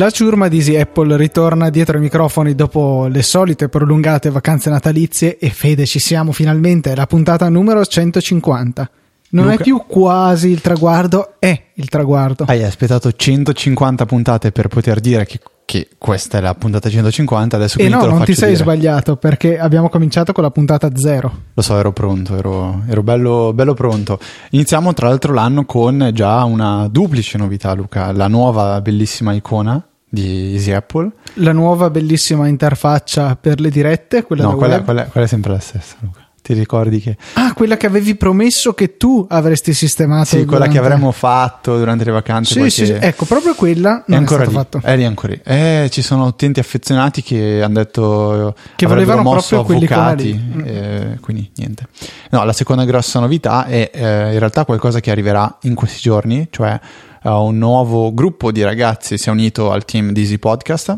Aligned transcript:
La 0.00 0.08
ciurma 0.08 0.48
di 0.48 0.56
Easy 0.56 0.76
Apple 0.76 1.16
ritorna 1.16 1.68
dietro 1.68 1.96
ai 1.96 2.02
microfoni 2.02 2.54
dopo 2.54 3.06
le 3.06 3.22
solite 3.22 3.68
prolungate 3.68 4.30
vacanze 4.30 4.70
natalizie 4.70 5.36
e 5.36 5.50
Fede 5.50 5.84
ci 5.84 5.98
siamo 5.98 6.32
finalmente, 6.32 6.94
la 6.94 7.06
puntata 7.06 7.48
numero 7.50 7.84
150. 7.84 8.90
Non 9.32 9.44
Luca. 9.44 9.56
è 9.56 9.62
più 9.62 9.84
quasi 9.86 10.48
il 10.48 10.60
traguardo, 10.62 11.34
è 11.38 11.64
il 11.74 11.88
traguardo. 11.88 12.44
Hai 12.46 12.64
aspettato 12.64 13.12
150 13.12 14.06
puntate 14.06 14.52
per 14.52 14.68
poter 14.68 15.00
dire 15.00 15.26
che, 15.26 15.38
che 15.70 15.86
questa 15.98 16.38
è 16.38 16.40
la 16.40 16.52
puntata 16.56 16.90
150, 16.90 17.54
adesso 17.54 17.76
quindi 17.76 17.94
no, 17.94 18.00
te 18.00 18.06
lo 18.06 18.14
non 18.14 18.24
ti 18.24 18.34
sei 18.34 18.54
dire. 18.54 18.60
sbagliato 18.60 19.14
perché 19.14 19.56
abbiamo 19.56 19.88
cominciato 19.88 20.32
con 20.32 20.42
la 20.42 20.50
puntata 20.50 20.90
0. 20.92 21.32
Lo 21.54 21.62
so, 21.62 21.78
ero 21.78 21.92
pronto, 21.92 22.36
ero, 22.36 22.82
ero 22.88 23.04
bello, 23.04 23.52
bello 23.54 23.72
pronto. 23.74 24.18
Iniziamo 24.50 24.92
tra 24.94 25.06
l'altro 25.06 25.32
l'anno 25.32 25.64
con 25.66 26.10
già 26.12 26.42
una 26.42 26.88
duplice 26.88 27.38
novità, 27.38 27.72
Luca, 27.74 28.10
la 28.10 28.26
nuova 28.26 28.80
bellissima 28.80 29.32
icona 29.32 29.80
di 30.08 30.54
Easy 30.54 30.72
Apple. 30.72 31.08
La 31.34 31.52
nuova 31.52 31.88
bellissima 31.88 32.48
interfaccia 32.48 33.36
per 33.36 33.60
le 33.60 33.70
dirette, 33.70 34.24
quella 34.24 34.42
no, 34.42 34.56
quella, 34.56 34.82
quella- 34.82 35.04
quella 35.04 35.26
è 35.26 35.28
sempre 35.28 35.52
la 35.52 35.60
stessa, 35.60 35.94
Luca. 36.00 36.19
Ti 36.50 36.58
ricordi 36.58 36.98
che... 36.98 37.16
Ah, 37.34 37.52
quella 37.54 37.76
che 37.76 37.86
avevi 37.86 38.16
promesso 38.16 38.74
che 38.74 38.96
tu 38.96 39.24
avresti 39.28 39.72
sistemato. 39.72 40.24
Sì, 40.24 40.44
quella 40.44 40.64
che 40.64 40.72
durante- 40.72 40.78
avremmo 40.94 41.12
fatto 41.12 41.78
durante 41.78 42.02
le 42.02 42.10
vacanze. 42.10 42.54
Sì, 42.54 42.58
poi 42.58 42.70
sì, 42.70 42.86
sì, 42.86 42.96
ecco, 42.98 43.24
proprio 43.24 43.54
quella 43.54 44.02
non 44.06 44.16
è, 44.16 44.20
ancora 44.20 44.42
stato 44.42 44.50
lì, 44.50 44.64
fatto. 44.80 44.80
è 44.84 44.96
lì 44.96 45.04
ancora 45.04 45.32
lì. 45.34 45.40
Eh, 45.44 45.88
ci 45.92 46.02
sono 46.02 46.26
utenti 46.26 46.58
affezionati 46.58 47.22
che 47.22 47.62
hanno 47.62 47.74
detto 47.74 48.56
Che 48.74 48.84
volevano 48.86 49.22
proprio 49.30 49.60
avvocati, 49.60 50.32
lì. 50.32 50.64
eh, 50.64 51.18
quindi 51.20 51.52
niente. 51.54 51.86
No, 52.30 52.42
la 52.42 52.52
seconda 52.52 52.84
grossa 52.84 53.20
novità 53.20 53.66
è 53.66 53.88
eh, 53.94 54.32
in 54.32 54.38
realtà 54.40 54.64
qualcosa 54.64 54.98
che 54.98 55.12
arriverà 55.12 55.58
in 55.62 55.76
questi 55.76 56.00
giorni, 56.00 56.48
cioè 56.50 56.80
eh, 57.22 57.28
un 57.28 57.58
nuovo 57.58 58.12
gruppo 58.12 58.50
di 58.50 58.64
ragazzi 58.64 59.18
si 59.18 59.28
è 59.28 59.30
unito 59.30 59.70
al 59.70 59.84
team 59.84 60.10
di 60.10 60.22
Easy 60.22 60.38
Podcast. 60.38 60.96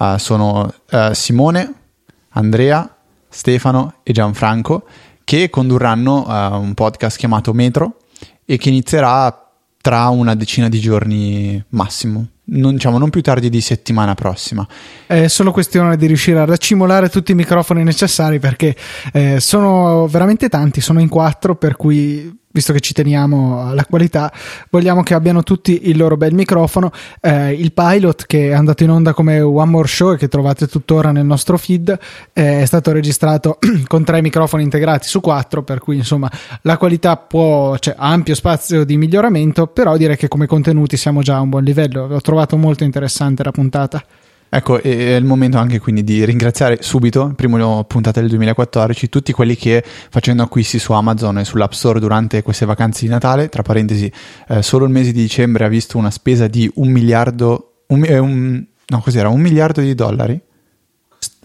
Eh, 0.00 0.14
sono 0.16 0.72
eh, 0.88 1.10
Simone, 1.12 1.70
Andrea, 2.30 2.95
Stefano 3.28 3.96
e 4.02 4.12
Gianfranco 4.12 4.86
che 5.24 5.50
condurranno 5.50 6.26
eh, 6.28 6.56
un 6.56 6.74
podcast 6.74 7.18
chiamato 7.18 7.52
Metro 7.52 7.96
e 8.44 8.56
che 8.58 8.68
inizierà 8.68 9.46
tra 9.80 10.08
una 10.08 10.34
decina 10.34 10.68
di 10.68 10.80
giorni 10.80 11.62
massimo, 11.70 12.26
non, 12.44 12.74
diciamo 12.74 12.98
non 12.98 13.10
più 13.10 13.22
tardi 13.22 13.48
di 13.48 13.60
settimana 13.60 14.14
prossima. 14.14 14.66
È 15.06 15.28
solo 15.28 15.52
questione 15.52 15.96
di 15.96 16.06
riuscire 16.06 16.38
a 16.38 16.44
raccimolare 16.44 17.08
tutti 17.08 17.32
i 17.32 17.36
microfoni 17.36 17.84
necessari 17.84 18.38
perché 18.38 18.74
eh, 19.12 19.38
sono 19.40 20.06
veramente 20.08 20.48
tanti, 20.48 20.80
sono 20.80 21.00
in 21.00 21.08
quattro, 21.08 21.56
per 21.56 21.76
cui 21.76 22.36
visto 22.56 22.72
che 22.72 22.80
ci 22.80 22.94
teniamo 22.94 23.68
alla 23.68 23.84
qualità, 23.84 24.32
vogliamo 24.70 25.02
che 25.02 25.12
abbiano 25.12 25.42
tutti 25.42 25.90
il 25.90 25.98
loro 25.98 26.16
bel 26.16 26.32
microfono. 26.32 26.90
Eh, 27.20 27.52
il 27.52 27.72
pilot 27.74 28.24
che 28.24 28.48
è 28.48 28.52
andato 28.54 28.82
in 28.82 28.88
onda 28.88 29.12
come 29.12 29.38
One 29.40 29.70
More 29.70 29.86
Show 29.86 30.14
e 30.14 30.16
che 30.16 30.28
trovate 30.28 30.66
tuttora 30.66 31.12
nel 31.12 31.26
nostro 31.26 31.58
feed 31.58 31.96
eh, 32.32 32.62
è 32.62 32.64
stato 32.64 32.92
registrato 32.92 33.58
con 33.86 34.04
tre 34.04 34.22
microfoni 34.22 34.62
integrati 34.62 35.06
su 35.06 35.20
quattro, 35.20 35.62
per 35.62 35.80
cui 35.80 35.96
insomma 35.96 36.30
la 36.62 36.78
qualità 36.78 37.18
può, 37.18 37.76
cioè, 37.76 37.94
ha 37.98 38.08
ampio 38.08 38.34
spazio 38.34 38.84
di 38.84 38.96
miglioramento, 38.96 39.66
però 39.66 39.98
direi 39.98 40.16
che 40.16 40.28
come 40.28 40.46
contenuti 40.46 40.96
siamo 40.96 41.20
già 41.20 41.36
a 41.36 41.40
un 41.40 41.50
buon 41.50 41.62
livello. 41.62 42.06
L'ho 42.06 42.20
trovato 42.22 42.56
molto 42.56 42.84
interessante 42.84 43.44
la 43.44 43.50
puntata. 43.50 44.02
Ecco, 44.56 44.80
è 44.80 45.16
il 45.16 45.24
momento 45.26 45.58
anche 45.58 45.78
quindi 45.78 46.02
di 46.02 46.24
ringraziare 46.24 46.78
subito, 46.80 47.30
primo 47.36 47.84
puntata 47.84 48.20
del 48.20 48.30
2014, 48.30 49.10
tutti 49.10 49.30
quelli 49.32 49.54
che 49.54 49.84
facendo 49.84 50.42
acquisti 50.42 50.78
su 50.78 50.94
Amazon 50.94 51.40
e 51.40 51.44
sull'App 51.44 51.72
Store 51.72 52.00
durante 52.00 52.40
queste 52.40 52.64
vacanze 52.64 53.04
di 53.04 53.10
Natale, 53.10 53.50
tra 53.50 53.60
parentesi, 53.60 54.10
eh, 54.48 54.62
solo 54.62 54.86
il 54.86 54.92
mese 54.92 55.12
di 55.12 55.20
dicembre 55.20 55.66
ha 55.66 55.68
visto 55.68 55.98
una 55.98 56.10
spesa 56.10 56.46
di 56.46 56.70
un 56.76 56.88
miliardo, 56.88 57.82
un, 57.88 58.02
eh, 58.06 58.16
un- 58.16 58.64
no 58.86 59.00
cos'era, 59.00 59.28
un 59.28 59.40
miliardo 59.40 59.82
di 59.82 59.94
dollari? 59.94 60.40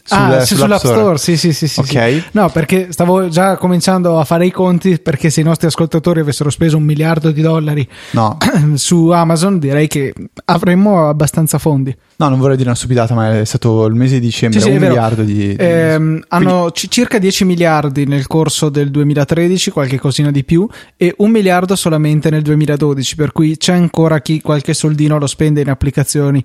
Ah, 0.09 0.39
Sul- 0.39 0.45
sì, 0.45 0.55
sull'App 0.55 0.79
sull'App 0.81 0.97
Store, 0.97 1.17
sì, 1.17 1.37
sì, 1.37 1.53
sì, 1.53 1.67
sì, 1.67 1.79
Ok. 1.79 1.87
sì. 1.87 2.23
No, 2.31 2.49
perché 2.49 2.91
stavo 2.91 3.27
già 3.29 3.57
cominciando 3.57 4.19
a 4.19 4.23
fare 4.25 4.45
i 4.45 4.51
conti 4.51 4.99
perché 4.99 5.29
se 5.29 5.41
i 5.41 5.43
nostri 5.43 5.67
ascoltatori 5.67 6.19
avessero 6.19 6.49
speso 6.49 6.77
un 6.77 6.83
miliardo 6.83 7.31
di 7.31 7.41
dollari 7.41 7.87
No, 8.11 8.37
su 8.75 9.09
Amazon, 9.09 9.59
direi 9.59 9.87
che 9.87 10.13
avremmo 10.45 11.07
abbastanza 11.07 11.57
fondi. 11.57 11.95
no, 12.17 12.29
non 12.29 12.39
vorrei 12.39 12.55
dire 12.57 12.69
una 12.69 12.77
stupidata, 12.77 13.13
ma 13.13 13.39
è 13.39 13.45
stato 13.45 13.85
il 13.85 13.95
mese 13.95 14.15
di 14.19 14.25
dicembre, 14.27 14.59
Sì, 14.59 14.65
sì, 14.67 14.71
un 14.73 14.79
miliardo 14.81 15.23
di... 15.23 15.33
di- 15.33 15.55
Ehm, 15.57 16.23
hanno 16.29 16.71
ci- 16.71 16.89
circa 16.89 17.17
10 17.17 17.45
miliardi 17.45 18.05
nel 18.05 18.27
corso 18.27 18.69
del 18.69 18.89
2013, 18.91 19.71
qualche 19.71 19.99
cosina 19.99 20.31
di 20.31 20.43
più, 20.43 20.67
e 20.97 21.13
un 21.17 21.29
miliardo 21.31 21.75
solamente 21.75 22.29
nel 22.29 22.41
2012, 22.41 23.15
per 23.15 23.31
cui 23.31 23.57
c'è 23.57 23.73
ancora 23.73 24.19
chi 24.21 24.41
qualche 24.41 24.73
soldino 24.73 25.17
lo 25.17 25.27
spende 25.27 25.61
in 25.61 25.69
applicazioni. 25.69 26.43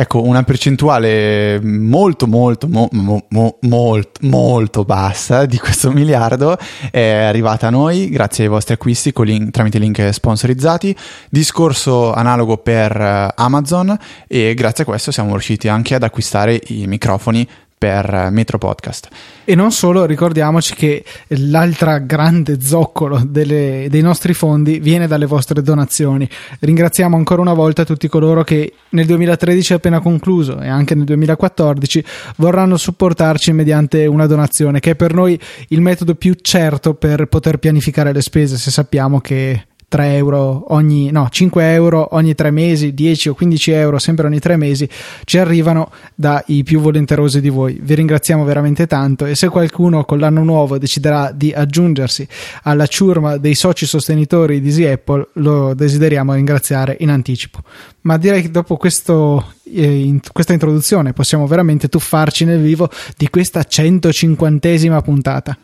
Ecco, 0.00 0.22
una 0.22 0.44
percentuale 0.44 1.58
molto, 1.60 2.28
molto, 2.28 2.68
mo- 2.68 2.88
mo- 2.92 3.26
mo- 3.30 3.58
molto, 3.62 4.20
molto 4.28 4.84
bassa 4.84 5.44
di 5.44 5.58
questo 5.58 5.90
miliardo 5.90 6.56
è 6.92 7.24
arrivata 7.24 7.66
a 7.66 7.70
noi 7.70 8.08
grazie 8.08 8.44
ai 8.44 8.50
vostri 8.50 8.74
acquisti 8.74 9.12
link- 9.12 9.50
tramite 9.50 9.80
link 9.80 10.10
sponsorizzati. 10.12 10.96
Discorso 11.28 12.12
analogo 12.12 12.58
per 12.58 12.92
eh, 12.96 13.32
Amazon 13.34 13.98
e 14.28 14.54
grazie 14.54 14.84
a 14.84 14.86
questo 14.86 15.10
siamo 15.10 15.32
riusciti 15.32 15.66
anche 15.66 15.96
ad 15.96 16.04
acquistare 16.04 16.60
i 16.68 16.86
microfoni 16.86 17.48
per 17.78 18.12
eh, 18.12 18.30
Metro 18.30 18.58
Podcast. 18.58 19.08
E 19.44 19.54
non 19.54 19.70
solo, 19.70 20.04
ricordiamoci 20.04 20.74
che 20.74 21.04
l'altra 21.28 21.98
grande 21.98 22.60
zoccolo 22.60 23.22
delle- 23.24 23.86
dei 23.88 24.02
nostri 24.02 24.34
fondi 24.34 24.80
viene 24.80 25.06
dalle 25.06 25.26
vostre 25.26 25.62
donazioni. 25.62 26.28
Ringraziamo 26.58 27.16
ancora 27.16 27.40
una 27.40 27.54
volta 27.54 27.84
tutti 27.84 28.08
coloro 28.08 28.42
che 28.42 28.74
nel 28.90 29.06
2013 29.06 29.74
appena 29.74 30.00
concluso 30.00 30.60
e 30.60 30.68
anche 30.68 30.94
nel 30.94 31.04
2014 31.04 32.04
vorranno 32.36 32.76
supportarci 32.76 33.52
mediante 33.52 34.04
una 34.06 34.26
donazione, 34.26 34.80
che 34.80 34.90
è 34.90 34.94
per 34.96 35.14
noi 35.14 35.40
il 35.68 35.80
metodo 35.80 36.14
più 36.14 36.34
certo 36.40 36.94
per 36.94 37.26
poter 37.26 37.58
pianificare 37.58 38.12
le 38.12 38.20
spese 38.20 38.58
se 38.58 38.70
sappiamo 38.70 39.20
che 39.20 39.67
3 39.88 40.16
euro 40.16 40.74
ogni, 40.74 41.10
no, 41.10 41.28
5 41.30 41.72
euro 41.72 42.08
ogni 42.12 42.34
3 42.34 42.50
mesi, 42.50 42.92
10 42.92 43.30
o 43.30 43.34
15 43.34 43.70
euro 43.70 43.98
sempre 43.98 44.26
ogni 44.26 44.38
3 44.38 44.56
mesi 44.56 44.88
ci 45.24 45.38
arrivano 45.38 45.90
dai 46.14 46.62
più 46.62 46.80
volenterosi 46.80 47.40
di 47.40 47.48
voi. 47.48 47.78
Vi 47.80 47.94
ringraziamo 47.94 48.44
veramente 48.44 48.86
tanto 48.86 49.24
e 49.24 49.34
se 49.34 49.48
qualcuno 49.48 50.04
con 50.04 50.18
l'anno 50.18 50.44
nuovo 50.44 50.78
deciderà 50.78 51.32
di 51.34 51.52
aggiungersi 51.52 52.28
alla 52.64 52.86
ciurma 52.86 53.38
dei 53.38 53.54
soci 53.54 53.86
sostenitori 53.86 54.60
di 54.60 54.68
Easy 54.68 54.84
Apple, 54.84 55.28
lo 55.34 55.72
desideriamo 55.72 56.34
ringraziare 56.34 56.96
in 57.00 57.08
anticipo. 57.08 57.60
Ma 58.02 58.18
direi 58.18 58.42
che 58.42 58.50
dopo 58.50 58.76
questo, 58.76 59.52
eh, 59.64 60.00
in- 60.00 60.20
questa 60.32 60.52
introduzione 60.52 61.14
possiamo 61.14 61.46
veramente 61.46 61.88
tuffarci 61.88 62.44
nel 62.44 62.60
vivo 62.60 62.90
di 63.16 63.28
questa 63.30 63.64
150esima 63.66 65.00
puntata. 65.00 65.56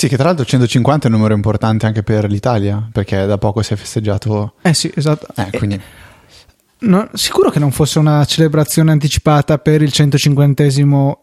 Sì, 0.00 0.06
che 0.06 0.14
tra 0.14 0.26
l'altro 0.26 0.44
150 0.44 1.08
è 1.08 1.10
un 1.10 1.16
numero 1.16 1.34
importante 1.34 1.84
anche 1.84 2.04
per 2.04 2.30
l'Italia, 2.30 2.88
perché 2.92 3.26
da 3.26 3.36
poco 3.36 3.62
si 3.62 3.72
è 3.72 3.76
festeggiato... 3.76 4.52
Eh 4.62 4.72
sì, 4.72 4.88
esatto. 4.94 5.26
Eh, 5.34 5.50
quindi... 5.58 5.80
No, 6.80 7.08
sicuro 7.14 7.50
che 7.50 7.58
non 7.58 7.72
fosse 7.72 7.98
una 7.98 8.24
celebrazione 8.24 8.92
anticipata 8.92 9.58
per 9.58 9.82
il 9.82 9.90
150 9.90 10.62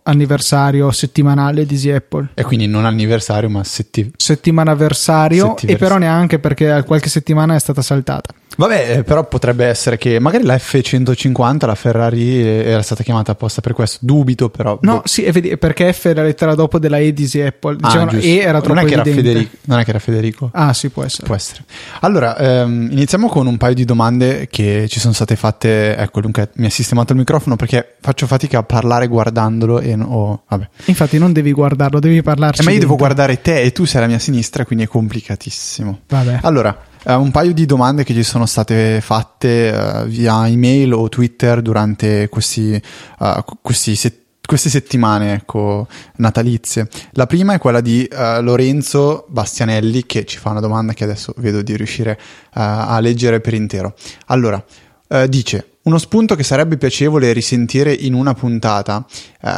anniversario 0.03 0.91
settimanale 0.91 1.65
di 1.65 1.73
Easy 1.75 1.91
Apple. 1.91 2.31
E 2.33 2.43
quindi 2.43 2.67
non 2.67 2.83
anniversario, 2.83 3.49
ma 3.49 3.63
setti... 3.63 4.11
Settimanaversario, 4.17 5.35
e 5.35 5.47
Settiversario. 5.51 5.77
però 5.77 5.97
neanche 5.97 6.39
perché 6.39 6.83
qualche 6.85 7.07
settimana 7.07 7.55
è 7.55 7.59
stata 7.59 7.81
saltata. 7.81 8.33
Vabbè, 8.55 8.97
eh, 8.97 9.03
però 9.03 9.27
potrebbe 9.27 9.65
essere 9.65 9.97
che 9.97 10.19
magari 10.19 10.43
la 10.45 10.55
F150, 10.55 11.65
la 11.65 11.75
Ferrari, 11.75 12.41
eh, 12.41 12.63
era 12.65 12.81
stata 12.81 13.03
chiamata 13.03 13.31
apposta 13.31 13.61
per 13.61 13.73
questo. 13.73 13.99
Dubito, 14.01 14.49
però. 14.49 14.77
No, 14.81 14.95
boh. 14.95 15.01
sì, 15.05 15.23
perché 15.59 15.91
F 15.91 16.07
è 16.07 16.13
la 16.13 16.23
lettera 16.23 16.55
dopo 16.55 16.79
della 16.79 16.97
E 16.97 17.13
di 17.13 17.29
Apple. 17.41 17.77
Ah, 17.81 17.85
Dicevano 17.87 18.11
giusto. 18.11 18.25
E 18.27 18.37
era 18.37 18.61
troppo 18.61 18.73
non 18.73 18.83
è 18.83 18.87
che 18.87 18.93
era. 18.93 19.03
Federico. 19.03 19.55
Non 19.65 19.79
è 19.79 19.83
che 19.83 19.89
era 19.89 19.99
Federico. 19.99 20.49
Ah, 20.53 20.73
sì, 20.73 20.89
può 20.89 21.03
essere. 21.03 21.25
Può 21.25 21.35
essere. 21.35 21.63
Allora, 22.01 22.37
ehm, 22.37 22.89
iniziamo 22.91 23.27
con 23.27 23.47
un 23.47 23.57
paio 23.57 23.73
di 23.73 23.85
domande 23.85 24.47
che 24.49 24.87
ci 24.89 24.99
sono 24.99 25.13
state 25.13 25.35
fatte. 25.35 25.95
Ecco, 25.95 26.19
Luca 26.21 26.47
mi 26.55 26.65
ha 26.67 26.69
sistemato 26.69 27.13
il 27.13 27.19
microfono 27.19 27.55
perché 27.55 27.95
faccio 27.99 28.27
fatica 28.27 28.59
a 28.59 28.63
parlare 28.63 29.07
guardandolo 29.07 29.79
e 29.79 29.95
no- 29.95 30.05
oh, 30.05 30.43
vabbè. 30.47 30.67
Infatti, 30.85 31.17
non 31.17 31.33
devi 31.33 31.51
guardarlo, 31.51 31.99
devi 31.99 32.21
parlarci. 32.21 32.61
Eh, 32.61 32.63
ma 32.65 32.71
io 32.71 32.79
devo 32.79 32.95
dentro. 32.95 33.07
guardare 33.07 33.41
te 33.41 33.61
e 33.61 33.71
tu 33.71 33.85
sei 33.85 33.97
alla 33.99 34.09
mia 34.09 34.19
sinistra, 34.19 34.65
quindi 34.65 34.85
è 34.85 34.87
complicatissimo. 34.87 36.01
Vabbè. 36.07 36.39
Allora, 36.41 36.77
eh, 37.05 37.13
un 37.13 37.31
paio 37.31 37.53
di 37.53 37.65
domande 37.65 38.03
che 38.03 38.13
ci 38.13 38.23
sono 38.23 38.45
state 38.45 38.99
fatte 38.99 39.71
eh, 39.71 40.05
via 40.07 40.47
email 40.47 40.93
o 40.93 41.07
Twitter 41.07 41.61
durante 41.61 42.27
questi, 42.29 42.73
eh, 42.73 43.43
questi 43.61 43.95
set- 43.95 44.23
queste 44.45 44.69
settimane 44.69 45.33
ecco, 45.33 45.87
natalizie. 46.17 46.87
La 47.13 47.25
prima 47.25 47.53
è 47.53 47.57
quella 47.57 47.81
di 47.81 48.05
eh, 48.05 48.41
Lorenzo 48.41 49.25
Bastianelli 49.27 50.05
che 50.05 50.23
ci 50.25 50.37
fa 50.37 50.51
una 50.51 50.59
domanda 50.59 50.93
che 50.93 51.03
adesso 51.03 51.33
vedo 51.37 51.63
di 51.63 51.75
riuscire 51.75 52.11
eh, 52.11 52.19
a 52.53 52.99
leggere 52.99 53.39
per 53.39 53.55
intero. 53.55 53.95
Allora, 54.27 54.63
eh, 55.07 55.27
dice, 55.29 55.69
Uno 55.85 55.97
spunto 55.99 56.35
che 56.35 56.43
sarebbe 56.43 56.77
piacevole 56.77 57.31
risentire 57.31 57.93
in 57.93 58.15
una 58.15 58.33
puntata, 58.33 59.05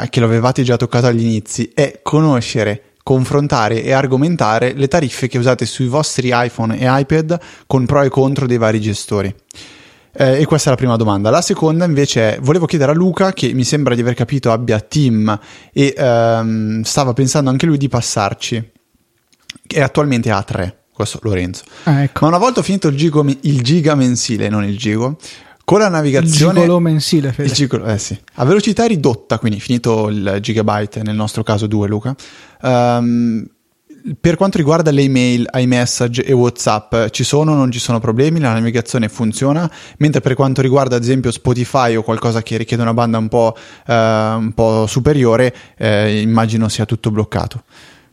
che 0.09 0.19
lo 0.19 0.25
avevate 0.25 0.61
già 0.61 0.75
toccato 0.75 1.05
agli 1.05 1.21
inizi, 1.23 1.71
è 1.73 2.01
conoscere, 2.03 2.96
confrontare 3.07 3.83
e 3.83 3.93
argomentare 3.93 4.73
le 4.73 4.89
tariffe 4.89 5.29
che 5.29 5.37
usate 5.37 5.65
sui 5.65 5.87
vostri 5.87 6.31
iPhone 6.33 6.77
e 6.77 6.87
iPad 6.89 7.39
con 7.65 7.85
pro 7.85 8.01
e 8.01 8.09
contro 8.09 8.45
dei 8.45 8.57
vari 8.57 8.81
gestori. 8.81 9.33
Eh, 10.11 10.41
e 10.41 10.45
questa 10.45 10.67
è 10.67 10.71
la 10.71 10.77
prima 10.77 10.97
domanda. 10.97 11.29
La 11.29 11.41
seconda 11.41 11.85
invece 11.85 12.35
è, 12.35 12.39
volevo 12.41 12.65
chiedere 12.65 12.91
a 12.91 12.93
Luca, 12.93 13.31
che 13.31 13.53
mi 13.53 13.63
sembra 13.63 13.95
di 13.95 14.01
aver 14.01 14.13
capito 14.13 14.51
abbia 14.51 14.81
team 14.81 15.39
e 15.71 15.93
ehm, 15.95 16.81
stava 16.81 17.13
pensando 17.13 17.49
anche 17.49 17.65
lui 17.65 17.77
di 17.77 17.87
passarci, 17.87 18.71
e 19.65 19.81
attualmente 19.81 20.29
ha 20.29 20.43
tre 20.43 20.79
questo 20.91 21.19
Lorenzo. 21.21 21.63
Ah, 21.83 22.01
ecco. 22.01 22.25
Ma 22.25 22.27
una 22.27 22.39
volta 22.39 22.61
finito 22.61 22.89
il, 22.89 22.97
gigo, 22.97 23.23
il 23.23 23.61
giga 23.61 23.95
mensile, 23.95 24.49
non 24.49 24.65
il 24.65 24.77
gigo, 24.77 25.17
con 25.67 25.79
la 25.79 25.89
navigazione... 25.89 26.53
Il 26.53 26.59
gigolo 26.61 26.79
mensile, 26.79 27.33
Fede. 27.33 27.51
Gigolo, 27.51 27.87
eh 27.87 27.97
sì. 27.97 28.17
A 28.35 28.45
velocità 28.45 28.85
ridotta, 28.85 29.37
quindi 29.37 29.59
finito 29.59 30.07
il 30.07 30.37
gigabyte, 30.39 31.03
nel 31.03 31.15
nostro 31.15 31.43
caso 31.43 31.67
2 31.67 31.87
Luca, 31.89 32.15
um, 32.61 33.45
per 34.17 34.37
quanto 34.37 34.57
riguarda 34.59 34.91
le 34.91 35.01
email, 35.01 35.45
iMessage 35.55 36.23
e 36.23 36.31
WhatsApp, 36.31 37.09
ci 37.09 37.25
sono 37.25 37.51
o 37.51 37.55
non 37.55 37.69
ci 37.69 37.79
sono 37.79 37.99
problemi? 37.99 38.39
La 38.39 38.53
navigazione 38.53 39.09
funziona? 39.09 39.69
Mentre 39.97 40.21
per 40.21 40.35
quanto 40.35 40.61
riguarda 40.61 40.95
ad 40.95 41.01
esempio 41.01 41.31
Spotify 41.31 41.97
o 41.97 42.01
qualcosa 42.01 42.41
che 42.41 42.55
richiede 42.55 42.83
una 42.83 42.93
banda 42.93 43.17
un 43.17 43.27
po', 43.27 43.53
uh, 43.87 43.91
un 43.91 44.53
po 44.55 44.87
superiore, 44.87 45.53
eh, 45.75 46.21
immagino 46.21 46.69
sia 46.69 46.85
tutto 46.85 47.11
bloccato. 47.11 47.63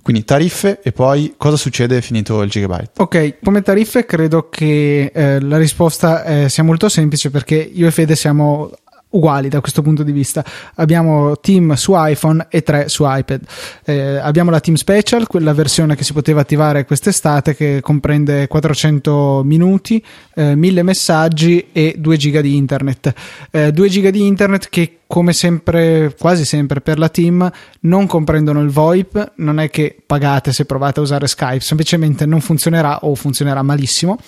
Quindi 0.05 0.25
tariffe 0.25 0.81
e 0.83 0.93
poi 0.93 1.33
cosa 1.39 1.57
succede 1.57 2.03
finito 2.03 2.43
il 2.43 2.51
gigabyte? 2.51 2.91
Ok, 2.99 3.37
come 3.43 3.63
tariffe 3.63 4.05
credo 4.05 4.51
che 4.51 5.11
eh, 5.15 5.41
la 5.41 5.57
risposta 5.57 6.25
eh, 6.25 6.51
sia 6.51 6.63
molto 6.63 6.91
semplice 6.91 7.31
perché 7.31 7.55
io 7.55 7.87
e 7.87 7.91
Fede 7.91 8.15
siamo 8.15 8.71
uguali 9.15 9.49
da 9.49 9.61
questo 9.61 9.83
punto 9.83 10.03
di 10.03 10.13
vista. 10.13 10.45
Abbiamo 10.77 11.39
Team 11.39 11.75
su 11.75 11.93
iPhone 11.95 12.47
e 12.51 12.63
3 12.63 12.89
su 12.89 13.05
iPad. 13.07 13.41
Eh, 13.85 14.17
abbiamo 14.17 14.51
la 14.51 14.61
Team 14.61 14.77
Special, 14.77 15.27
quella 15.27 15.53
versione 15.53 15.97
che 15.97 16.05
si 16.05 16.13
poteva 16.13 16.41
attivare 16.41 16.85
quest'estate 16.85 17.55
che 17.55 17.81
comprende 17.81 18.47
400 18.47 19.43
minuti, 19.45 20.05
eh, 20.35 20.55
1000 20.55 20.83
messaggi 20.83 21.67
e 21.73 21.97
2 21.99 22.17
giga 22.17 22.41
di 22.41 22.57
internet. 22.57 23.13
Eh, 23.51 23.73
2 23.73 23.89
giga 23.89 24.11
di 24.11 24.27
internet 24.27 24.69
che 24.69 24.99
come 25.07 25.33
sempre, 25.33 26.15
quasi 26.19 26.45
sempre 26.45 26.81
per 26.81 26.99
la 26.99 27.09
team, 27.09 27.49
non 27.81 28.07
comprendono 28.07 28.61
il 28.63 28.71
VoIP, 28.71 29.35
non 29.37 29.61
è 29.61 29.71
che 29.71 29.97
pagate 30.05 30.53
se 30.53 30.65
provate 30.65 30.99
a 30.99 31.03
usare 31.03 31.29
Skype, 31.29 31.61
semplicemente 31.61 32.27
non 32.27 32.41
funzionerà 32.41 32.99
o 33.03 33.15
funzionerà 33.15 33.63
malissimo. 33.63 34.19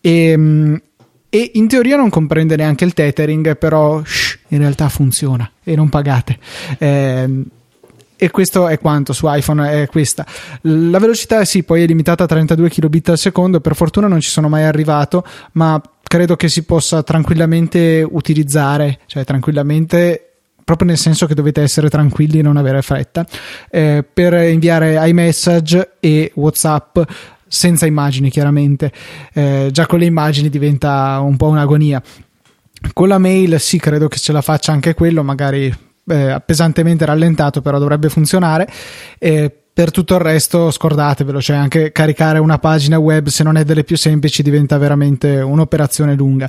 E, 0.00 0.10
ehm, 0.30 0.80
e 1.34 1.50
in 1.54 1.66
teoria 1.66 1.96
non 1.96 2.10
comprende 2.10 2.54
neanche 2.54 2.84
il 2.84 2.94
tethering, 2.94 3.56
però 3.56 4.04
shh, 4.04 4.38
in 4.50 4.58
realtà 4.58 4.88
funziona 4.88 5.50
e 5.64 5.74
non 5.74 5.88
pagate. 5.88 6.38
Eh, 6.78 7.42
e 8.14 8.30
questo 8.30 8.68
è 8.68 8.78
quanto 8.78 9.12
su 9.12 9.26
iPhone 9.28 9.82
è 9.82 9.88
questa. 9.88 10.24
La 10.60 11.00
velocità 11.00 11.44
sì, 11.44 11.64
poi 11.64 11.82
è 11.82 11.86
limitata 11.86 12.22
a 12.22 12.26
32 12.28 12.70
kbit 12.70 13.08
al 13.08 13.18
secondo, 13.18 13.58
per 13.58 13.74
fortuna 13.74 14.06
non 14.06 14.20
ci 14.20 14.30
sono 14.30 14.48
mai 14.48 14.62
arrivato, 14.62 15.24
ma 15.54 15.82
credo 16.04 16.36
che 16.36 16.48
si 16.48 16.62
possa 16.62 17.02
tranquillamente 17.02 18.06
utilizzare, 18.08 19.00
cioè 19.06 19.24
tranquillamente 19.24 20.28
proprio 20.62 20.88
nel 20.88 20.98
senso 20.98 21.26
che 21.26 21.34
dovete 21.34 21.62
essere 21.62 21.90
tranquilli 21.90 22.38
e 22.38 22.42
non 22.42 22.56
avere 22.56 22.80
fretta, 22.80 23.26
eh, 23.70 24.04
per 24.10 24.34
inviare 24.34 25.04
iMessage 25.08 25.96
e 25.98 26.30
WhatsApp 26.36 26.98
senza 27.46 27.86
immagini 27.86 28.30
chiaramente, 28.30 28.92
eh, 29.32 29.68
già 29.72 29.86
con 29.86 29.98
le 29.98 30.06
immagini 30.06 30.48
diventa 30.48 31.20
un 31.20 31.36
po' 31.36 31.48
un'agonia. 31.48 32.02
Con 32.92 33.08
la 33.08 33.18
mail 33.18 33.58
sì, 33.60 33.78
credo 33.78 34.08
che 34.08 34.18
ce 34.18 34.32
la 34.32 34.42
faccia 34.42 34.72
anche 34.72 34.94
quello, 34.94 35.22
magari 35.22 35.74
eh, 36.06 36.42
pesantemente 36.44 37.04
rallentato, 37.04 37.60
però 37.60 37.78
dovrebbe 37.78 38.08
funzionare. 38.08 38.68
Eh, 39.18 39.52
per 39.74 39.90
tutto 39.90 40.14
il 40.14 40.20
resto 40.20 40.70
scordatevelo, 40.70 41.40
cioè 41.40 41.56
anche 41.56 41.90
caricare 41.90 42.38
una 42.38 42.58
pagina 42.58 42.96
web 42.98 43.26
se 43.26 43.42
non 43.42 43.56
è 43.56 43.64
delle 43.64 43.82
più 43.82 43.96
semplici 43.96 44.42
diventa 44.42 44.78
veramente 44.78 45.40
un'operazione 45.40 46.14
lunga 46.14 46.48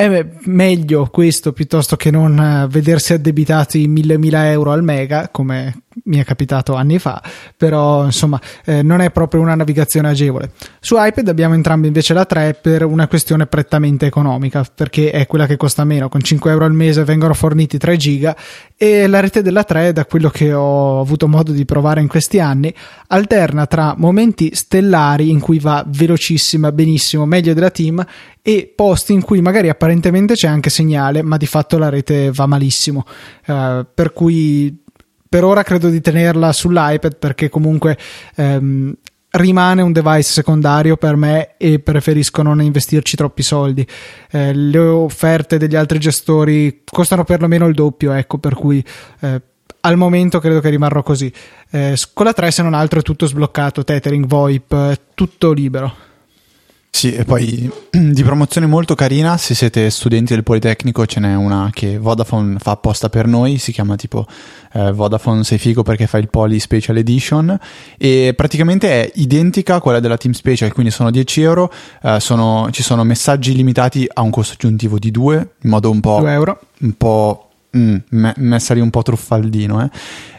è 0.00 0.26
meglio 0.44 1.08
questo 1.10 1.52
piuttosto 1.52 1.94
che 1.96 2.10
non 2.10 2.38
eh, 2.38 2.66
vedersi 2.68 3.12
addebitati 3.12 3.86
mila 3.86 4.50
euro 4.50 4.72
al 4.72 4.82
mega 4.82 5.28
come 5.28 5.82
mi 6.04 6.18
è 6.18 6.24
capitato 6.24 6.74
anni 6.74 7.00
fa 7.00 7.20
però 7.56 8.04
insomma 8.04 8.40
eh, 8.64 8.82
non 8.82 9.00
è 9.00 9.10
proprio 9.10 9.40
una 9.40 9.56
navigazione 9.56 10.08
agevole 10.08 10.52
su 10.78 10.94
iPad 10.96 11.26
abbiamo 11.28 11.54
entrambi 11.54 11.88
invece 11.88 12.14
la 12.14 12.24
3 12.24 12.54
per 12.54 12.84
una 12.84 13.08
questione 13.08 13.46
prettamente 13.46 14.06
economica 14.06 14.64
perché 14.72 15.10
è 15.10 15.26
quella 15.26 15.46
che 15.46 15.56
costa 15.56 15.82
meno 15.84 16.08
con 16.08 16.22
5 16.22 16.50
euro 16.50 16.64
al 16.64 16.72
mese 16.72 17.02
vengono 17.02 17.34
forniti 17.34 17.76
3 17.76 17.96
giga 17.96 18.36
e 18.76 19.08
la 19.08 19.18
rete 19.18 19.42
della 19.42 19.64
3 19.64 19.92
da 19.92 20.06
quello 20.06 20.30
che 20.30 20.52
ho 20.52 21.00
avuto 21.00 21.26
modo 21.26 21.50
di 21.50 21.64
provare 21.64 22.00
in 22.00 22.06
questi 22.06 22.38
anni 22.38 22.72
alterna 23.08 23.66
tra 23.66 23.94
momenti 23.96 24.54
stellari 24.54 25.28
in 25.30 25.40
cui 25.40 25.58
va 25.58 25.84
velocissima 25.86 26.70
benissimo 26.70 27.26
meglio 27.26 27.52
della 27.52 27.70
team 27.70 28.06
e 28.42 28.72
posti 28.74 29.12
in 29.12 29.22
cui 29.22 29.40
magari 29.40 29.68
apparentemente 29.68 30.34
c'è 30.34 30.48
anche 30.48 30.70
segnale, 30.70 31.22
ma 31.22 31.36
di 31.36 31.46
fatto 31.46 31.78
la 31.78 31.88
rete 31.88 32.30
va 32.32 32.46
malissimo. 32.46 33.04
Uh, 33.46 33.84
per 33.92 34.12
cui 34.12 34.82
per 35.30 35.44
ora 35.44 35.62
credo 35.62 35.90
di 35.90 36.00
tenerla 36.00 36.52
sull'iPad 36.52 37.16
perché 37.16 37.48
comunque 37.48 37.96
um, 38.34 38.92
rimane 39.30 39.80
un 39.80 39.92
device 39.92 40.28
secondario 40.28 40.96
per 40.96 41.14
me 41.14 41.56
e 41.56 41.78
preferisco 41.78 42.42
non 42.42 42.60
investirci 42.60 43.14
troppi 43.14 43.44
soldi. 43.44 43.86
Eh, 44.28 44.52
le 44.52 44.78
offerte 44.78 45.56
degli 45.56 45.76
altri 45.76 46.00
gestori 46.00 46.82
costano 46.84 47.22
perlomeno 47.22 47.68
il 47.68 47.74
doppio, 47.74 48.10
ecco, 48.10 48.38
per 48.38 48.54
cui 48.54 48.84
eh, 49.20 49.40
al 49.82 49.96
momento 49.96 50.40
credo 50.40 50.58
che 50.58 50.68
rimarrò 50.68 51.04
così. 51.04 51.32
Eh, 51.70 51.96
con 52.12 52.26
la 52.26 52.32
3 52.32 52.50
se 52.50 52.62
non 52.62 52.74
altro 52.74 52.98
è 52.98 53.02
tutto 53.02 53.26
sbloccato, 53.26 53.84
tethering, 53.84 54.26
VoIP, 54.26 55.00
tutto 55.14 55.52
libero. 55.52 56.08
Sì, 56.90 57.14
e 57.14 57.24
poi 57.24 57.70
di 57.90 58.22
promozione 58.22 58.66
molto 58.66 58.94
carina, 58.94 59.36
se 59.36 59.54
siete 59.54 59.88
studenti 59.90 60.34
del 60.34 60.42
Politecnico 60.42 61.06
ce 61.06 61.20
n'è 61.20 61.34
una 61.34 61.70
che 61.72 61.98
Vodafone 61.98 62.58
fa 62.58 62.72
apposta 62.72 63.08
per 63.08 63.26
noi, 63.26 63.58
si 63.58 63.72
chiama 63.72 63.96
tipo 63.96 64.26
eh, 64.72 64.92
Vodafone 64.92 65.44
sei 65.44 65.58
figo 65.58 65.82
perché 65.82 66.06
fa 66.06 66.18
il 66.18 66.28
Poly 66.28 66.58
Special 66.58 66.96
Edition 66.96 67.58
e 67.96 68.34
praticamente 68.36 68.88
è 68.90 69.10
identica 69.14 69.76
a 69.76 69.80
quella 69.80 70.00
della 70.00 70.16
Team 70.16 70.34
Special, 70.34 70.72
quindi 70.72 70.90
sono 70.90 71.10
10 71.10 71.40
euro, 71.42 71.72
eh, 72.02 72.18
sono, 72.20 72.68
ci 72.70 72.82
sono 72.82 73.04
messaggi 73.04 73.54
limitati 73.54 74.06
a 74.12 74.20
un 74.20 74.30
costo 74.30 74.54
aggiuntivo 74.54 74.98
di 74.98 75.10
2, 75.10 75.48
in 75.62 75.70
modo 75.70 75.90
un 75.90 76.00
po'... 76.00 76.18
2 76.20 76.32
euro. 76.32 76.60
Un 76.80 76.96
po' 76.96 77.49
Mm, 77.76 77.96
messa 78.36 78.74
lì 78.74 78.80
un 78.80 78.90
po' 78.90 79.02
truffaldino, 79.02 79.82
eh. 79.82 79.90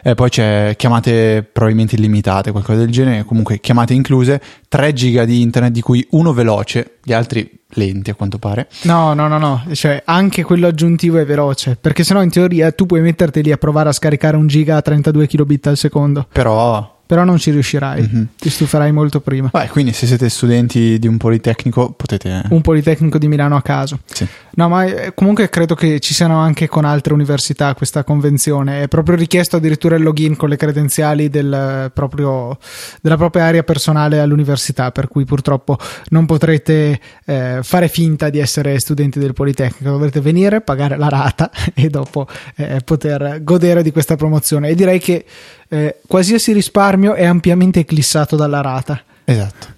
E 0.02 0.14
poi 0.14 0.28
c'è 0.28 0.74
chiamate 0.76 1.48
probabilmente 1.50 1.94
illimitate, 1.94 2.50
qualcosa 2.50 2.80
del 2.80 2.90
genere, 2.90 3.24
comunque 3.24 3.58
chiamate 3.60 3.94
incluse, 3.94 4.40
3 4.68 4.92
giga 4.92 5.24
di 5.24 5.40
internet 5.40 5.72
di 5.72 5.80
cui 5.80 6.06
uno 6.10 6.32
veloce, 6.32 6.98
gli 7.02 7.12
altri 7.12 7.60
lenti 7.74 8.10
a 8.10 8.14
quanto 8.14 8.38
pare. 8.38 8.68
No, 8.82 9.14
no, 9.14 9.28
no, 9.28 9.38
no, 9.38 9.64
cioè 9.72 10.02
anche 10.04 10.42
quello 10.42 10.66
aggiuntivo 10.66 11.18
è 11.18 11.24
veloce, 11.24 11.78
perché 11.80 12.04
sennò 12.04 12.22
in 12.22 12.30
teoria 12.30 12.70
tu 12.72 12.84
puoi 12.84 13.00
metterti 13.00 13.42
lì 13.42 13.52
a 13.52 13.56
provare 13.56 13.88
a 13.88 13.92
scaricare 13.92 14.36
un 14.36 14.46
giga 14.46 14.76
a 14.76 14.82
32 14.82 15.26
kilobit 15.26 15.68
al 15.68 15.76
secondo. 15.76 16.26
Però 16.30 17.00
però 17.12 17.24
non 17.24 17.36
ci 17.36 17.50
riuscirai, 17.50 18.00
mm-hmm. 18.00 18.24
ti 18.38 18.48
stuferai 18.48 18.90
molto 18.90 19.20
prima. 19.20 19.50
Beh, 19.52 19.68
quindi 19.68 19.92
se 19.92 20.06
siete 20.06 20.30
studenti 20.30 20.98
di 20.98 21.06
un 21.06 21.18
politecnico 21.18 21.90
potete... 21.90 22.42
Un 22.48 22.62
politecnico 22.62 23.18
di 23.18 23.28
Milano 23.28 23.54
a 23.54 23.60
caso. 23.60 23.98
Sì. 24.06 24.26
No, 24.54 24.68
ma 24.70 24.84
eh, 24.86 25.12
comunque 25.14 25.50
credo 25.50 25.74
che 25.74 26.00
ci 26.00 26.14
siano 26.14 26.38
anche 26.38 26.68
con 26.68 26.86
altre 26.86 27.12
università 27.12 27.74
questa 27.74 28.02
convenzione. 28.02 28.84
È 28.84 28.88
proprio 28.88 29.14
richiesto 29.16 29.56
addirittura 29.56 29.96
il 29.96 30.02
login 30.02 30.36
con 30.36 30.48
le 30.48 30.56
credenziali 30.56 31.28
del 31.28 31.90
proprio, 31.92 32.56
della 33.02 33.18
propria 33.18 33.44
area 33.44 33.62
personale 33.62 34.18
all'università, 34.18 34.90
per 34.90 35.08
cui 35.08 35.26
purtroppo 35.26 35.76
non 36.08 36.24
potrete 36.24 36.98
eh, 37.26 37.58
fare 37.62 37.88
finta 37.88 38.30
di 38.30 38.38
essere 38.38 38.78
studenti 38.78 39.18
del 39.18 39.34
politecnico. 39.34 39.90
Dovrete 39.90 40.22
venire, 40.22 40.62
pagare 40.62 40.96
la 40.96 41.10
rata 41.10 41.50
e 41.74 41.90
dopo 41.90 42.26
eh, 42.56 42.80
poter 42.82 43.40
godere 43.42 43.82
di 43.82 43.92
questa 43.92 44.16
promozione. 44.16 44.68
E 44.68 44.74
direi 44.74 44.98
che 44.98 45.26
eh, 45.72 46.00
qualsiasi 46.06 46.52
risparmio 46.52 47.14
è 47.14 47.24
ampiamente 47.24 47.80
eclissato 47.80 48.36
dalla 48.36 48.60
rata. 48.60 49.02
Esatto. 49.24 49.68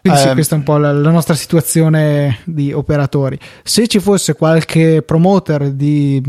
Quindi 0.00 0.18
sì, 0.18 0.26
um, 0.26 0.34
questa 0.34 0.54
è 0.56 0.58
un 0.58 0.64
po' 0.64 0.78
la, 0.78 0.92
la, 0.92 1.10
nostra 1.10 1.34
situazione 1.34 2.38
di 2.44 2.72
operatori. 2.72 3.38
Se 3.62 3.86
ci 3.86 4.00
fosse 4.00 4.34
qualche 4.34 5.02
promoter 5.02 5.70
di 5.70 6.20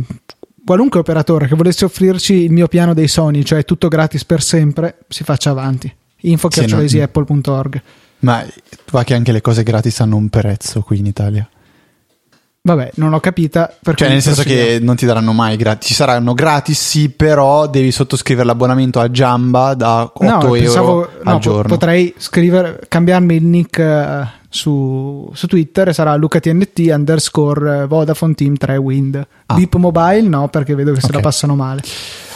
qualunque 0.64 1.00
operatore 1.00 1.48
che 1.48 1.56
volesse 1.56 1.86
offrirci 1.86 2.34
il 2.36 2.52
mio 2.52 2.68
piano 2.68 2.94
dei 2.94 3.08
Sony, 3.08 3.42
cioè 3.42 3.66
tutto 3.66 3.88
gratis 3.88 4.26
per 4.26 4.44
sempre, 4.44 5.00
si 5.08 5.24
faccia 5.24 5.50
avanti. 5.50 5.92
info 6.18 6.52
sì, 6.52 6.68
no, 6.68 6.82
Ma 8.20 8.46
va 8.92 9.04
che 9.04 9.16
anche 9.16 9.32
le 9.32 9.42
cose 9.42 9.64
gratis 9.64 10.02
hanno 10.02 10.18
un 10.18 10.30
prezzo 10.30 10.82
qui 10.82 11.00
in 11.00 11.08
Italia. 11.08 11.50
Vabbè, 12.64 12.92
non 12.96 13.14
ho 13.14 13.20
capita. 13.20 13.74
Cioè, 13.96 14.08
nel 14.08 14.22
senso 14.22 14.44
che 14.44 14.78
non 14.80 14.96
ti 14.96 15.08
daranno 15.08 15.34
mai 15.34 15.58
gratis. 15.58 15.88
Ci 15.88 15.96
saranno 15.96 16.36
gratis, 16.36 16.80
sì, 16.80 17.10
però 17.10 17.68
devi 17.68 17.92
sottoscrivere 17.92 18.46
l'abbonamento 18.46 19.00
a 19.00 19.10
Giamba 19.10 19.74
da 19.74 20.04
8 20.04 20.24
no, 20.24 20.30
euro 20.30 20.52
pensavo, 20.52 21.02
al 21.02 21.34
no, 21.34 21.40
giorno. 21.40 21.68
Potrei 21.68 22.14
scrivere, 22.18 22.80
cambiarmi 22.88 23.36
il 23.36 23.46
nick 23.46 23.80
uh, 23.80 24.28
su, 24.48 25.28
su 25.34 25.48
Twitter 25.48 25.88
e 25.88 25.94
sarà 25.94 26.16
lucatnt 26.16 26.80
underscore 26.80 27.88
Vodafone 27.88 28.36
Team 28.36 28.56
3 28.56 28.78
Wind. 28.78 29.28
Ah. 29.48 29.56
Beep 29.56 29.76
Mobile 29.76 30.22
no, 30.22 30.48
perché 30.50 30.76
vedo 30.76 30.94
che 30.94 31.00
se 31.00 31.08
Ok. 31.08 31.16
la 31.16 31.20
passano 31.20 31.56
male. 31.56 31.82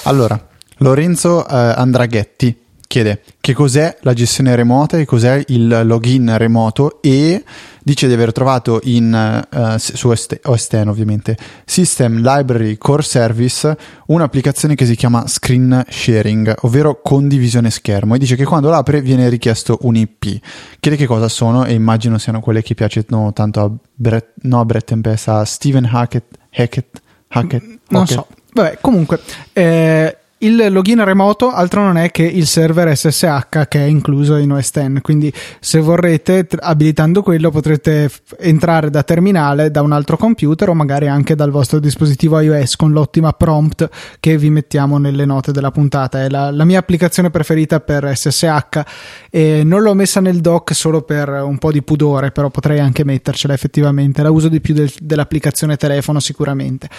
Allora, 0.03 0.44
Lorenzo 0.77 1.48
eh, 1.48 1.55
Andraghetti 1.55 2.63
chiede 2.96 3.24
che 3.42 3.54
cos'è 3.54 3.98
la 4.04 4.14
gestione 4.14 4.56
remota 4.56 4.98
e 4.98 5.04
cos'è 5.04 5.44
il 5.48 5.82
login 5.84 6.38
remoto 6.38 7.02
e 7.02 7.44
dice 7.84 8.08
di 8.08 8.14
aver 8.14 8.32
trovato 8.32 8.80
in, 8.84 9.46
s- 9.75 9.94
su 9.96 10.08
OS 10.08 10.28
OS 10.44 10.68
X 10.70 10.84
ovviamente 10.88 11.36
System 11.66 12.22
Library 12.22 12.78
Core 12.78 13.02
Service 13.04 13.75
un'applicazione 14.06 14.75
che 14.75 14.86
si 14.86 14.96
chiama 14.96 15.28
Screen 15.28 15.84
Sharing, 15.90 16.56
ovvero 16.62 17.02
condivisione 17.02 17.70
schermo 17.70 18.16
e 18.16 18.18
dice 18.18 18.38
che 18.38 18.46
quando 18.46 18.70
l'apre 18.70 19.02
viene 19.02 19.28
richiesto 19.28 19.78
un 19.82 19.98
IP. 19.98 20.40
Chiede 20.80 20.96
che 20.96 21.06
cosa 21.06 21.28
sono 21.28 21.66
e 21.66 21.74
immagino 21.74 22.18
siano 22.18 22.40
quelle 22.40 22.62
che 22.64 22.75
piacciono 22.75 23.34
tanto 23.34 23.60
a 23.60 23.70
Brett, 23.94 24.36
no 24.44 24.62
a 24.62 24.66
Brett 24.66 24.86
Tempest, 24.86 25.28
a 25.28 25.44
Steven 25.44 25.84
Hackett, 25.92 26.34
Hackett, 26.54 27.02
Hackett, 27.28 27.64
Non 27.90 28.04
Hackett. 28.04 28.16
so. 28.18 28.28
Vabbè, 28.54 28.78
comunque, 28.80 29.20
eh, 29.52 30.18
il 30.39 30.68
login 30.70 31.01
remoto 31.06 31.50
altro 31.50 31.82
non 31.82 31.98
è 31.98 32.12
che 32.12 32.24
il 32.24 32.46
server 32.46 32.96
SSH 32.96 33.68
che 33.70 33.80
è 33.80 33.86
incluso 33.86 34.36
in 34.36 34.51
OS 34.51 34.70
X. 34.70 35.01
Quindi, 35.01 35.34
se 35.62 35.80
vorrete, 35.80 36.46
abilitando 36.60 37.24
quello, 37.24 37.50
potrete 37.51 38.12
entrare 38.39 38.89
da 38.89 39.04
terminale 39.04 39.72
da 39.72 39.82
un 39.82 39.94
altro 39.94 40.18
computer 40.18 40.70
o 40.70 40.74
magari 40.74 41.08
anche 41.08 41.36
dal 41.36 41.51
vostro 41.51 41.80
dispositivo 41.80 42.38
iOS 42.39 42.75
con 42.75 42.92
l'ottima 42.92 43.32
prompt 43.32 43.89
che 44.20 44.38
vi 44.38 44.50
mettiamo 44.50 44.98
nelle 44.98 45.24
note 45.25 45.54
della 45.54 45.72
puntata. 45.72 46.22
È 46.22 46.30
la, 46.30 46.51
la 46.51 46.65
mia 46.65 46.80
applicazione 46.80 47.30
preferita 47.30 47.80
per 47.80 48.12
SSH 48.13 48.82
e 49.30 49.62
non 49.63 49.82
l'ho 49.82 49.94
messa 49.94 50.20
nel 50.20 50.42
dock 50.42 50.75
solo 50.75 51.04
per 51.04 51.30
un 51.30 51.58
po' 51.58 51.72
di 51.72 51.82
pudore, 51.82 52.32
però 52.32 52.50
potrei 52.50 52.80
anche 52.80 53.06
mettercela 53.06 53.54
effettivamente. 53.54 54.22
La 54.22 54.32
uso 54.32 54.50
di 54.50 54.60
più 54.60 54.74
del- 54.74 54.92
dell'applicazione 55.00 55.77
telefono 55.77 56.20
sicuramente. 56.20 56.89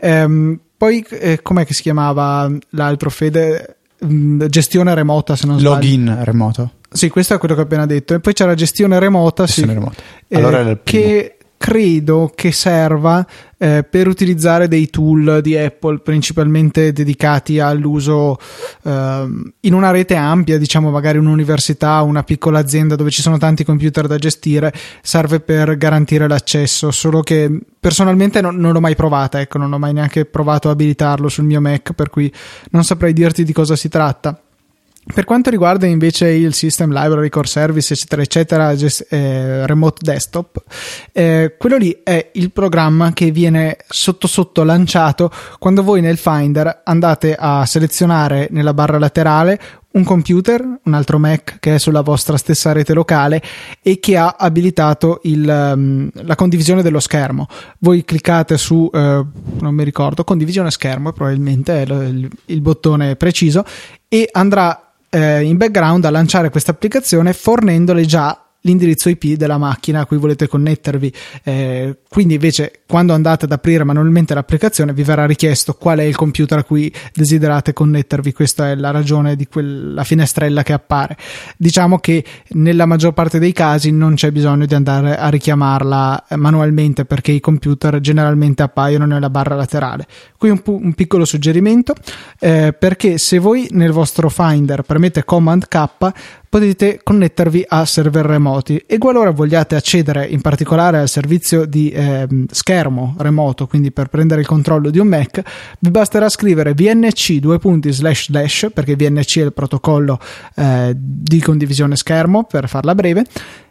Ehm, 0.00 0.58
poi, 0.78 1.04
eh, 1.10 1.42
com'è 1.42 1.66
che 1.66 1.74
si 1.74 1.82
chiamava 1.82 2.50
l'altro 2.70 3.10
Fede? 3.10 3.76
Mm, 4.06 4.44
Gestione 4.46 4.94
remota, 4.94 5.34
se 5.36 5.46
non 5.46 5.58
sbaglio. 5.58 5.74
Login 5.74 6.18
remoto. 6.22 6.70
Sì, 6.90 7.08
questo 7.10 7.34
è 7.34 7.38
quello 7.38 7.54
che 7.54 7.60
ho 7.60 7.64
appena 7.64 7.84
detto. 7.84 8.14
E 8.14 8.20
poi 8.20 8.32
c'era 8.32 8.54
gestione 8.54 8.98
remota, 9.00 9.44
sì, 9.46 9.54
Gestione 9.62 9.74
remota. 9.74 10.02
eh, 10.28 10.36
Allora 10.36 10.60
era 10.60 10.70
il 10.70 10.78
primo. 10.78 11.04
che 11.04 11.36
credo 11.58 12.32
che 12.34 12.52
serva 12.52 13.26
eh, 13.58 13.82
per 13.82 14.06
utilizzare 14.06 14.68
dei 14.68 14.88
tool 14.88 15.40
di 15.42 15.56
Apple 15.56 15.98
principalmente 15.98 16.92
dedicati 16.92 17.58
all'uso 17.58 18.38
ehm, 18.84 19.52
in 19.60 19.74
una 19.74 19.90
rete 19.90 20.14
ampia, 20.14 20.56
diciamo 20.56 20.90
magari 20.90 21.18
un'università, 21.18 22.00
una 22.02 22.22
piccola 22.22 22.60
azienda 22.60 22.94
dove 22.94 23.10
ci 23.10 23.20
sono 23.20 23.36
tanti 23.36 23.64
computer 23.64 24.06
da 24.06 24.16
gestire, 24.16 24.72
serve 25.02 25.40
per 25.40 25.76
garantire 25.76 26.28
l'accesso, 26.28 26.90
solo 26.92 27.20
che 27.22 27.50
personalmente 27.78 28.40
non, 28.40 28.56
non 28.56 28.72
l'ho 28.72 28.80
mai 28.80 28.94
provata, 28.94 29.40
ecco, 29.40 29.58
non 29.58 29.72
ho 29.72 29.78
mai 29.78 29.92
neanche 29.92 30.24
provato 30.24 30.68
a 30.68 30.72
abilitarlo 30.72 31.28
sul 31.28 31.44
mio 31.44 31.60
Mac, 31.60 31.92
per 31.92 32.08
cui 32.08 32.32
non 32.70 32.84
saprei 32.84 33.12
dirti 33.12 33.44
di 33.44 33.52
cosa 33.52 33.74
si 33.76 33.88
tratta. 33.88 34.40
Per 35.12 35.24
quanto 35.24 35.50
riguarda 35.50 35.86
invece 35.86 36.28
il 36.28 36.54
System 36.54 36.92
Library 36.92 37.28
Core 37.28 37.46
Service, 37.46 37.92
eccetera, 37.92 38.22
eccetera, 38.22 38.76
gest- 38.76 39.06
eh, 39.12 39.66
Remote 39.66 39.98
Desktop, 40.02 40.62
eh, 41.12 41.56
quello 41.58 41.76
lì 41.76 42.00
è 42.04 42.30
il 42.34 42.52
programma 42.52 43.12
che 43.12 43.30
viene 43.30 43.78
sotto 43.88 44.26
sotto 44.26 44.62
lanciato 44.62 45.30
quando 45.58 45.82
voi 45.82 46.00
nel 46.02 46.18
Finder 46.18 46.82
andate 46.84 47.34
a 47.36 47.64
selezionare 47.66 48.48
nella 48.50 48.74
barra 48.74 48.98
laterale 48.98 49.58
un 49.90 50.04
computer, 50.04 50.62
un 50.84 50.94
altro 50.94 51.18
Mac 51.18 51.56
che 51.58 51.76
è 51.76 51.78
sulla 51.78 52.02
vostra 52.02 52.36
stessa 52.36 52.72
rete 52.72 52.92
locale 52.92 53.42
e 53.82 53.98
che 53.98 54.16
ha 54.16 54.36
abilitato 54.38 55.20
il, 55.24 55.48
ehm, 55.48 56.10
la 56.12 56.34
condivisione 56.36 56.82
dello 56.82 57.00
schermo. 57.00 57.46
Voi 57.78 58.04
cliccate 58.04 58.58
su, 58.58 58.88
eh, 58.92 58.98
non 58.98 59.74
mi 59.74 59.84
ricordo, 59.84 60.22
condivisione 60.22 60.70
schermo, 60.70 61.12
probabilmente 61.12 61.82
è 61.82 61.86
il, 61.86 62.28
il 62.44 62.60
bottone 62.60 63.16
preciso, 63.16 63.64
e 64.06 64.28
andrà 64.30 64.82
eh, 65.10 65.42
in 65.42 65.56
background 65.56 66.04
a 66.04 66.10
lanciare 66.10 66.50
questa 66.50 66.72
applicazione 66.72 67.32
fornendole 67.32 68.04
già 68.04 68.47
l'indirizzo 68.68 69.08
IP 69.08 69.36
della 69.36 69.58
macchina 69.58 70.00
a 70.00 70.06
cui 70.06 70.18
volete 70.18 70.46
connettervi. 70.46 71.12
Eh, 71.42 71.96
quindi 72.08 72.34
invece 72.34 72.80
quando 72.86 73.12
andate 73.12 73.46
ad 73.46 73.52
aprire 73.52 73.84
manualmente 73.84 74.34
l'applicazione 74.34 74.92
vi 74.92 75.02
verrà 75.02 75.26
richiesto 75.26 75.74
qual 75.74 75.98
è 75.98 76.02
il 76.02 76.16
computer 76.16 76.58
a 76.58 76.64
cui 76.64 76.92
desiderate 77.14 77.72
connettervi. 77.72 78.32
Questa 78.32 78.70
è 78.70 78.74
la 78.74 78.90
ragione 78.90 79.36
di 79.36 79.46
quella 79.46 80.04
finestrella 80.04 80.62
che 80.62 80.72
appare. 80.72 81.16
Diciamo 81.56 81.98
che 81.98 82.24
nella 82.50 82.86
maggior 82.86 83.12
parte 83.12 83.38
dei 83.38 83.52
casi 83.52 83.90
non 83.90 84.14
c'è 84.14 84.30
bisogno 84.30 84.66
di 84.66 84.74
andare 84.74 85.16
a 85.16 85.28
richiamarla 85.28 86.26
eh, 86.28 86.36
manualmente 86.36 87.04
perché 87.04 87.32
i 87.32 87.40
computer 87.40 88.00
generalmente 88.00 88.62
appaiono 88.62 89.06
nella 89.06 89.30
barra 89.30 89.54
laterale. 89.54 90.06
Qui 90.36 90.50
un, 90.50 90.60
pu- 90.60 90.80
un 90.82 90.92
piccolo 90.94 91.24
suggerimento 91.24 91.94
eh, 92.38 92.74
perché 92.78 93.18
se 93.18 93.38
voi 93.38 93.68
nel 93.70 93.92
vostro 93.92 94.28
Finder 94.28 94.82
premete 94.82 95.24
Command 95.24 95.66
K 95.68 95.88
potete 96.48 97.00
connettervi 97.02 97.64
a 97.68 97.84
server 97.84 98.24
remoti. 98.24 98.82
E 98.86 98.98
qualora 98.98 99.30
vogliate 99.30 99.74
accedere 99.76 100.26
in 100.26 100.40
particolare 100.40 100.98
al 100.98 101.08
servizio 101.08 101.64
di 101.64 101.90
ehm, 101.90 102.46
schermo 102.50 103.14
remoto, 103.18 103.66
quindi 103.66 103.92
per 103.92 104.08
prendere 104.08 104.40
il 104.40 104.46
controllo 104.46 104.90
di 104.90 104.98
un 104.98 105.08
Mac, 105.08 105.42
vi 105.80 105.90
basterà 105.90 106.28
scrivere 106.28 106.74
vnc 106.74 107.32
due 107.34 107.58
punti 107.58 107.92
slash 107.92 108.26
slash 108.26 108.68
perché 108.72 108.96
vnc 108.96 109.38
è 109.38 109.42
il 109.42 109.52
protocollo 109.52 110.18
eh, 110.56 110.92
di 110.96 111.40
condivisione 111.40 111.96
schermo 111.96 112.44
per 112.44 112.68
farla 112.68 112.94
breve 112.94 113.24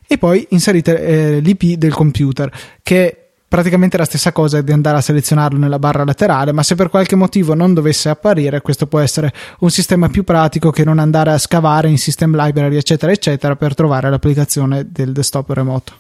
e 0.08 0.18
poi 0.18 0.46
inserite 0.50 1.00
eh, 1.00 1.40
l'IP 1.40 1.76
del 1.76 1.94
computer 1.94 2.52
che 2.82 3.27
praticamente 3.48 3.98
la 3.98 4.06
stessa 4.06 4.32
cosa 4.32 4.62
di 4.62 4.72
andare 4.72 4.98
a 4.98 5.02
selezionarlo 5.02 5.58
nella 5.58 5.80
barra 5.80 6.04
laterale, 6.04 6.52
ma 6.52 6.64
se 6.64 6.76
per 6.76 6.90
qualche 6.90 7.16
motivo 7.16 7.54
non 7.54 7.74
dovesse 7.74 8.10
apparire, 8.10 8.62
questo 8.62 8.88
può 8.88 9.00
essere 9.00 9.32
un 9.60 9.70
sistema 9.70 10.10
più 10.10 10.24
pratico 10.24 10.70
che 10.72 10.84
non 10.84 11.00
andare 11.00 11.32
a 11.32 11.38
scavare 11.38 11.88
in 11.90 11.98
system 11.98 12.36
library, 12.36 12.76
eccetera, 12.76 13.12
eccetera, 13.12 13.56
per 13.56 13.74
trovare 13.74 14.10
l'applicazione 14.10 14.88
del 14.90 15.12
desktop 15.12 15.50
remoto. 15.52 15.94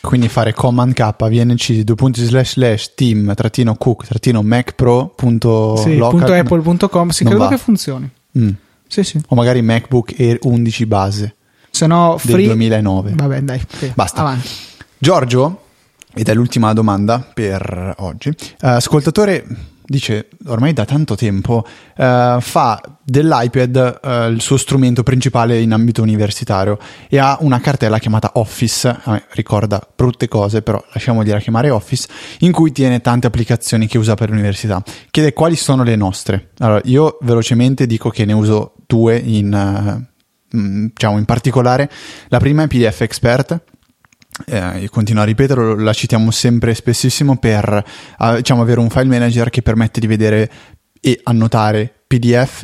Quindi 0.00 0.28
fare 0.28 0.52
command 0.52 0.92
k 0.92 1.14
vnc 1.18 1.72
due 1.80 1.94
punti 1.96 2.24
slash 2.24 2.52
slash 2.52 2.94
team 2.94 3.34
trattino 3.34 3.74
cook 3.74 4.06
trattino 4.06 4.40
mac 4.42 4.74
pro 4.74 5.08
punto 5.08 5.76
sì, 5.78 5.96
Non 5.96 7.32
credo 7.32 7.36
va. 7.38 7.48
che 7.48 7.58
funzioni. 7.58 8.08
Mm. 8.38 8.50
Sì, 8.86 9.02
sì. 9.02 9.20
o 9.26 9.34
magari 9.34 9.62
macbook 9.62 10.14
air 10.16 10.38
11 10.42 10.86
base 10.86 11.34
Se 11.70 11.86
no, 11.88 12.18
del 12.22 12.34
free. 12.34 12.46
2009 12.46 13.12
Vabbè, 13.16 13.40
dai, 13.40 13.60
sì, 13.68 13.90
Basta. 13.94 14.20
Avanti. 14.20 14.48
Giorgio 14.96 15.62
ed 16.16 16.28
è 16.28 16.34
l'ultima 16.34 16.72
domanda 16.72 17.24
per 17.34 17.94
oggi 17.98 18.30
eh, 18.30 18.68
ascoltatore 18.68 19.44
dice 19.86 20.28
ormai 20.46 20.72
da 20.72 20.84
tanto 20.84 21.14
tempo 21.14 21.64
eh, 21.96 22.38
fa 22.40 22.80
dell'iPad 23.02 24.00
eh, 24.02 24.26
il 24.26 24.40
suo 24.40 24.56
strumento 24.56 25.02
principale 25.02 25.60
in 25.60 25.72
ambito 25.72 26.02
universitario 26.02 26.78
e 27.08 27.18
ha 27.18 27.38
una 27.40 27.60
cartella 27.60 27.98
chiamata 27.98 28.32
Office, 28.34 28.88
a 28.88 29.22
ricorda 29.30 29.80
brutte 29.94 30.26
cose 30.26 30.62
però 30.62 30.82
lasciamogliela 30.92 31.38
chiamare 31.38 31.70
Office, 31.70 32.08
in 32.40 32.50
cui 32.50 32.72
tiene 32.72 33.00
tante 33.00 33.28
applicazioni 33.28 33.86
che 33.86 33.98
usa 33.98 34.14
per 34.14 34.30
l'università. 34.30 34.82
Chiede 35.10 35.32
quali 35.32 35.54
sono 35.54 35.84
le 35.84 35.94
nostre. 35.94 36.50
Allora 36.58 36.80
io 36.84 37.18
velocemente 37.20 37.86
dico 37.86 38.10
che 38.10 38.24
ne 38.24 38.32
uso 38.32 38.74
due 38.86 39.16
in, 39.16 39.52
eh, 39.52 40.56
mm, 40.56 40.86
diciamo 40.92 41.18
in 41.18 41.24
particolare. 41.24 41.88
La 42.28 42.38
prima 42.38 42.64
è 42.64 42.66
PDF 42.66 43.02
Expert, 43.02 43.62
eh, 44.46 44.78
io 44.80 44.88
continuo 44.90 45.22
a 45.22 45.26
ripeterlo, 45.26 45.76
la 45.76 45.92
citiamo 45.92 46.30
sempre 46.30 46.74
spessissimo 46.74 47.38
per 47.38 47.84
eh, 48.20 48.36
diciamo, 48.36 48.62
avere 48.62 48.80
un 48.80 48.90
file 48.90 49.04
manager 49.06 49.50
che 49.50 49.62
permette 49.62 50.00
di 50.00 50.06
vedere 50.06 50.50
e 51.00 51.20
annotare 51.24 51.92
PDF 52.06 52.62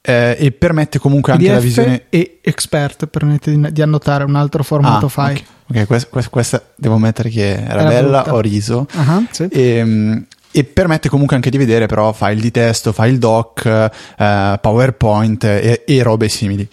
eh, 0.00 0.36
e 0.38 0.52
permette 0.52 0.98
comunque 0.98 1.32
anche 1.32 1.46
la 1.48 1.54
PDF 1.54 1.62
visione. 1.62 2.04
e 2.10 2.38
expert 2.42 3.06
permette 3.06 3.50
di, 3.56 3.72
di 3.72 3.82
annotare 3.82 4.24
un 4.24 4.34
altro 4.36 4.62
formato 4.62 5.06
Ah, 5.06 5.08
file. 5.08 5.42
ok, 5.68 5.76
ok, 5.80 5.86
questa, 5.86 6.08
questa- 6.10 6.30
questa 6.30 6.62
devo 6.76 6.98
mettere 6.98 7.28
che 7.30 7.52
era, 7.54 7.80
Era 7.80 7.88
bella, 7.88 8.20
brutta. 8.22 8.34
ho 8.34 8.40
riso. 8.40 8.86
Ah, 8.94 9.22
sì. 9.30 9.44
E, 9.48 10.24
e 10.56 10.64
permette 10.64 11.08
comunque 11.08 11.34
anche 11.36 11.50
di 11.50 11.56
vedere 11.58 11.86
però 11.86 12.12
file 12.12 12.40
di 12.40 12.50
testo, 12.50 12.92
file 12.92 13.18
doc, 13.18 13.64
eh, 13.66 14.58
PowerPoint 14.60 15.42
e, 15.44 15.82
e 15.86 16.02
robe 16.02 16.28
simili. 16.28 16.68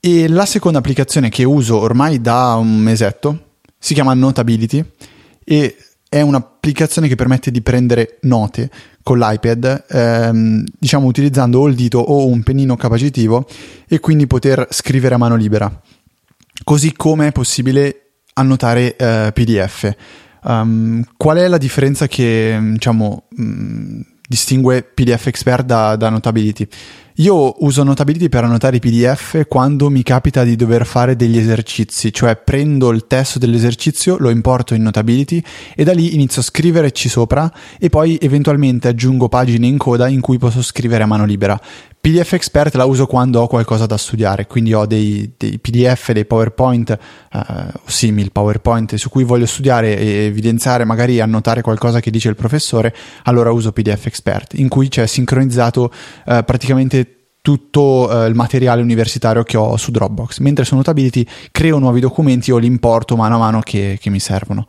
E 0.00 0.28
la 0.28 0.44
seconda 0.46 0.78
applicazione 0.78 1.28
che 1.28 1.44
uso 1.44 1.78
ormai 1.78 2.20
da 2.20 2.54
un 2.54 2.76
mesetto 2.76 3.44
si 3.78 3.94
chiama 3.94 4.14
Notability 4.14 4.84
e 5.44 5.76
è 6.08 6.20
un'applicazione 6.20 7.06
che 7.06 7.16
permette 7.16 7.50
di 7.50 7.60
prendere 7.60 8.18
note 8.22 8.70
con 9.02 9.18
l'iPad, 9.18 9.84
ehm, 9.88 10.64
diciamo 10.78 11.06
utilizzando 11.06 11.60
o 11.60 11.68
il 11.68 11.74
dito 11.74 11.98
o 11.98 12.26
un 12.26 12.42
pennino 12.42 12.76
capacitivo 12.76 13.46
e 13.86 14.00
quindi 14.00 14.26
poter 14.26 14.66
scrivere 14.70 15.14
a 15.14 15.18
mano 15.18 15.36
libera. 15.36 15.80
Così 16.64 16.92
come 16.94 17.28
è 17.28 17.32
possibile 17.32 18.10
annotare 18.34 18.96
eh, 18.96 19.30
PDF. 19.32 19.94
Um, 20.42 21.04
qual 21.16 21.38
è 21.38 21.48
la 21.48 21.58
differenza 21.58 22.06
che 22.06 22.58
diciamo 22.72 23.24
mh, 23.28 24.00
distingue 24.26 24.82
PDF 24.82 25.26
Expert 25.26 25.64
da, 25.64 25.96
da 25.96 26.08
Notability? 26.08 26.66
Io 27.20 27.64
uso 27.64 27.82
Notability 27.82 28.28
per 28.28 28.44
annotare 28.44 28.76
i 28.76 28.78
PDF 28.78 29.48
quando 29.48 29.90
mi 29.90 30.04
capita 30.04 30.44
di 30.44 30.54
dover 30.54 30.86
fare 30.86 31.16
degli 31.16 31.36
esercizi, 31.36 32.12
cioè 32.12 32.36
prendo 32.36 32.90
il 32.90 33.08
testo 33.08 33.40
dell'esercizio, 33.40 34.18
lo 34.20 34.30
importo 34.30 34.72
in 34.74 34.82
Notability 34.82 35.42
e 35.74 35.82
da 35.82 35.92
lì 35.92 36.14
inizio 36.14 36.42
a 36.42 36.44
scriverci 36.44 37.08
sopra 37.08 37.52
e 37.76 37.88
poi 37.88 38.18
eventualmente 38.20 38.86
aggiungo 38.86 39.28
pagine 39.28 39.66
in 39.66 39.78
coda 39.78 40.06
in 40.06 40.20
cui 40.20 40.38
posso 40.38 40.62
scrivere 40.62 41.02
a 41.02 41.06
mano 41.06 41.24
libera. 41.24 41.60
PDF 42.00 42.34
Expert 42.34 42.76
la 42.76 42.84
uso 42.84 43.06
quando 43.06 43.40
ho 43.40 43.48
qualcosa 43.48 43.84
da 43.84 43.96
studiare, 43.96 44.46
quindi 44.46 44.72
ho 44.72 44.86
dei, 44.86 45.32
dei 45.36 45.58
PDF, 45.58 46.12
dei 46.12 46.24
PowerPoint 46.24 46.96
uh, 47.32 47.40
simili 47.84 48.30
PowerPoint 48.30 48.94
su 48.94 49.08
cui 49.08 49.24
voglio 49.24 49.46
studiare 49.46 49.98
e 49.98 50.06
evidenziare, 50.26 50.84
magari 50.84 51.20
annotare 51.20 51.60
qualcosa 51.60 51.98
che 51.98 52.12
dice 52.12 52.28
il 52.28 52.36
professore, 52.36 52.94
allora 53.24 53.50
uso 53.50 53.72
PDF 53.72 54.06
Expert, 54.06 54.54
in 54.54 54.68
cui 54.68 54.88
c'è 54.88 55.06
sincronizzato 55.06 55.92
uh, 56.26 56.44
praticamente 56.44 57.07
tutto 57.40 58.08
uh, 58.10 58.26
il 58.26 58.34
materiale 58.34 58.82
universitario 58.82 59.42
che 59.42 59.56
ho 59.56 59.76
su 59.76 59.90
Dropbox, 59.90 60.38
mentre 60.38 60.64
su 60.64 60.74
Notability 60.74 61.26
creo 61.50 61.78
nuovi 61.78 62.00
documenti 62.00 62.50
o 62.50 62.58
li 62.58 62.66
importo 62.66 63.16
mano 63.16 63.36
a 63.36 63.38
mano 63.38 63.60
che, 63.60 63.98
che 64.00 64.10
mi 64.10 64.20
servono. 64.20 64.66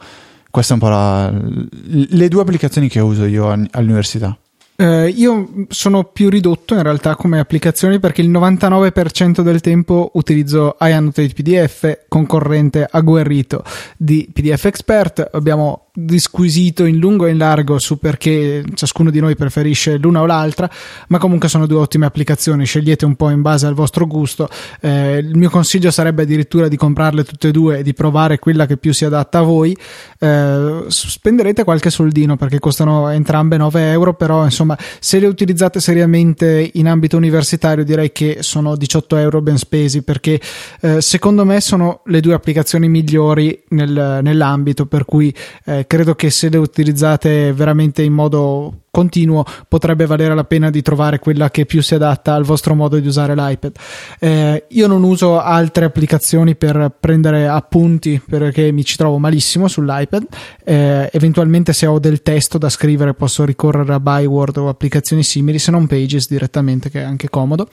Queste 0.49 0.73
sono 0.73 0.83
un 0.83 0.89
po' 0.89 0.89
la, 0.89 2.07
le 2.09 2.27
due 2.27 2.41
applicazioni 2.41 2.88
che 2.88 2.99
uso 2.99 3.25
io 3.25 3.49
all'università. 3.71 4.38
Eh, 4.81 5.09
io 5.09 5.65
sono 5.67 6.05
più 6.05 6.29
ridotto 6.29 6.73
in 6.73 6.83
realtà 6.83 7.15
come 7.15 7.38
applicazioni 7.38 7.99
perché 7.99 8.21
il 8.21 8.29
99% 8.29 9.41
del 9.41 9.59
tempo 9.59 10.11
utilizzo 10.13 10.77
iAnnotate 10.79 11.33
PDF, 11.33 12.05
concorrente 12.07 12.88
agguerrito 12.89 13.61
di 13.97 14.29
PDF 14.31 14.63
Expert. 14.63 15.31
Abbiamo 15.33 15.88
disquisito 15.93 16.86
in 16.86 16.98
lungo 16.98 17.25
e 17.25 17.31
in 17.31 17.38
largo 17.38 17.79
su 17.79 18.00
perché 18.00 18.63
ciascuno 18.74 19.10
di 19.10 19.19
noi 19.19 19.36
preferisce 19.36 19.98
l'una 19.98 20.22
o 20.22 20.25
l'altra, 20.25 20.69
ma 21.08 21.17
comunque 21.17 21.50
sono 21.50 21.65
due 21.65 21.79
ottime 21.79 22.05
applicazioni. 22.05 22.65
Scegliete 22.65 23.05
un 23.05 23.15
po' 23.15 23.29
in 23.29 23.41
base 23.41 23.65
al 23.65 23.74
vostro 23.74 24.05
gusto. 24.08 24.50
Eh, 24.81 25.17
il 25.17 25.38
mio 25.38 25.50
consiglio 25.50 25.91
sarebbe 25.91 26.24
addirittura 26.24 26.67
di 26.67 26.77
comprarle 26.77 27.24
tutte 27.24 27.50
e 27.50 27.51
due 27.51 27.79
e 27.79 27.84
di 27.84 27.93
provare 27.93 28.39
quella 28.39 28.65
che 28.65 28.77
più 28.77 28.93
si 28.93 29.05
adatta 29.05 29.39
a 29.39 29.41
voi. 29.41 29.75
Eh, 30.19 30.86
spenderete 30.88 31.63
qualche 31.63 31.89
soldino 31.89 32.36
perché 32.38 32.60
costano 32.60 33.10
entrambe 33.10 33.58
9 33.58 33.91
euro, 33.91 34.13
però 34.13 34.43
insomma 34.43 34.77
se 35.00 35.19
le 35.19 35.27
utilizzate 35.27 35.79
seriamente 35.79 36.69
in 36.74 36.88
ambito 36.88 37.17
universitario 37.17 37.84
direi 37.84 38.12
che 38.12 38.38
sono 38.41 38.75
18 38.75 39.17
euro 39.17 39.41
ben 39.41 39.58
spesi 39.58 40.03
perché 40.03 40.39
eh, 40.81 41.01
secondo 41.01 41.46
me 41.46 41.62
sono 41.62 42.01
le 42.05 42.19
due 42.19 42.34
applicazioni 42.34 42.89
migliori 42.89 43.63
nel, 43.69 44.19
nell'ambito 44.22 44.86
per 44.86 45.05
cui 45.05 45.34
eh, 45.65 45.78
credo 45.88 46.15
che 46.15 46.29
se 46.29 46.50
le 46.50 46.57
utilizzate 46.57 47.53
veramente 47.53 48.01
in 48.01 48.13
modo 48.13 48.74
continuo 48.91 49.45
potrebbe 49.67 50.05
valere 50.05 50.36
la 50.36 50.43
pena 50.43 50.69
di 50.69 50.81
trovare 50.81 51.19
quella 51.19 51.50
che 51.50 51.65
più 51.65 51.81
si 51.81 51.95
adatta 51.95 52.33
al 52.33 52.43
vostro 52.43 52.75
modo 52.75 53.00
di 53.00 53.07
usare 53.07 53.36
l'iPad. 53.36 53.75
Eh, 54.19 54.65
io 54.67 54.88
non 54.88 55.03
uso 55.03 55.39
altre 55.39 55.86
applicazioni 55.86 56.55
per 56.55 56.91
prendere 57.00 57.48
appunti 57.48 58.21
perché 58.27 58.71
mi 58.71 58.83
ci 58.83 58.98
trovo 58.98 59.17
malissimo 59.17 59.67
sull'iPad. 59.67 60.25
Eh, 60.63 61.09
eventualmente 61.13 61.74
se 61.74 61.86
ho 61.86 62.00
del 62.00 62.21
testo 62.21 62.57
da 62.57 62.69
scrivere 62.69 63.13
posso 63.13 63.45
ricorrere 63.45 63.93
a 63.93 64.00
Byword 64.00 64.57
o 64.57 64.69
applicazioni 64.69 65.24
simili, 65.24 65.59
se 65.59 65.71
non 65.71 65.88
Pages 65.88 66.27
direttamente 66.27 66.89
che 66.89 67.01
è 67.01 67.03
anche 67.03 67.29
comodo. 67.29 67.69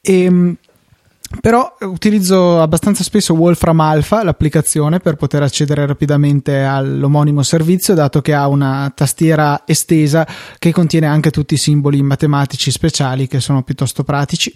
E, 0.00 0.22
ehm, 0.22 0.56
però 1.40 1.74
utilizzo 1.80 2.60
abbastanza 2.60 3.02
spesso 3.02 3.34
Wolfram 3.34 3.80
Alpha, 3.80 4.22
l'applicazione, 4.22 5.00
per 5.00 5.16
poter 5.16 5.42
accedere 5.42 5.84
rapidamente 5.84 6.62
all'omonimo 6.62 7.42
servizio, 7.42 7.94
dato 7.94 8.20
che 8.20 8.34
ha 8.34 8.46
una 8.46 8.92
tastiera 8.94 9.62
estesa 9.66 10.26
che 10.58 10.72
contiene 10.72 11.06
anche 11.06 11.30
tutti 11.30 11.54
i 11.54 11.58
simboli 11.58 12.02
matematici 12.02 12.70
speciali 12.70 13.26
che 13.26 13.40
sono 13.40 13.62
piuttosto 13.62 14.04
pratici. 14.04 14.54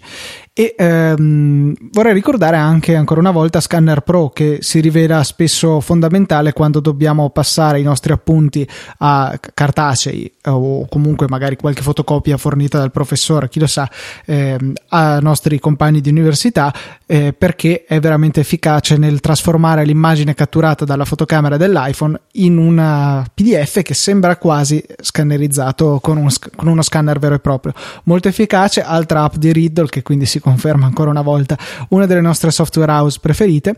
E 0.53 0.75
ehm, 0.77 1.73
vorrei 1.91 2.13
ricordare 2.13 2.57
anche 2.57 2.95
ancora 2.95 3.19
una 3.19 3.31
volta 3.31 3.61
Scanner 3.61 4.01
Pro, 4.01 4.29
che 4.29 4.57
si 4.61 4.79
rivela 4.79 5.23
spesso 5.23 5.79
fondamentale 5.79 6.53
quando 6.53 6.79
dobbiamo 6.79 7.29
passare 7.29 7.79
i 7.79 7.83
nostri 7.83 8.13
appunti 8.13 8.67
a 8.99 9.37
cartacei 9.53 10.31
o 10.45 10.87
comunque 10.87 11.27
magari 11.27 11.55
qualche 11.55 11.81
fotocopia 11.81 12.37
fornita 12.37 12.77
dal 12.77 12.91
professore, 12.91 13.49
chi 13.49 13.59
lo 13.59 13.67
sa, 13.67 13.89
ehm, 14.25 14.73
a 14.89 15.19
nostri 15.19 15.59
compagni 15.59 16.01
di 16.01 16.09
università 16.09 16.58
eh, 17.05 17.33
perché 17.33 17.85
è 17.85 17.99
veramente 17.99 18.39
efficace 18.39 18.97
nel 18.97 19.19
trasformare 19.19 19.85
l'immagine 19.85 20.33
catturata 20.33 20.85
dalla 20.85 21.05
fotocamera 21.05 21.57
dell'iPhone 21.57 22.19
in 22.33 22.57
un 22.57 23.23
PDF 23.33 23.81
che 23.81 23.93
sembra 23.93 24.37
quasi 24.37 24.83
scannerizzato 25.01 25.99
con, 26.01 26.17
un, 26.17 26.27
con, 26.55 26.67
uno 26.67 26.81
scanner 26.81 27.17
vero 27.17 27.35
e 27.35 27.39
proprio. 27.39 27.73
Molto 28.03 28.27
efficace, 28.27 28.83
altra 28.83 29.23
app 29.23 29.35
di 29.35 29.51
Riddle 29.51 29.87
che 29.87 30.03
quindi 30.03 30.25
si 30.25 30.39
conferma 30.39 30.85
ancora 30.85 31.09
una 31.09 31.21
volta 31.21 31.57
una 31.89 32.05
delle 32.05 32.21
nostre 32.21 32.51
software 32.51 32.91
house 32.91 33.19
preferite. 33.19 33.75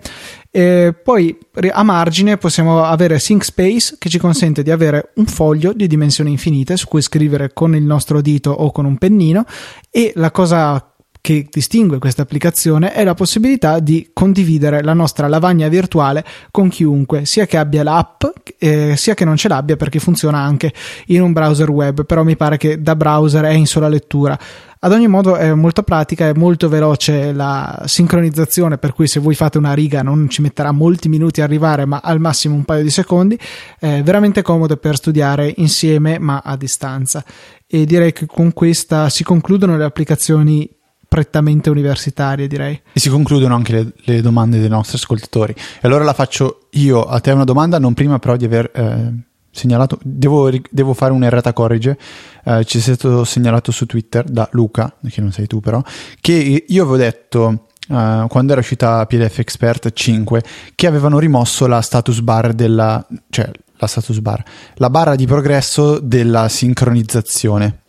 E 0.54 0.94
poi 1.02 1.38
a 1.72 1.84
margine 1.84 2.36
possiamo 2.36 2.84
avere 2.84 3.18
ThinkSpace 3.18 3.96
che 3.98 4.10
ci 4.10 4.18
consente 4.18 4.64
di 4.64 4.72
avere 4.72 5.12
un 5.16 5.26
foglio 5.26 5.72
di 5.72 5.88
dimensioni 5.88 6.32
infinite 6.32 6.76
su 6.76 6.88
cui 6.88 7.02
scrivere 7.02 7.54
con 7.54 7.74
il 7.74 7.84
nostro 7.84 8.20
dito 8.20 8.52
o 8.52 8.70
con 8.72 8.84
un 8.84 8.98
pennino 8.98 9.46
e 9.90 10.12
la 10.16 10.30
cosa 10.30 10.91
che 11.22 11.48
distingue 11.50 12.00
questa 12.00 12.24
applicazione 12.24 12.94
è 12.94 13.04
la 13.04 13.14
possibilità 13.14 13.80
di 13.80 14.10
condividere 14.12 14.82
la 14.82 14.94
nostra 14.94 15.28
lavagna 15.28 15.68
virtuale 15.68 16.26
con 16.50 16.68
chiunque, 16.68 17.26
sia 17.26 17.46
che 17.46 17.58
abbia 17.58 17.84
l'app, 17.84 18.24
eh, 18.58 18.96
sia 18.98 19.14
che 19.14 19.24
non 19.24 19.38
ce 19.38 19.48
l'abbia 19.48 19.78
perché 19.78 20.00
funziona 20.00 20.40
anche 20.40 20.74
in 21.08 21.22
un 21.22 21.32
browser 21.32 21.70
web, 21.70 22.06
però 22.06 22.24
mi 22.24 22.36
pare 22.36 22.58
che 22.58 22.82
da 22.82 22.96
browser 22.96 23.46
è 23.46 23.52
in 23.52 23.68
sola 23.68 23.88
lettura. 23.88 24.38
Ad 24.84 24.94
ogni 24.94 25.08
modo 25.08 25.36
è 25.36 25.54
molto 25.54 25.84
pratica, 25.84 26.28
è 26.28 26.34
molto 26.34 26.68
veloce 26.68 27.34
la 27.34 27.84
sincronizzazione, 27.86 28.80
per 28.80 28.94
cui 28.94 29.06
se 29.06 29.20
voi 29.20 29.36
fate 29.36 29.60
una 29.60 29.74
riga 29.74 30.02
non 30.02 30.28
ci 30.28 30.42
metterà 30.42 30.72
molti 30.72 31.08
minuti 31.08 31.40
a 31.40 31.44
arrivare, 31.44 31.86
ma 31.86 32.02
al 32.04 32.20
massimo 32.20 32.56
un 32.56 32.64
paio 32.64 32.82
di 32.82 32.90
secondi. 32.90 33.38
È 33.78 34.02
veramente 34.02 34.42
comodo 34.42 34.78
per 34.78 34.96
studiare 34.96 35.54
insieme 35.58 36.18
ma 36.18 36.42
a 36.44 36.58
distanza. 36.58 37.24
E 37.68 37.86
direi 37.86 38.12
che 38.12 38.26
con 38.26 38.54
questa 38.54 39.08
si 39.10 39.24
concludono 39.24 39.78
le 39.78 39.84
applicazioni 39.84 40.68
prettamente 41.12 41.70
universitarie, 41.70 42.48
direi. 42.48 42.82
E 42.94 42.98
si 42.98 43.10
concludono 43.10 43.54
anche 43.54 43.74
le, 43.74 43.92
le, 44.06 44.22
domande 44.22 44.60
dei 44.60 44.70
nostri 44.70 44.96
ascoltatori. 44.96 45.54
E 45.54 45.82
allora 45.82 46.06
la 46.06 46.14
faccio 46.14 46.68
io 46.72 47.04
a 47.04 47.20
te 47.20 47.32
una 47.32 47.44
domanda, 47.44 47.80
non 47.80 47.94
prima 47.94 48.18
però 48.18 48.38
di 48.38 48.46
aver 48.46 48.72
eh, 48.74 49.14
segnalato, 49.52 50.00
devo, 50.02 50.50
devo, 50.70 50.94
fare 50.94 51.12
un'errata 51.12 51.52
corrige, 51.52 51.98
eh, 52.46 52.64
ci 52.64 52.78
è 52.78 52.80
stato 52.80 53.26
segnalato 53.26 53.74
su 53.74 53.86
Twitter 53.86 54.24
da 54.24 54.48
Luca, 54.54 54.96
che 55.10 55.20
non 55.20 55.34
sei 55.34 55.48
tu 55.48 55.60
però, 55.60 55.84
che 56.22 56.66
io 56.66 56.82
avevo 56.82 56.98
detto... 56.98 57.66
Uh, 57.88 58.28
quando 58.28 58.52
era 58.54 58.62
uscita 58.62 59.06
PDF 59.06 59.40
Expert 59.40 59.92
5 59.92 60.44
che 60.76 60.88
avevano 60.88 61.20
rimosso 61.20 61.68
la 61.68 61.82
status 61.82 62.22
bar 62.22 62.54
della 62.54 63.06
cioè 63.30 63.50
la 63.78 63.88
status 63.88 64.20
bar 64.20 64.42
la 64.76 64.90
barra 64.90 65.16
di 65.16 65.26
progresso 65.26 66.00
della 66.00 66.48
sincronizzazione 66.48 67.80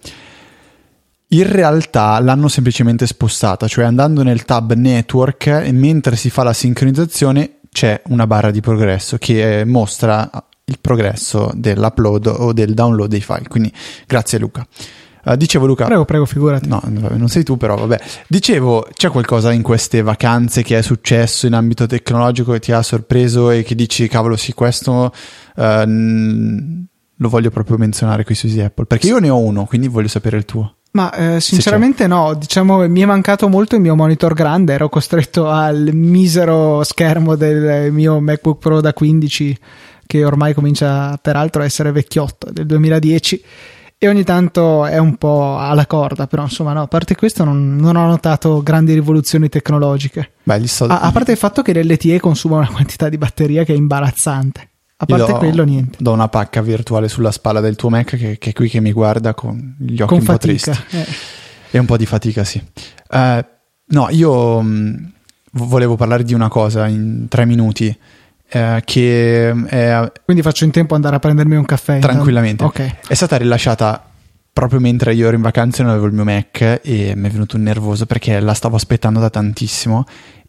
in 1.32 1.50
realtà 1.50 2.18
l'hanno 2.20 2.48
semplicemente 2.48 3.06
spostata, 3.06 3.66
cioè 3.66 3.84
andando 3.84 4.22
nel 4.22 4.44
tab 4.44 4.72
Network 4.72 5.46
e 5.46 5.72
mentre 5.72 6.16
si 6.16 6.30
fa 6.30 6.42
la 6.42 6.52
sincronizzazione 6.52 7.58
c'è 7.70 8.02
una 8.06 8.26
barra 8.26 8.50
di 8.50 8.60
progresso 8.60 9.16
che 9.16 9.64
mostra 9.64 10.30
il 10.64 10.78
progresso 10.80 11.50
dell'upload 11.54 12.26
o 12.26 12.52
del 12.52 12.74
download 12.74 13.08
dei 13.08 13.22
file. 13.22 13.48
Quindi 13.48 13.72
grazie 14.06 14.38
Luca. 14.38 14.66
Uh, 15.24 15.36
dicevo 15.36 15.66
Luca. 15.66 15.86
Prego, 15.86 16.04
prego, 16.04 16.26
figurati. 16.26 16.68
No, 16.68 16.82
non 16.84 17.28
sei 17.28 17.44
tu, 17.44 17.56
però 17.56 17.76
vabbè. 17.76 18.00
Dicevo, 18.26 18.88
c'è 18.92 19.08
qualcosa 19.08 19.52
in 19.52 19.62
queste 19.62 20.02
vacanze 20.02 20.62
che 20.62 20.76
è 20.76 20.82
successo 20.82 21.46
in 21.46 21.54
ambito 21.54 21.86
tecnologico 21.86 22.52
che 22.52 22.58
ti 22.58 22.72
ha 22.72 22.82
sorpreso 22.82 23.50
e 23.50 23.62
che 23.62 23.74
dici, 23.74 24.08
cavolo, 24.08 24.36
sì, 24.36 24.52
questo 24.52 25.12
uh, 25.56 25.62
lo 27.16 27.28
voglio 27.28 27.50
proprio 27.50 27.78
menzionare 27.78 28.24
qui 28.24 28.34
su 28.34 28.46
Easy 28.46 28.60
Apple. 28.60 28.84
Perché 28.84 29.06
io 29.06 29.18
ne 29.18 29.30
ho 29.30 29.38
uno, 29.38 29.64
quindi 29.64 29.86
voglio 29.86 30.08
sapere 30.08 30.36
il 30.36 30.44
tuo. 30.44 30.74
Ma 30.92 31.10
eh, 31.14 31.40
sinceramente 31.40 32.06
no, 32.06 32.34
diciamo 32.34 32.86
mi 32.86 33.00
è 33.00 33.06
mancato 33.06 33.48
molto 33.48 33.76
il 33.76 33.80
mio 33.80 33.94
monitor 33.94 34.34
grande, 34.34 34.74
ero 34.74 34.90
costretto 34.90 35.48
al 35.48 35.90
misero 35.94 36.82
schermo 36.84 37.34
del 37.34 37.90
mio 37.90 38.20
MacBook 38.20 38.58
Pro 38.58 38.80
da 38.82 38.92
15 38.92 39.58
che 40.06 40.24
ormai 40.24 40.52
comincia 40.52 41.16
peraltro 41.16 41.62
a 41.62 41.64
essere 41.64 41.92
vecchiotto, 41.92 42.50
del 42.50 42.66
2010 42.66 43.44
e 43.96 44.08
ogni 44.08 44.24
tanto 44.24 44.84
è 44.84 44.98
un 44.98 45.16
po' 45.16 45.56
alla 45.56 45.86
corda, 45.86 46.26
però 46.26 46.42
insomma 46.42 46.72
no, 46.72 46.82
a 46.82 46.86
parte 46.88 47.14
questo 47.14 47.44
non, 47.44 47.76
non 47.76 47.96
ho 47.96 48.06
notato 48.06 48.60
grandi 48.62 48.92
rivoluzioni 48.92 49.48
tecnologiche. 49.48 50.32
Beh, 50.42 50.66
soldi... 50.66 50.92
a, 50.92 51.00
a 51.00 51.12
parte 51.12 51.30
il 51.30 51.38
fatto 51.38 51.62
che 51.62 51.72
l'LTE 51.72 52.20
consuma 52.20 52.56
una 52.56 52.68
quantità 52.68 53.08
di 53.08 53.16
batteria 53.16 53.64
che 53.64 53.72
è 53.72 53.76
imbarazzante. 53.76 54.71
A 55.02 55.06
parte 55.06 55.32
do, 55.32 55.38
quello, 55.38 55.64
niente. 55.64 55.98
Do 55.98 56.12
una 56.12 56.28
pacca 56.28 56.62
virtuale 56.62 57.08
sulla 57.08 57.32
spalla 57.32 57.58
del 57.58 57.74
tuo 57.74 57.88
Mac 57.88 58.16
che, 58.16 58.38
che 58.38 58.50
è 58.50 58.52
qui 58.52 58.68
che 58.68 58.80
mi 58.80 58.92
guarda 58.92 59.34
con 59.34 59.74
gli 59.76 60.00
occhi 60.00 60.06
con 60.06 60.18
un 60.18 60.24
fatica, 60.24 60.70
po' 60.70 60.78
tristi. 60.78 60.96
Eh. 60.96 61.06
E 61.72 61.78
un 61.78 61.86
po' 61.86 61.96
di 61.96 62.06
fatica, 62.06 62.44
sì. 62.44 62.62
Uh, 63.10 63.44
no, 63.86 64.06
io 64.10 64.60
mh, 64.60 64.68
mm, 64.68 65.04
volevo 65.54 65.96
parlare 65.96 66.22
di 66.22 66.34
una 66.34 66.48
cosa 66.48 66.86
in 66.86 67.26
tre 67.28 67.46
minuti. 67.46 67.98
Uh, 68.52 68.78
che 68.84 69.50
è, 69.50 70.12
Quindi 70.24 70.42
faccio 70.42 70.64
in 70.64 70.70
tempo 70.70 70.94
ad 70.94 70.98
andare 71.00 71.16
a 71.16 71.18
prendermi 71.18 71.56
un 71.56 71.64
caffè. 71.64 71.98
Tranquillamente. 71.98 72.62
Okay. 72.62 72.98
È 73.08 73.14
stata 73.14 73.36
rilasciata 73.36 74.06
proprio 74.52 74.78
mentre 74.78 75.14
io 75.14 75.26
ero 75.26 75.34
in 75.34 75.42
vacanza 75.42 75.82
non 75.82 75.90
avevo 75.90 76.06
il 76.06 76.12
mio 76.12 76.24
Mac 76.24 76.80
e 76.82 77.14
mi 77.16 77.26
è 77.26 77.30
venuto 77.30 77.56
un 77.56 77.62
nervoso 77.62 78.06
perché 78.06 78.38
la 78.38 78.54
stavo 78.54 78.76
aspettando 78.76 79.18
da 79.18 79.30
tantissimo 79.30 80.04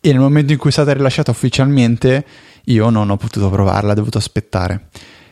e 0.06 0.12
nel 0.12 0.20
momento 0.20 0.52
in 0.52 0.58
cui 0.58 0.70
è 0.70 0.74
stata 0.74 0.92
rilasciata 0.92 1.32
ufficialmente 1.32 2.26
io 2.66 2.90
non 2.90 3.10
ho 3.10 3.16
potuto 3.16 3.50
provarla, 3.50 3.94
ho 3.94 3.96
dovuto 3.96 4.18
aspettare. 4.18 4.88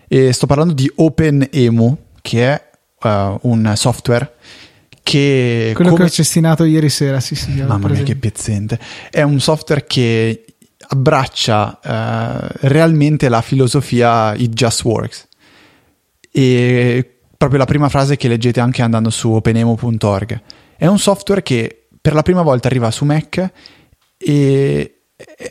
E 0.07 0.31
sto 0.31 0.45
parlando 0.45 0.71
di 0.71 0.89
OpenEMU, 0.95 1.97
che 2.21 2.53
è 2.53 2.69
uh, 3.01 3.37
un 3.41 3.73
software 3.75 4.35
che... 5.03 5.71
Quello 5.75 5.89
come... 5.91 6.03
che 6.03 6.09
ho 6.09 6.13
cestinato 6.13 6.63
ieri 6.63 6.87
sera, 6.87 7.19
sì 7.19 7.35
sì. 7.35 7.51
Mamma 7.61 7.89
mia 7.89 8.03
che 8.03 8.15
pezzente. 8.15 8.79
È 9.09 9.21
un 9.21 9.41
software 9.41 9.83
che 9.85 10.45
abbraccia 10.87 11.79
uh, 11.83 12.67
realmente 12.67 13.27
la 13.27 13.41
filosofia 13.41 14.33
It 14.35 14.53
Just 14.53 14.85
Works. 14.85 15.27
E 16.31 17.17
proprio 17.35 17.59
la 17.59 17.65
prima 17.65 17.89
frase 17.89 18.15
che 18.15 18.29
leggete 18.29 18.61
anche 18.61 18.81
andando 18.81 19.09
su 19.09 19.33
openemo.org. 19.33 20.41
È 20.77 20.87
un 20.87 20.97
software 20.97 21.43
che 21.43 21.87
per 21.99 22.13
la 22.13 22.21
prima 22.21 22.41
volta 22.41 22.69
arriva 22.69 22.89
su 22.89 23.03
Mac 23.03 23.51
e 24.23 24.95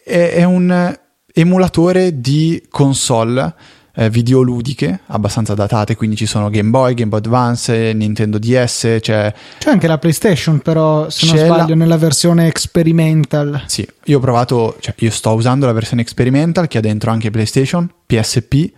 è 0.05 0.45
un 0.45 0.99
emulatore 1.33 2.21
di 2.21 2.63
console 2.69 3.55
eh, 3.95 4.09
videoludiche 4.09 5.01
abbastanza 5.07 5.55
datate, 5.55 5.97
quindi 5.97 6.17
ci 6.17 6.27
sono 6.27 6.49
Game 6.49 6.71
Boy, 6.71 6.95
Game 6.95 7.11
Boy 7.11 7.19
Advance, 7.19 7.93
Nintendo 7.93 8.39
DS, 8.39 8.99
c'è... 9.01 9.33
C'è 9.59 9.71
anche 9.71 9.87
la 9.87 9.99
PlayStation, 9.99 10.61
però 10.61 11.09
se 11.11 11.27
non 11.27 11.37
sbaglio 11.37 11.69
la... 11.69 11.75
nella 11.75 11.97
versione 11.97 12.47
experimental. 12.47 13.63
Sì, 13.67 13.87
io 14.05 14.19
ho 14.19 14.21
provato, 14.21 14.77
cioè 14.81 14.95
io 14.99 15.11
sto 15.11 15.33
usando 15.35 15.67
la 15.67 15.73
versione 15.73 16.03
experimental 16.03 16.69
che 16.69 16.79
ha 16.79 16.81
dentro 16.81 17.11
anche 17.11 17.31
PlayStation, 17.31 17.91
PSP, 18.07 18.73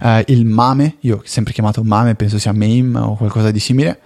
eh, 0.00 0.24
il 0.26 0.44
MAME, 0.44 0.96
io 1.00 1.16
ho 1.16 1.22
sempre 1.24 1.52
chiamato 1.52 1.82
MAME, 1.82 2.14
penso 2.14 2.38
sia 2.38 2.52
MAME 2.52 2.98
o 2.98 3.16
qualcosa 3.16 3.50
di 3.50 3.60
simile. 3.60 4.00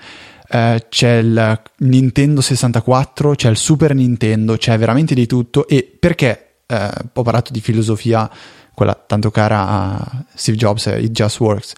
Uh, 0.51 0.79
c'è 0.89 1.19
il 1.19 1.63
Nintendo 1.79 2.41
64, 2.41 3.35
c'è 3.35 3.49
il 3.49 3.57
Super 3.57 3.95
Nintendo, 3.95 4.57
c'è 4.57 4.77
veramente 4.79 5.15
di 5.15 5.27
tutto. 5.27 5.69
E 5.69 5.97
perché 5.99 6.63
uh, 6.67 6.89
ho 7.13 7.23
parlato 7.23 7.53
di 7.53 7.61
filosofia 7.61 8.29
quella 8.75 8.95
tanto 8.95 9.31
cara 9.31 9.69
a 9.69 10.25
Steve 10.35 10.57
Jobs, 10.57 10.87
It 10.87 11.11
Just 11.11 11.39
Works. 11.41 11.73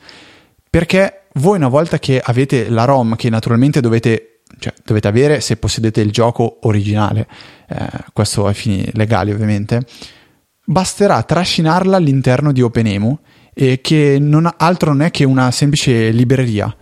Perché 0.71 1.25
voi 1.35 1.57
una 1.57 1.69
volta 1.69 1.99
che 1.99 2.21
avete 2.23 2.69
la 2.69 2.85
ROM, 2.85 3.17
che 3.17 3.29
naturalmente 3.29 3.81
dovete, 3.81 4.41
cioè, 4.59 4.73
dovete 4.85 5.09
avere 5.09 5.41
se 5.41 5.57
possedete 5.57 6.01
il 6.01 6.11
gioco 6.11 6.61
originale, 6.63 7.27
eh, 7.69 7.89
questo 8.13 8.47
ai 8.47 8.55
fini 8.55 8.89
legali 8.93 9.33
ovviamente, 9.33 9.85
basterà 10.65 11.23
trascinarla 11.23 11.97
all'interno 11.97 12.53
di 12.53 12.63
OpenEMU, 12.63 13.19
e 13.55 13.81
che 13.81 14.19
non, 14.21 14.51
altro 14.57 14.93
non 14.93 15.03
è 15.03 15.11
che 15.11 15.25
una 15.25 15.51
semplice 15.51 16.11
libreria. 16.11 16.75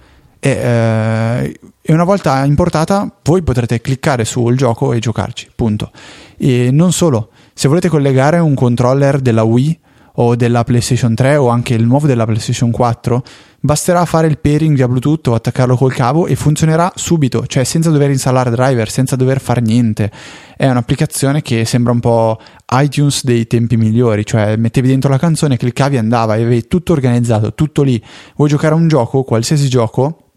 E, 0.42 0.50
eh, 0.50 1.60
e, 1.82 1.92
una 1.92 2.04
volta 2.04 2.44
importata 2.46 3.12
voi 3.22 3.42
potrete 3.42 3.82
cliccare 3.82 4.24
sul 4.24 4.56
gioco 4.56 4.94
e 4.94 4.98
giocarci, 4.98 5.50
punto. 5.54 5.90
E 6.38 6.70
non 6.72 6.92
solo, 6.92 7.28
se 7.52 7.68
volete 7.68 7.88
collegare 7.88 8.38
un 8.38 8.54
controller 8.54 9.20
della 9.20 9.42
Wii 9.42 9.78
o 10.14 10.34
della 10.36 10.64
PlayStation 10.64 11.14
3 11.14 11.36
o 11.36 11.48
anche 11.48 11.74
il 11.74 11.84
nuovo 11.84 12.06
della 12.06 12.24
PlayStation 12.24 12.70
4, 12.70 13.22
basterà 13.60 14.04
fare 14.06 14.26
il 14.26 14.38
pairing 14.38 14.74
via 14.74 14.88
Bluetooth 14.88 15.28
o 15.28 15.34
attaccarlo 15.34 15.76
col 15.76 15.92
cavo 15.92 16.26
e 16.26 16.34
funzionerà 16.34 16.90
subito, 16.94 17.46
cioè 17.46 17.64
senza 17.64 17.90
dover 17.90 18.10
installare 18.10 18.50
driver, 18.50 18.90
senza 18.90 19.16
dover 19.16 19.40
fare 19.40 19.60
niente. 19.60 20.10
È 20.56 20.68
un'applicazione 20.68 21.42
che 21.42 21.64
sembra 21.66 21.92
un 21.92 22.00
po' 22.00 22.38
iTunes 22.72 23.24
dei 23.24 23.46
tempi 23.46 23.76
migliori, 23.76 24.24
cioè 24.24 24.56
mettevi 24.56 24.88
dentro 24.88 25.10
la 25.10 25.18
canzone, 25.18 25.56
cliccavi 25.58 25.96
e 25.96 25.98
andava, 25.98 26.36
e 26.36 26.42
avevi 26.42 26.66
tutto 26.66 26.92
organizzato, 26.92 27.54
tutto 27.54 27.82
lì. 27.82 28.02
Vuoi 28.36 28.48
giocare 28.48 28.74
a 28.74 28.78
un 28.78 28.88
gioco, 28.88 29.22
qualsiasi 29.22 29.68
gioco, 29.68 30.29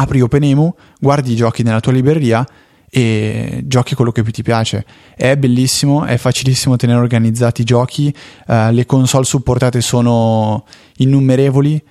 apri 0.00 0.20
OpenEMU, 0.20 0.74
guardi 0.98 1.32
i 1.32 1.36
giochi 1.36 1.62
nella 1.62 1.80
tua 1.80 1.92
libreria 1.92 2.46
e 2.92 3.62
giochi 3.66 3.94
quello 3.94 4.10
che 4.10 4.22
più 4.22 4.32
ti 4.32 4.42
piace. 4.42 4.84
È 5.14 5.36
bellissimo, 5.36 6.04
è 6.04 6.16
facilissimo 6.16 6.76
tenere 6.76 6.98
organizzati 6.98 7.60
i 7.60 7.64
giochi, 7.64 8.12
uh, 8.46 8.70
le 8.70 8.86
console 8.86 9.24
supportate 9.24 9.80
sono 9.80 10.64
innumerevoli, 10.96 11.82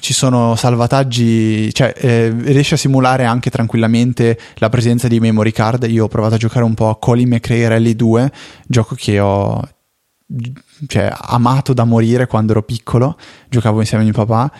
ci 0.00 0.12
sono 0.12 0.56
salvataggi, 0.56 1.72
cioè 1.72 1.94
eh, 1.96 2.34
riesce 2.36 2.74
a 2.74 2.78
simulare 2.78 3.24
anche 3.24 3.50
tranquillamente 3.50 4.36
la 4.56 4.68
presenza 4.68 5.06
di 5.06 5.20
memory 5.20 5.52
card. 5.52 5.84
Io 5.88 6.04
ho 6.04 6.08
provato 6.08 6.34
a 6.34 6.38
giocare 6.38 6.64
un 6.64 6.74
po' 6.74 6.88
a 6.88 6.98
Colin 6.98 7.28
McRae 7.28 7.68
Rally 7.68 7.94
2, 7.94 8.32
gioco 8.66 8.96
che 8.96 9.20
ho 9.20 9.62
cioè, 10.88 11.12
amato 11.16 11.72
da 11.72 11.84
morire 11.84 12.26
quando 12.26 12.50
ero 12.52 12.62
piccolo, 12.62 13.16
giocavo 13.48 13.78
insieme 13.80 14.02
a 14.02 14.06
mio 14.06 14.14
papà 14.14 14.50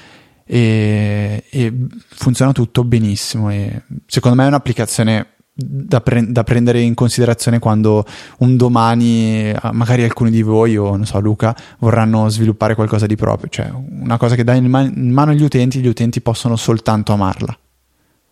e, 0.47 1.43
e 1.51 1.73
funziona 2.09 2.53
tutto 2.53 2.85
benissimo 2.85 3.51
e 3.51 3.83
secondo 4.07 4.37
me 4.37 4.45
è 4.45 4.49
un'applicazione 4.49 5.27
da, 5.53 6.01
pre- 6.03 6.31
da, 6.31 6.45
prendere 6.45 6.81
in 6.81 6.95
considerazione 6.95 7.59
quando 7.59 8.05
un 8.39 8.57
domani 8.57 9.55
magari 9.73 10.05
alcuni 10.05 10.31
di 10.31 10.43
voi 10.43 10.77
o 10.77 10.95
non 10.95 11.07
so 11.07 11.19
Luca 11.19 11.57
vorranno 11.79 12.29
sviluppare 12.29 12.75
qualcosa 12.75 13.07
di 13.07 13.17
proprio. 13.17 13.49
Cioè 13.49 13.71
una 13.73 14.19
cosa 14.19 14.35
che 14.35 14.45
dai 14.45 14.59
in, 14.59 14.67
man- 14.67 14.93
in 14.95 15.11
mano 15.11 15.31
agli 15.31 15.43
utenti 15.43 15.81
gli 15.81 15.89
utenti 15.89 16.21
possono 16.21 16.57
soltanto 16.57 17.13
amarla. 17.13 17.59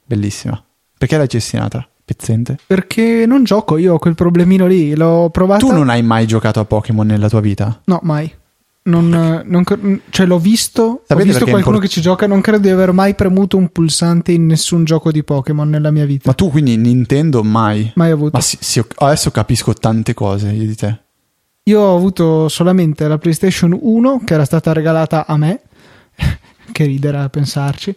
Bellissima. 0.05 0.63
Perché 0.97 1.17
l'hai 1.17 1.29
cestinata? 1.29 1.89
pezzente? 2.05 2.59
Perché 2.67 3.25
non 3.27 3.45
gioco 3.45 3.79
io 3.79 3.95
ho 3.95 3.99
quel 3.99 4.15
problemino 4.15 4.67
lì 4.67 4.95
l'ho 4.95 5.31
provato 5.31 5.67
tu 5.67 5.73
non 5.73 5.89
hai 5.89 6.03
mai 6.03 6.27
giocato 6.27 6.61
a 6.61 6.67
Pokémon 6.67 7.07
nella 7.07 7.31
tua 7.31 7.41
vita? 7.41 7.81
no 7.87 7.99
mai 8.03 8.31
non, 8.87 9.43
non, 9.47 9.65
cioè 10.11 10.27
l'ho 10.27 10.39
visto, 10.39 11.03
Sapete 11.07 11.29
ho 11.29 11.31
visto 11.31 11.45
qualcuno 11.47 11.77
import- 11.77 11.83
che 11.83 11.89
ci 11.89 12.01
gioca, 12.01 12.27
non 12.27 12.41
credo 12.41 12.59
di 12.59 12.71
aver 12.71 12.93
mai 12.93 13.15
premuto 13.15 13.57
un 13.57 13.71
pulsante 13.71 14.33
in 14.33 14.47
nessun 14.47 14.85
gioco 14.85 15.11
di 15.11 15.23
Pokémon 15.23 15.69
nella 15.69 15.91
mia 15.91 16.05
vita. 16.05 16.25
Ma 16.27 16.35
tu 16.35 16.51
quindi 16.51 16.77
Nintendo 16.77 17.43
mai? 17.43 17.93
Mai 17.95 18.11
avuto. 18.11 18.33
Ma 18.35 18.41
sì, 18.43 18.59
sì, 18.61 18.83
adesso 18.97 19.31
capisco 19.31 19.73
tante 19.73 20.13
cose 20.13 20.53
di 20.53 20.75
te. 20.75 20.99
Io 21.65 21.81
ho 21.81 21.97
avuto 21.97 22.49
solamente 22.51 23.09
la 23.09 23.17
PlayStation 23.17 23.79
1 23.81 24.21
che 24.25 24.35
era 24.35 24.45
stata 24.45 24.75
regalata 24.75 25.25
a 25.27 25.37
me, 25.39 25.63
che 26.71 26.85
ridere 26.85 27.19
a 27.19 27.29
pensarci. 27.31 27.97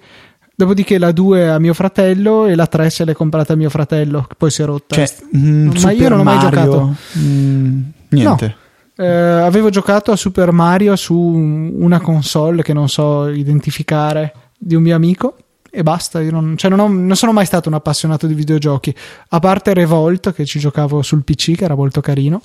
Dopodiché 0.55 0.97
la 0.97 1.11
2 1.11 1.49
a 1.49 1.59
mio 1.59 1.73
fratello 1.73 2.45
e 2.45 2.55
la 2.55 2.65
3 2.65 2.89
se 2.89 3.03
l'è 3.03 3.13
comprata 3.13 3.53
a 3.53 3.55
mio 3.57 3.69
fratello, 3.69 4.25
poi 4.37 4.49
si 4.49 4.61
è 4.61 4.65
rotta. 4.65 4.95
Cioè, 4.95 5.13
mm, 5.35 5.71
ma 5.81 5.91
io 5.91 6.07
non 6.07 6.19
ho 6.19 6.23
mai 6.23 6.35
Mario, 6.37 6.49
giocato. 6.49 6.95
Mm, 7.19 7.81
niente. 8.09 8.45
No. 8.47 8.65
Eh, 8.97 9.05
avevo 9.05 9.69
giocato 9.69 10.11
a 10.11 10.15
Super 10.15 10.51
Mario 10.51 10.95
su 10.95 11.15
una 11.15 12.01
console 12.01 12.63
che 12.63 12.73
non 12.73 12.89
so 12.89 13.27
identificare 13.27 14.33
di 14.57 14.73
un 14.73 14.81
mio 14.81 14.95
amico 14.95 15.35
e 15.69 15.83
basta. 15.83 16.19
Io 16.21 16.31
non, 16.31 16.57
cioè 16.57 16.69
non, 16.69 16.79
ho, 16.79 16.87
non, 16.87 17.15
sono 17.15 17.31
mai 17.31 17.45
stato 17.45 17.69
un 17.69 17.75
appassionato 17.75 18.25
di 18.25 18.33
videogiochi, 18.33 18.93
a 19.29 19.39
parte 19.39 19.73
Revolt 19.73 20.33
che 20.33 20.45
ci 20.45 20.57
giocavo 20.57 21.03
sul 21.03 21.23
PC, 21.23 21.55
che 21.55 21.63
era 21.63 21.75
molto 21.75 22.01
carino. 22.01 22.41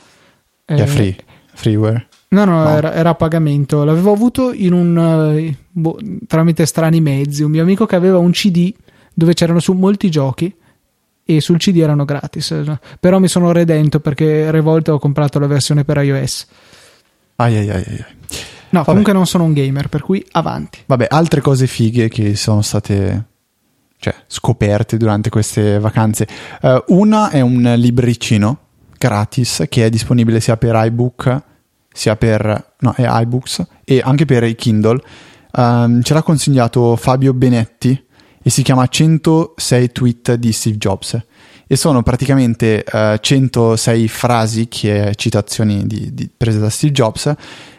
È 0.64 0.78
eh, 0.80 0.86
free, 0.86 1.16
freeware. 1.54 2.06
No, 2.28 2.44
no, 2.44 2.62
no. 2.62 2.68
Era, 2.68 2.92
era, 2.92 3.10
a 3.10 3.14
pagamento. 3.14 3.84
L'avevo 3.84 4.12
avuto 4.12 4.52
in 4.52 4.72
un, 4.72 5.54
boh, 5.70 5.98
tramite 6.26 6.66
strani 6.66 7.00
mezzi. 7.00 7.42
Un 7.42 7.50
mio 7.50 7.62
amico 7.62 7.86
che 7.86 7.96
aveva 7.96 8.18
un 8.18 8.30
CD 8.30 8.72
dove 9.14 9.34
c'erano 9.34 9.60
su 9.60 9.72
molti 9.72 10.10
giochi 10.10 10.54
e 11.24 11.40
sul 11.40 11.58
CD 11.58 11.78
erano 11.78 12.04
gratis. 12.04 12.54
Però 13.00 13.18
mi 13.18 13.28
sono 13.28 13.52
redento 13.52 14.00
perché 14.00 14.50
Revolt 14.50 14.88
ho 14.88 14.98
comprato 14.98 15.38
la 15.38 15.46
versione 15.46 15.84
per 15.84 15.98
iOS. 15.98 16.46
Ai 17.36 17.56
ai 17.56 17.70
ai 17.70 17.84
ai. 17.86 18.04
No, 18.70 18.78
Vabbè. 18.78 18.84
comunque 18.84 19.12
non 19.12 19.26
sono 19.26 19.44
un 19.44 19.52
gamer, 19.52 19.88
per 19.88 20.02
cui 20.02 20.24
avanti. 20.32 20.80
Vabbè, 20.86 21.06
altre 21.10 21.42
cose 21.42 21.66
fighe 21.66 22.08
che 22.08 22.36
sono 22.36 22.62
state 22.62 23.24
cioè, 23.98 24.14
scoperte 24.26 24.96
durante 24.96 25.28
queste 25.28 25.78
vacanze. 25.78 26.26
Uh, 26.62 26.82
una 26.88 27.30
è 27.30 27.40
un 27.40 27.74
libricino 27.76 28.58
gratis 28.96 29.64
che 29.68 29.84
è 29.84 29.90
disponibile 29.90 30.40
sia 30.40 30.56
per 30.56 30.74
iBook 30.86 31.42
sia 31.92 32.16
per 32.16 32.74
no, 32.78 32.92
è 32.94 33.06
iBooks 33.06 33.66
e 33.84 34.00
anche 34.02 34.24
per 34.24 34.44
i 34.44 34.54
Kindle. 34.54 35.00
Um, 35.52 36.02
ce 36.02 36.14
l'ha 36.14 36.22
consigliato 36.22 36.96
Fabio 36.96 37.34
Benetti 37.34 38.06
e 38.42 38.50
si 38.50 38.62
chiama 38.62 38.86
106 38.86 39.92
tweet 39.92 40.34
di 40.34 40.52
Steve 40.52 40.76
Jobs. 40.76 41.18
E 41.66 41.76
sono 41.76 42.02
praticamente 42.02 42.84
uh, 42.92 42.96
eh, 42.96 43.18
106 43.20 44.08
frasi 44.08 44.68
che 44.68 45.12
citazioni 45.16 45.86
di, 45.86 46.12
di, 46.12 46.28
prese 46.34 46.58
da 46.58 46.68
Steve 46.68 46.92
Jobs 46.92 47.34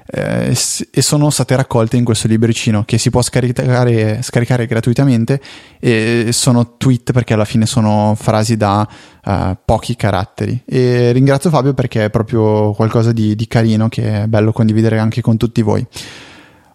eh, 0.06 0.58
e 0.92 1.02
sono 1.02 1.30
state 1.30 1.56
raccolte 1.56 1.96
in 1.98 2.04
questo 2.04 2.28
libricino 2.28 2.86
che 2.86 2.98
si 2.98 3.12
può 3.12 3.22
scaricare, 3.22 4.22
scaricare, 4.24 4.66
gratuitamente 4.66 5.40
e 5.80 6.30
sono 6.32 6.76
tweet 6.78 7.12
perché 7.12 7.34
alla 7.34 7.46
fine 7.46 7.68
sono 7.68 8.16
frasi 8.20 8.58
da 8.58 8.88
uh, 9.26 9.58
pochi 9.64 9.96
caratteri. 9.96 10.64
E 10.66 11.12
ringrazio 11.12 11.52
Fabio 11.52 11.76
perché 11.76 12.06
è 12.06 12.10
proprio 12.10 12.72
qualcosa 12.72 13.12
di, 13.12 13.36
di 13.36 13.48
carino 13.48 13.90
che 13.90 14.24
è 14.24 14.28
bello 14.28 14.52
condividere 14.52 14.98
anche 14.98 15.22
con 15.22 15.38
tutti 15.38 15.62
voi. 15.62 15.86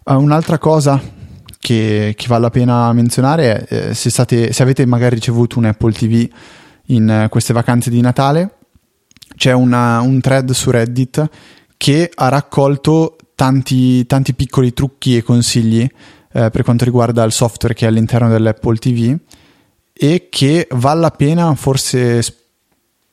Uh, 0.05 0.13
un'altra 0.13 0.57
cosa 0.57 1.17
che, 1.69 2.15
che 2.17 2.25
vale 2.27 2.41
la 2.41 2.49
pena 2.49 2.91
menzionare 2.93 3.65
è 3.65 3.89
eh, 3.89 3.93
se, 3.93 4.09
state, 4.09 4.51
se 4.51 4.63
avete 4.63 4.87
magari 4.87 5.13
ricevuto 5.13 5.59
un 5.59 5.65
Apple 5.65 5.91
TV 5.91 6.27
in 6.87 7.07
eh, 7.07 7.29
queste 7.29 7.53
vacanze 7.53 7.91
di 7.91 8.01
Natale, 8.01 8.55
c'è 9.35 9.51
una, 9.51 10.01
un 10.01 10.19
thread 10.19 10.49
su 10.49 10.71
Reddit 10.71 11.29
che 11.77 12.09
ha 12.11 12.27
raccolto 12.27 13.17
tanti, 13.35 14.03
tanti 14.07 14.33
piccoli 14.33 14.73
trucchi 14.73 15.17
e 15.17 15.21
consigli 15.21 15.87
eh, 16.31 16.49
per 16.49 16.63
quanto 16.63 16.85
riguarda 16.85 17.23
il 17.23 17.31
software 17.31 17.75
che 17.75 17.85
è 17.85 17.87
all'interno 17.87 18.29
dell'Apple 18.29 18.77
TV 18.77 19.15
e 19.93 20.27
che 20.31 20.67
vale 20.71 21.01
la 21.01 21.11
pena 21.11 21.53
forse 21.53 22.23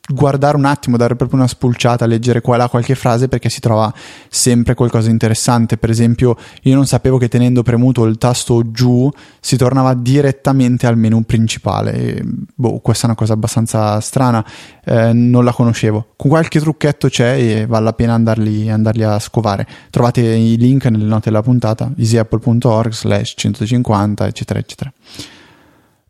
guardare 0.09 0.57
un 0.57 0.64
attimo, 0.64 0.97
dare 0.97 1.16
proprio 1.16 1.38
una 1.38 1.49
spulciata, 1.49 2.07
leggere 2.07 2.40
qua 2.40 2.55
e 2.55 2.59
là 2.59 2.69
qualche 2.69 2.95
frase 2.95 3.29
perché 3.29 3.49
si 3.49 3.61
trova 3.61 3.92
sempre 4.29 4.75
qualcosa 4.75 5.07
di 5.07 5.12
interessante. 5.12 5.77
Per 5.77 5.90
esempio, 5.90 6.37
io 6.62 6.75
non 6.75 6.87
sapevo 6.87 7.19
che 7.19 7.29
tenendo 7.29 7.62
premuto 7.62 8.05
il 8.05 8.19
tasto 8.19 8.71
giù 8.71 9.11
si 9.40 9.57
tornava 9.57 9.95
direttamente 9.95 10.87
al 10.87 10.97
menu 10.97 11.23
principale. 11.23 11.92
E, 11.92 12.23
boh, 12.55 12.79
questa 12.79 13.05
è 13.05 13.07
una 13.07 13.16
cosa 13.16 13.33
abbastanza 13.33 14.01
strana, 14.01 14.45
eh, 14.85 15.12
non 15.12 15.45
la 15.45 15.53
conoscevo. 15.53 16.12
Con 16.16 16.31
qualche 16.31 16.61
trucchetto 16.61 17.09
c'è 17.09 17.37
e 17.37 17.66
vale 17.66 17.85
la 17.85 17.92
pena 17.92 18.14
andarli, 18.14 18.71
andarli 18.71 19.03
a 19.03 19.19
scovare. 19.19 19.66
Trovate 19.90 20.21
i 20.21 20.57
link 20.57 20.87
nelle 20.87 21.05
note 21.05 21.31
della 21.31 21.42
puntata, 21.42 21.92
easyapple.org 21.97 22.92
slash 22.92 23.35
150, 23.37 24.27
eccetera, 24.27 24.59
eccetera 24.59 24.92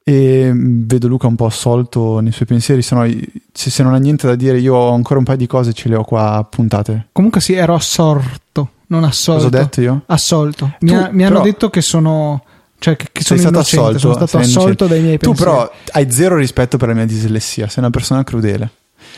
e 0.08 0.52
mm, 0.52 0.86
vedo 0.86 1.08
Luca 1.08 1.26
un 1.26 1.34
po' 1.34 1.46
assolto 1.46 2.20
nei 2.20 2.30
suoi 2.30 2.46
pensieri, 2.46 2.80
se, 2.80 2.94
no, 2.94 3.04
se, 3.52 3.70
se, 3.70 3.82
non 3.82 3.92
ha 3.92 3.96
niente 3.96 4.28
da 4.28 4.36
dire 4.36 4.56
io 4.60 4.76
ho 4.76 4.92
ancora 4.94 5.18
un 5.18 5.24
paio 5.24 5.36
di 5.36 5.48
cose, 5.48 5.72
ce 5.72 5.88
le 5.88 5.96
ho 5.96 6.04
qua 6.04 6.34
appuntate. 6.34 7.08
Comunque 7.10 7.40
sì, 7.40 7.54
ero 7.54 7.74
assorto, 7.74 8.70
non 8.86 9.02
assolto. 9.02 9.46
Cosa 9.48 9.56
ho 9.56 9.62
detto 9.62 9.80
io? 9.80 10.02
Assolto. 10.06 10.76
Mi, 10.78 10.90
tu, 10.90 10.94
ha, 10.94 11.08
mi 11.10 11.24
hanno 11.24 11.40
detto 11.40 11.70
che 11.70 11.80
sono... 11.80 12.44
Cioè 12.78 12.94
che, 12.94 13.08
che 13.10 13.24
sono 13.24 13.40
stato 13.40 13.58
assolto, 13.58 13.98
sono 13.98 14.14
stato 14.14 14.38
assolto 14.38 14.86
dai 14.86 15.00
miei 15.00 15.18
pensieri. 15.18 15.38
Tu 15.38 15.44
però 15.44 15.72
hai 15.90 16.08
zero 16.12 16.36
rispetto 16.36 16.76
per 16.76 16.88
la 16.88 16.94
mia 16.94 17.06
dislessia, 17.06 17.66
sei 17.66 17.82
una 17.82 17.90
persona 17.90 18.22
crudele. 18.22 18.70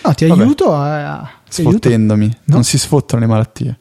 No, 0.04 0.14
ti 0.14 0.26
Vabbè. 0.26 0.40
aiuto 0.40 0.74
a... 0.74 1.28
Sfottendomi, 1.46 2.26
no? 2.26 2.54
non 2.54 2.64
si 2.64 2.78
sfottono 2.78 3.20
le 3.20 3.26
malattie. 3.26 3.78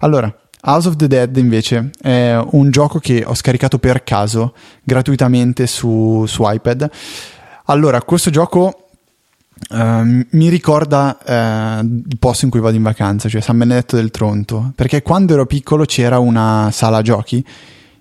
Allora, 0.00 0.34
House 0.62 0.88
of 0.88 0.96
the 0.96 1.06
Dead 1.06 1.36
invece 1.36 1.90
è 2.00 2.38
un 2.52 2.70
gioco 2.70 2.98
che 2.98 3.24
ho 3.26 3.34
scaricato 3.34 3.78
per 3.78 4.04
caso 4.04 4.54
gratuitamente 4.82 5.66
su, 5.66 6.24
su 6.26 6.42
iPad. 6.46 6.90
Allora, 7.66 8.02
questo 8.02 8.30
gioco 8.30 8.74
Uh, 9.68 10.24
mi 10.30 10.48
ricorda 10.48 11.18
uh, 11.22 11.84
il 11.84 12.16
posto 12.18 12.46
in 12.46 12.50
cui 12.50 12.60
vado 12.60 12.76
in 12.76 12.82
vacanza, 12.82 13.28
cioè 13.28 13.42
San 13.42 13.58
Benedetto 13.58 13.94
del 13.94 14.10
Tronto, 14.10 14.72
perché 14.74 15.02
quando 15.02 15.34
ero 15.34 15.44
piccolo 15.44 15.84
c'era 15.84 16.18
una 16.18 16.70
sala 16.72 17.02
giochi 17.02 17.44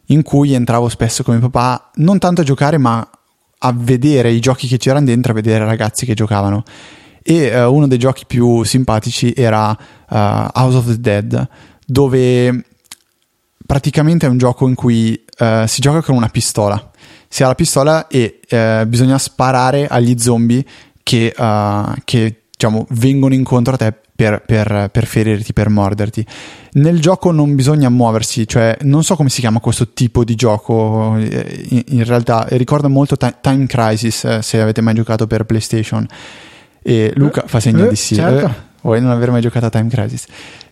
in 0.05 0.23
cui 0.23 0.53
entravo 0.53 0.87
spesso 0.87 1.21
con 1.21 1.35
mio 1.35 1.49
papà, 1.49 1.91
non 1.95 2.17
tanto 2.17 2.41
a 2.41 2.43
giocare, 2.45 2.77
ma 2.77 3.05
a 3.57 3.73
vedere 3.75 4.31
i 4.31 4.39
giochi 4.39 4.67
che 4.67 4.77
c'erano 4.77 5.05
dentro, 5.05 5.33
a 5.33 5.35
vedere 5.35 5.65
ragazzi 5.65 6.05
che 6.05 6.13
giocavano. 6.13 6.63
E 7.21 7.61
uh, 7.61 7.71
uno 7.71 7.87
dei 7.87 7.99
giochi 7.99 8.23
più 8.25 8.63
simpatici 8.63 9.33
era 9.35 9.77
House 10.07 10.77
of 10.77 10.85
the 10.85 10.99
Dead, 10.99 11.47
dove 11.89 12.63
praticamente 13.65 14.27
è 14.27 14.29
un 14.29 14.37
gioco 14.37 14.67
in 14.67 14.75
cui 14.75 15.19
uh, 15.39 15.65
si 15.65 15.81
gioca 15.81 16.01
con 16.01 16.15
una 16.15 16.29
pistola. 16.29 16.91
Si 17.27 17.43
ha 17.43 17.47
la 17.47 17.55
pistola 17.55 18.07
e 18.07 18.39
uh, 18.49 18.85
bisogna 18.87 19.17
sparare 19.17 19.87
agli 19.87 20.17
zombie 20.17 20.63
che, 21.01 21.33
uh, 21.35 21.93
che 22.03 22.41
diciamo, 22.51 22.85
vengono 22.91 23.33
incontro 23.33 23.73
a 23.73 23.77
te 23.77 23.93
per, 24.15 24.43
per, 24.45 24.89
per, 24.91 25.05
ferirti, 25.05 25.53
per 25.53 25.69
morderti. 25.69 26.25
Nel 26.73 26.99
gioco 26.99 27.31
non 27.31 27.55
bisogna 27.55 27.89
muoversi, 27.89 28.47
cioè 28.47 28.77
non 28.81 29.03
so 29.03 29.15
come 29.15 29.29
si 29.29 29.39
chiama 29.39 29.59
questo 29.59 29.91
tipo 29.93 30.23
di 30.23 30.35
gioco, 30.35 31.15
in, 31.17 31.83
in 31.87 32.03
realtà 32.03 32.45
ricorda 32.49 32.87
molto 32.89 33.15
Time 33.17 33.65
Crisis, 33.65 34.39
se 34.39 34.61
avete 34.61 34.81
mai 34.81 34.93
giocato 34.93 35.25
per 35.25 35.45
PlayStation. 35.45 36.05
E 36.81 37.13
Luca 37.15 37.43
fa 37.47 37.59
segno 37.59 37.87
di 37.87 37.95
sì. 37.95 38.15
Certo. 38.15 38.67
Vuoi 38.81 39.01
non 39.01 39.11
aver 39.11 39.31
mai 39.31 39.41
giocato 39.41 39.65
a 39.65 39.69
Time 39.69 39.89
Crisis? 39.89 40.25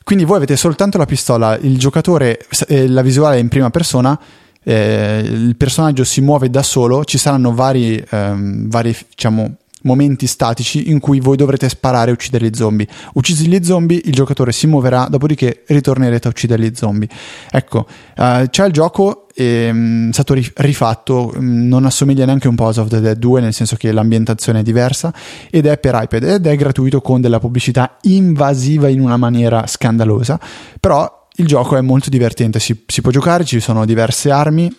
Quindi 0.07 0.23
voi 0.23 0.37
avete 0.37 0.55
soltanto 0.55 0.97
la 0.97 1.05
pistola, 1.05 1.57
il 1.57 1.77
giocatore, 1.77 2.39
eh, 2.69 2.87
la 2.87 3.01
visuale 3.01 3.35
è 3.35 3.39
in 3.41 3.49
prima 3.49 3.69
persona, 3.69 4.17
eh, 4.63 5.19
il 5.21 5.57
personaggio 5.57 6.05
si 6.05 6.21
muove 6.21 6.49
da 6.49 6.63
solo, 6.63 7.03
ci 7.03 7.17
saranno 7.17 7.53
vari, 7.53 8.01
ehm, 8.09 8.69
vari 8.69 8.95
diciamo, 9.09 9.55
momenti 9.83 10.27
statici 10.27 10.89
in 10.89 10.99
cui 10.99 11.19
voi 11.19 11.37
dovrete 11.37 11.69
sparare 11.69 12.09
e 12.09 12.13
uccidere 12.13 12.47
gli 12.47 12.55
zombie. 12.55 12.87
Uccisi 13.13 13.47
gli 13.47 13.63
zombie, 13.63 14.01
il 14.03 14.13
giocatore 14.13 14.51
si 14.51 14.67
muoverà, 14.67 15.07
dopodiché 15.09 15.63
ritornerete 15.67 16.27
a 16.27 16.31
uccidere 16.31 16.63
gli 16.63 16.71
zombie. 16.73 17.07
Ecco, 17.49 17.87
uh, 18.17 18.47
c'è 18.49 18.65
il 18.65 18.71
gioco, 18.71 19.27
è 19.33 19.69
um, 19.69 20.09
stato 20.11 20.33
rifatto, 20.33 21.33
um, 21.35 21.67
non 21.67 21.85
assomiglia 21.85 22.25
neanche 22.25 22.47
un 22.47 22.55
po' 22.55 22.67
a 22.67 22.73
of 22.79 22.87
the 22.87 22.99
Dead 22.99 23.17
2, 23.17 23.41
nel 23.41 23.53
senso 23.53 23.75
che 23.75 23.91
l'ambientazione 23.91 24.59
è 24.59 24.63
diversa, 24.63 25.13
ed 25.49 25.65
è 25.65 25.77
per 25.77 25.99
iPad 26.01 26.23
ed 26.23 26.47
è 26.47 26.55
gratuito 26.55 27.01
con 27.01 27.21
della 27.21 27.39
pubblicità 27.39 27.97
invasiva 28.01 28.87
in 28.87 28.99
una 28.99 29.17
maniera 29.17 29.67
scandalosa, 29.67 30.39
però 30.79 31.25
il 31.39 31.45
gioco 31.45 31.75
è 31.75 31.81
molto 31.81 32.09
divertente, 32.09 32.59
si, 32.59 32.83
si 32.87 33.01
può 33.01 33.11
giocare, 33.11 33.45
ci 33.45 33.59
sono 33.59 33.85
diverse 33.85 34.31
armi, 34.31 34.75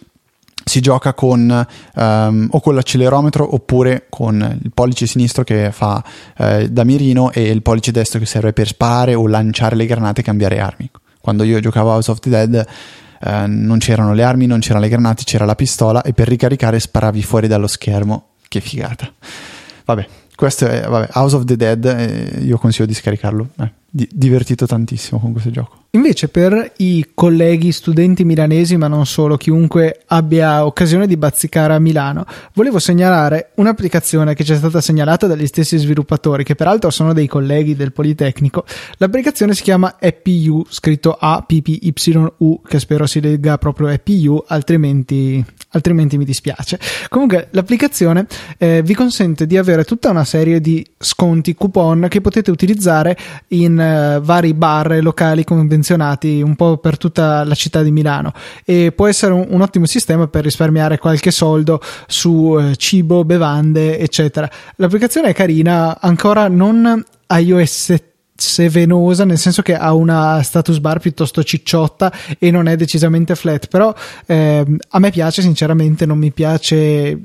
si 0.68 0.80
gioca 0.80 1.14
con 1.14 1.66
um, 1.94 2.48
o 2.50 2.60
con 2.60 2.74
l'accelerometro 2.74 3.54
oppure 3.54 4.06
con 4.08 4.58
il 4.62 4.70
pollice 4.72 5.06
sinistro 5.06 5.42
che 5.44 5.70
fa 5.72 6.02
eh, 6.36 6.68
da 6.70 6.84
mirino 6.84 7.32
e 7.32 7.48
il 7.48 7.62
pollice 7.62 7.90
destro 7.90 8.18
che 8.18 8.26
serve 8.26 8.52
per 8.52 8.68
sparare 8.68 9.14
o 9.14 9.26
lanciare 9.26 9.74
le 9.76 9.86
granate 9.86 10.20
e 10.20 10.24
cambiare 10.24 10.60
armi. 10.60 10.90
Quando 11.20 11.42
io 11.42 11.60
giocavo 11.60 11.90
a 11.90 11.94
House 11.94 12.10
of 12.10 12.20
the 12.20 12.30
Dead 12.30 12.66
eh, 13.20 13.46
non 13.46 13.78
c'erano 13.78 14.14
le 14.14 14.22
armi, 14.22 14.46
non 14.46 14.60
c'erano 14.60 14.80
le 14.80 14.88
granate, 14.88 15.24
c'era 15.24 15.44
la 15.44 15.54
pistola 15.54 16.02
e 16.02 16.12
per 16.12 16.28
ricaricare 16.28 16.78
sparavi 16.78 17.22
fuori 17.22 17.48
dallo 17.48 17.66
schermo. 17.66 18.26
Che 18.48 18.60
figata. 18.60 19.12
Vabbè, 19.84 20.06
questo 20.34 20.66
è 20.66 20.86
vabbè, 20.88 21.08
House 21.14 21.36
of 21.36 21.44
the 21.44 21.56
Dead, 21.56 21.84
eh, 21.84 22.40
io 22.44 22.56
consiglio 22.56 22.86
di 22.86 22.94
scaricarlo. 22.94 23.48
Di- 23.90 24.08
divertito 24.12 24.66
tantissimo 24.66 25.18
con 25.18 25.32
questo 25.32 25.50
gioco. 25.50 25.78
Invece 25.92 26.28
per 26.28 26.74
i 26.76 27.12
colleghi 27.14 27.72
studenti 27.72 28.22
milanesi, 28.22 28.76
ma 28.76 28.88
non 28.88 29.06
solo, 29.06 29.38
chiunque 29.38 30.02
abbia 30.08 30.66
occasione 30.66 31.06
di 31.06 31.16
bazzicare 31.16 31.72
a 31.72 31.78
Milano, 31.78 32.26
volevo 32.52 32.78
segnalare 32.78 33.52
un'applicazione 33.54 34.34
che 34.34 34.44
ci 34.44 34.52
è 34.52 34.56
stata 34.56 34.82
segnalata 34.82 35.26
dagli 35.26 35.46
stessi 35.46 35.78
sviluppatori, 35.78 36.44
che 36.44 36.54
peraltro 36.54 36.90
sono 36.90 37.14
dei 37.14 37.26
colleghi 37.26 37.74
del 37.74 37.92
Politecnico. 37.92 38.66
L'applicazione 38.98 39.54
si 39.54 39.62
chiama 39.62 39.96
EPU, 39.98 40.66
scritto 40.68 41.16
A-P-P-Y-U, 41.18 42.60
che 42.68 42.78
spero 42.78 43.06
si 43.06 43.22
legga 43.22 43.56
proprio 43.56 43.88
EPU, 43.88 44.44
altrimenti, 44.48 45.42
altrimenti 45.70 46.18
mi 46.18 46.26
dispiace. 46.26 46.78
Comunque 47.08 47.48
l'applicazione 47.52 48.26
eh, 48.58 48.82
vi 48.84 48.92
consente 48.92 49.46
di 49.46 49.56
avere 49.56 49.84
tutta 49.84 50.10
una 50.10 50.24
serie 50.24 50.60
di 50.60 50.86
sconti, 50.98 51.54
coupon 51.54 52.08
che 52.10 52.20
potete 52.20 52.50
utilizzare 52.50 53.16
in 53.48 53.77
eh, 53.80 54.20
vari 54.20 54.54
bar 54.54 54.92
e 54.92 55.00
locali 55.00 55.44
convenzionati 55.44 56.40
un 56.42 56.56
po' 56.56 56.78
per 56.78 56.98
tutta 56.98 57.44
la 57.44 57.54
città 57.54 57.82
di 57.82 57.90
Milano 57.90 58.32
e 58.64 58.92
può 58.92 59.06
essere 59.06 59.32
un, 59.32 59.46
un 59.48 59.60
ottimo 59.60 59.86
sistema 59.86 60.26
per 60.28 60.44
risparmiare 60.44 60.98
qualche 60.98 61.30
soldo 61.30 61.80
su 62.06 62.56
eh, 62.58 62.76
cibo, 62.76 63.24
bevande, 63.24 63.98
eccetera. 63.98 64.50
L'applicazione 64.76 65.28
è 65.28 65.34
carina, 65.34 66.00
ancora 66.00 66.48
non 66.48 67.04
iOS 67.28 67.94
sevenosa, 68.34 69.24
nel 69.24 69.38
senso 69.38 69.62
che 69.62 69.76
ha 69.76 69.92
una 69.92 70.40
status 70.42 70.78
bar 70.78 71.00
piuttosto 71.00 71.42
cicciotta 71.42 72.12
e 72.38 72.52
non 72.52 72.68
è 72.68 72.76
decisamente 72.76 73.34
flat, 73.34 73.66
però 73.66 73.92
eh, 74.26 74.64
a 74.90 74.98
me 74.98 75.10
piace 75.10 75.42
sinceramente, 75.42 76.06
non 76.06 76.18
mi 76.18 76.30
piace 76.30 77.20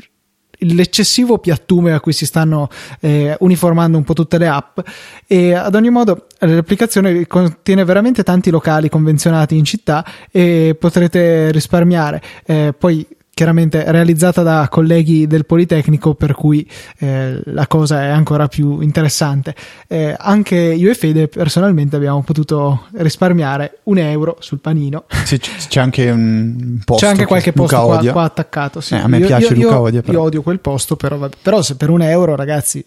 l'eccessivo 0.59 1.37
piattume 1.39 1.93
a 1.93 1.99
cui 1.99 2.13
si 2.13 2.25
stanno 2.25 2.69
eh, 2.99 3.35
uniformando 3.39 3.97
un 3.97 4.03
po' 4.03 4.13
tutte 4.13 4.37
le 4.37 4.47
app. 4.47 4.79
E 5.27 5.53
ad 5.53 5.75
ogni 5.75 5.89
modo 5.89 6.27
l'applicazione 6.39 7.27
contiene 7.27 7.83
veramente 7.83 8.23
tanti 8.23 8.49
locali 8.49 8.89
convenzionati 8.89 9.57
in 9.57 9.65
città 9.65 10.05
e 10.31 10.75
potrete 10.79 11.51
risparmiare. 11.51 12.21
Eh, 12.45 12.73
poi 12.77 13.05
chiaramente 13.33 13.83
realizzata 13.91 14.43
da 14.43 14.67
colleghi 14.69 15.25
del 15.25 15.45
Politecnico, 15.45 16.13
per 16.13 16.33
cui 16.33 16.69
eh, 16.99 17.41
la 17.45 17.67
cosa 17.67 18.03
è 18.03 18.09
ancora 18.09 18.47
più 18.47 18.79
interessante. 18.81 19.55
Eh, 19.87 20.15
anche 20.17 20.55
io 20.55 20.91
e 20.91 20.93
Fede 20.93 21.27
personalmente 21.27 21.95
abbiamo 21.95 22.21
potuto 22.21 22.85
risparmiare 22.93 23.79
un 23.83 23.97
euro 23.97 24.37
sul 24.39 24.59
panino. 24.59 25.05
Sì, 25.25 25.39
c'è 25.39 25.79
anche 25.79 26.09
un 26.11 26.79
posto. 26.85 27.05
C'è 27.05 27.11
anche 27.11 27.25
qualche 27.25 27.53
posto 27.53 27.81
qua, 27.81 28.03
qua, 28.11 28.23
attaccato. 28.23 28.81
Sì. 28.81 28.93
Eh, 28.93 28.97
a 28.97 29.07
me 29.07 29.17
io, 29.17 29.25
piace 29.25 29.53
io, 29.53 29.63
Luca 29.63 29.79
Odia. 29.81 30.01
Però. 30.01 30.19
Io 30.19 30.23
odio 30.23 30.41
quel 30.43 30.59
posto, 30.59 30.95
però, 30.95 31.29
però 31.41 31.61
se 31.61 31.75
per 31.75 31.89
un 31.89 32.01
euro, 32.01 32.35
ragazzi, 32.35 32.85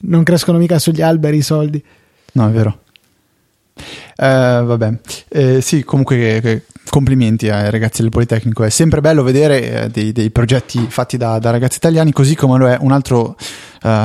non 0.00 0.24
crescono 0.24 0.58
mica 0.58 0.78
sugli 0.78 1.02
alberi 1.02 1.36
i 1.36 1.42
soldi. 1.42 1.82
No, 2.32 2.48
è 2.48 2.50
vero. 2.50 2.81
Eh, 4.16 4.62
vabbè, 4.64 4.98
eh, 5.28 5.60
sì, 5.60 5.84
comunque 5.84 6.64
complimenti 6.88 7.48
ai 7.48 7.70
ragazzi 7.70 8.02
del 8.02 8.10
Politecnico. 8.10 8.64
È 8.64 8.70
sempre 8.70 9.00
bello 9.00 9.22
vedere 9.22 9.84
eh, 9.84 9.88
dei, 9.88 10.12
dei, 10.12 10.30
progetti 10.30 10.86
fatti 10.88 11.16
da, 11.16 11.38
da, 11.38 11.50
ragazzi 11.50 11.78
italiani, 11.78 12.12
così 12.12 12.34
come 12.34 12.58
lo 12.58 12.68
è 12.68 12.76
un 12.80 12.92
altro 12.92 13.36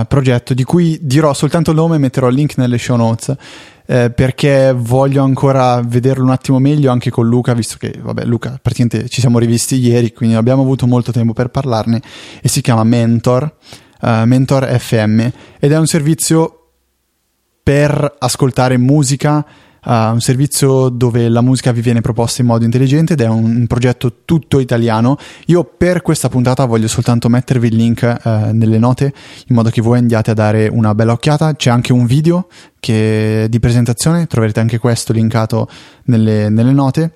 progetto 0.07 0.55
di 0.55 0.63
cui 0.63 0.97
dirò 1.03 1.35
soltanto 1.35 1.69
il 1.69 1.77
nome 1.77 1.97
e 1.97 1.99
metterò 1.99 2.29
il 2.29 2.33
link 2.35 2.57
nelle 2.57 2.79
show 2.79 2.95
notes. 2.95 3.35
Eh, 3.89 4.09
perché 4.09 4.73
voglio 4.75 5.23
ancora 5.23 5.79
vederlo 5.81 6.25
un 6.25 6.31
attimo 6.31 6.59
meglio 6.59 6.91
anche 6.91 7.09
con 7.09 7.25
Luca, 7.25 7.53
visto 7.53 7.77
che, 7.79 7.97
vabbè, 7.97 8.25
Luca, 8.25 8.59
praticamente 8.61 9.07
ci 9.07 9.21
siamo 9.21 9.39
rivisti 9.39 9.75
ieri, 9.79 10.11
quindi 10.11 10.35
abbiamo 10.35 10.61
avuto 10.61 10.85
molto 10.87 11.13
tempo 11.13 11.31
per 11.31 11.47
parlarne. 11.47 12.01
E 12.41 12.49
si 12.49 12.59
chiama 12.59 12.83
Mentor, 12.83 13.55
uh, 14.01 14.25
Mentor 14.25 14.67
FM, 14.77 15.19
ed 15.59 15.71
è 15.71 15.77
un 15.77 15.87
servizio 15.87 16.71
per 17.63 18.15
ascoltare 18.19 18.77
musica 18.77 19.45
uh, 19.87 20.11
un 20.11 20.19
servizio 20.19 20.89
dove 20.89 21.29
la 21.29 21.41
musica 21.41 21.71
vi 21.71 21.81
viene 21.81 22.01
proposta 22.01 22.41
in 22.41 22.47
modo 22.47 22.65
intelligente 22.65 23.13
ed 23.13 23.21
è 23.21 23.27
un, 23.27 23.43
un, 23.43 23.67
progetto 23.67 24.23
tutto 24.25 24.59
italiano. 24.59 25.17
Io 25.45 25.63
per 25.63 26.01
questa 26.01 26.29
puntata 26.29 26.65
voglio 26.65 26.87
soltanto 26.87 27.29
mettervi 27.29 27.67
il 27.67 27.75
link 27.75 28.19
uh, 28.23 28.29
nelle 28.51 28.77
note 28.77 29.13
in 29.47 29.55
modo 29.55 29.69
che 29.69 29.81
voi 29.81 29.97
andiate 29.97 30.31
a 30.31 30.33
dare 30.33 30.67
una 30.67 30.93
bella 30.93 31.13
occhiata. 31.13 31.55
C'è 31.55 31.69
anche 31.69 31.93
un 31.93 32.05
video 32.05 32.47
che, 32.79 33.47
di 33.49 33.59
presentazione, 33.59 34.27
troverete 34.27 34.59
anche 34.59 34.77
questo 34.77 35.13
linkato 35.13 35.67
nelle, 36.05 36.49
nelle 36.49 36.73
note. 36.73 37.11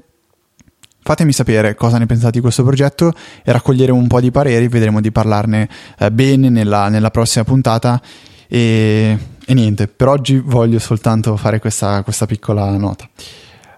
Fatemi 1.03 1.33
sapere 1.33 1.73
cosa 1.73 1.97
ne 1.97 2.05
pensate 2.05 2.33
di 2.33 2.41
questo 2.41 2.63
progetto 2.63 3.11
e 3.43 3.51
raccoglieremo 3.51 3.97
un 3.97 4.05
po' 4.07 4.21
di 4.21 4.29
pareri, 4.29 4.67
vedremo 4.67 5.01
di 5.01 5.11
parlarne 5.11 5.67
eh, 5.97 6.11
bene 6.11 6.49
nella, 6.49 6.89
nella, 6.89 7.09
prossima 7.09 7.43
puntata. 7.43 7.99
E, 8.47 9.17
e, 9.45 9.53
niente, 9.53 9.87
per 9.87 10.07
oggi 10.07 10.39
voglio 10.39 10.79
soltanto 10.79 11.35
fare 11.37 11.59
questa, 11.59 12.03
questa 12.03 12.25
piccola 12.25 12.75
nota. 12.77 13.09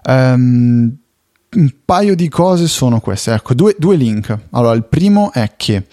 Um, 0.06 0.96
un 1.54 1.72
paio 1.84 2.14
di 2.14 2.28
cose 2.28 2.66
sono 2.66 3.00
queste, 3.00 3.32
ecco, 3.32 3.54
due, 3.54 3.74
due 3.78 3.96
link. 3.96 4.36
Allora, 4.50 4.74
il 4.74 4.84
primo 4.84 5.32
è 5.32 5.52
che 5.56 5.86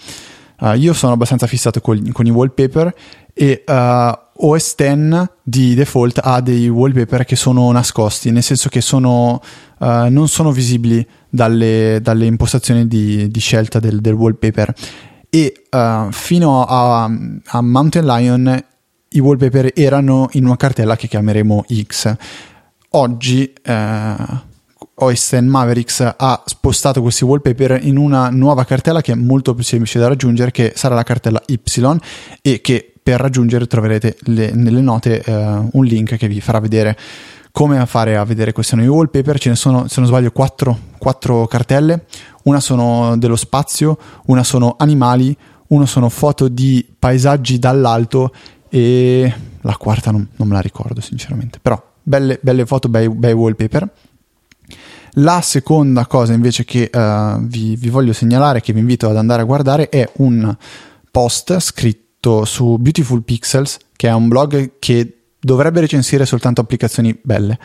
uh, 0.59 0.73
io 0.73 0.93
sono 0.93 1.13
abbastanza 1.13 1.47
fissato 1.47 1.79
con, 1.81 2.11
con 2.11 2.25
i 2.25 2.31
wallpaper 2.31 2.93
e 3.33 3.63
uh, 3.65 4.45
OS 4.47 4.75
X 4.75 5.29
di 5.43 5.75
default 5.75 6.19
ha 6.21 6.41
dei 6.41 6.67
wallpaper 6.67 7.25
che 7.25 7.35
sono 7.35 7.71
nascosti, 7.71 8.31
nel 8.31 8.43
senso 8.43 8.69
che 8.69 8.81
sono, 8.81 9.41
uh, 9.79 10.09
non 10.09 10.27
sono 10.27 10.51
visibili 10.51 11.05
dalle, 11.29 11.99
dalle 12.01 12.25
impostazioni 12.25 12.87
di, 12.87 13.29
di, 13.29 13.39
scelta 13.39 13.79
del, 13.79 14.01
del 14.01 14.13
wallpaper. 14.13 14.73
E 15.33 15.63
fino 16.09 16.65
a, 16.65 17.05
a, 17.05 17.61
Mountain 17.61 18.05
Lion 18.05 18.63
i 19.13 19.19
wallpaper 19.19 19.71
erano 19.75 20.29
in 20.33 20.45
una 20.45 20.55
cartella 20.55 20.95
che 20.95 21.07
chiameremo 21.07 21.65
X. 21.83 22.15
Oggi 22.91 23.51
uh, 23.65 24.13
OS 24.95 25.33
X 25.35 25.47
Mavericks 25.47 26.13
ha 26.15 26.43
spostato 26.45 27.01
questi 27.01 27.25
wallpaper 27.25 27.79
in 27.81 27.97
una 27.97 28.29
nuova 28.29 28.63
cartella 28.65 29.01
che 29.01 29.11
è 29.11 29.15
molto 29.15 29.53
più 29.53 29.63
semplice 29.63 29.99
da 29.99 30.07
raggiungere, 30.07 30.51
che 30.51 30.73
sarà 30.75 30.95
la 30.95 31.03
cartella 31.03 31.41
Y 31.47 31.59
e 32.41 32.61
che 32.61 32.93
per 33.03 33.19
raggiungere 33.19 33.67
troverete 33.67 34.17
le, 34.25 34.51
nelle 34.51 34.81
note 34.81 35.23
uh, 35.25 35.31
un 35.71 35.85
link 35.85 36.15
che 36.15 36.27
vi 36.27 36.39
farà 36.39 36.59
vedere 36.59 36.97
come 37.51 37.85
fare 37.85 38.15
a 38.15 38.23
vedere 38.23 38.53
questi 38.53 38.75
nuovi 38.75 38.91
wallpaper. 38.91 39.39
Ce 39.39 39.49
ne 39.49 39.55
sono, 39.55 39.87
se 39.89 39.99
non 39.99 40.07
sbaglio, 40.07 40.31
quattro, 40.31 40.77
quattro 40.97 41.47
cartelle. 41.47 42.05
Una 42.43 42.61
sono 42.61 43.17
dello 43.17 43.35
spazio, 43.35 43.97
una 44.27 44.43
sono 44.43 44.75
animali, 44.77 45.35
una 45.67 45.85
sono 45.85 46.07
foto 46.07 46.47
di 46.47 46.85
paesaggi 46.97 47.59
dall'alto 47.59 48.31
e 48.73 49.33
la 49.59 49.75
quarta 49.75 50.11
non, 50.11 50.25
non 50.37 50.47
me 50.47 50.53
la 50.53 50.61
ricordo 50.61 51.01
sinceramente. 51.01 51.59
Però 51.61 51.91
belle, 52.01 52.39
belle 52.41 52.65
foto, 52.65 52.87
bei, 52.87 53.09
bei 53.09 53.33
wallpaper. 53.33 53.89
La 55.15 55.41
seconda 55.41 56.05
cosa 56.05 56.31
invece 56.31 56.63
che 56.63 56.89
uh, 56.91 57.45
vi, 57.45 57.75
vi, 57.75 57.89
voglio 57.89 58.13
segnalare, 58.13 58.61
che 58.61 58.71
vi 58.71 58.79
invito 58.79 59.09
ad 59.09 59.17
andare 59.17 59.41
a 59.41 59.45
guardare, 59.45 59.89
è 59.89 60.09
un 60.17 60.55
post 61.11 61.59
scritto 61.59 62.45
su 62.45 62.77
Beautiful 62.77 63.23
Pixels, 63.23 63.77
che 63.97 64.07
è 64.07 64.13
un 64.13 64.29
blog 64.29 64.79
che 64.79 65.17
dovrebbe 65.37 65.81
recensire 65.81 66.25
soltanto 66.25 66.61
applicazioni 66.61 67.17
belle 67.21 67.59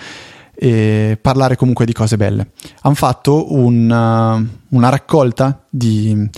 e 0.56 1.18
parlare 1.22 1.54
comunque 1.54 1.86
di 1.86 1.92
cose 1.92 2.16
belle. 2.16 2.50
Hanno 2.80 2.96
fatto 2.96 3.54
una, 3.54 4.34
uh, 4.34 4.46
una 4.70 4.88
raccolta 4.88 5.64
di, 5.70 6.28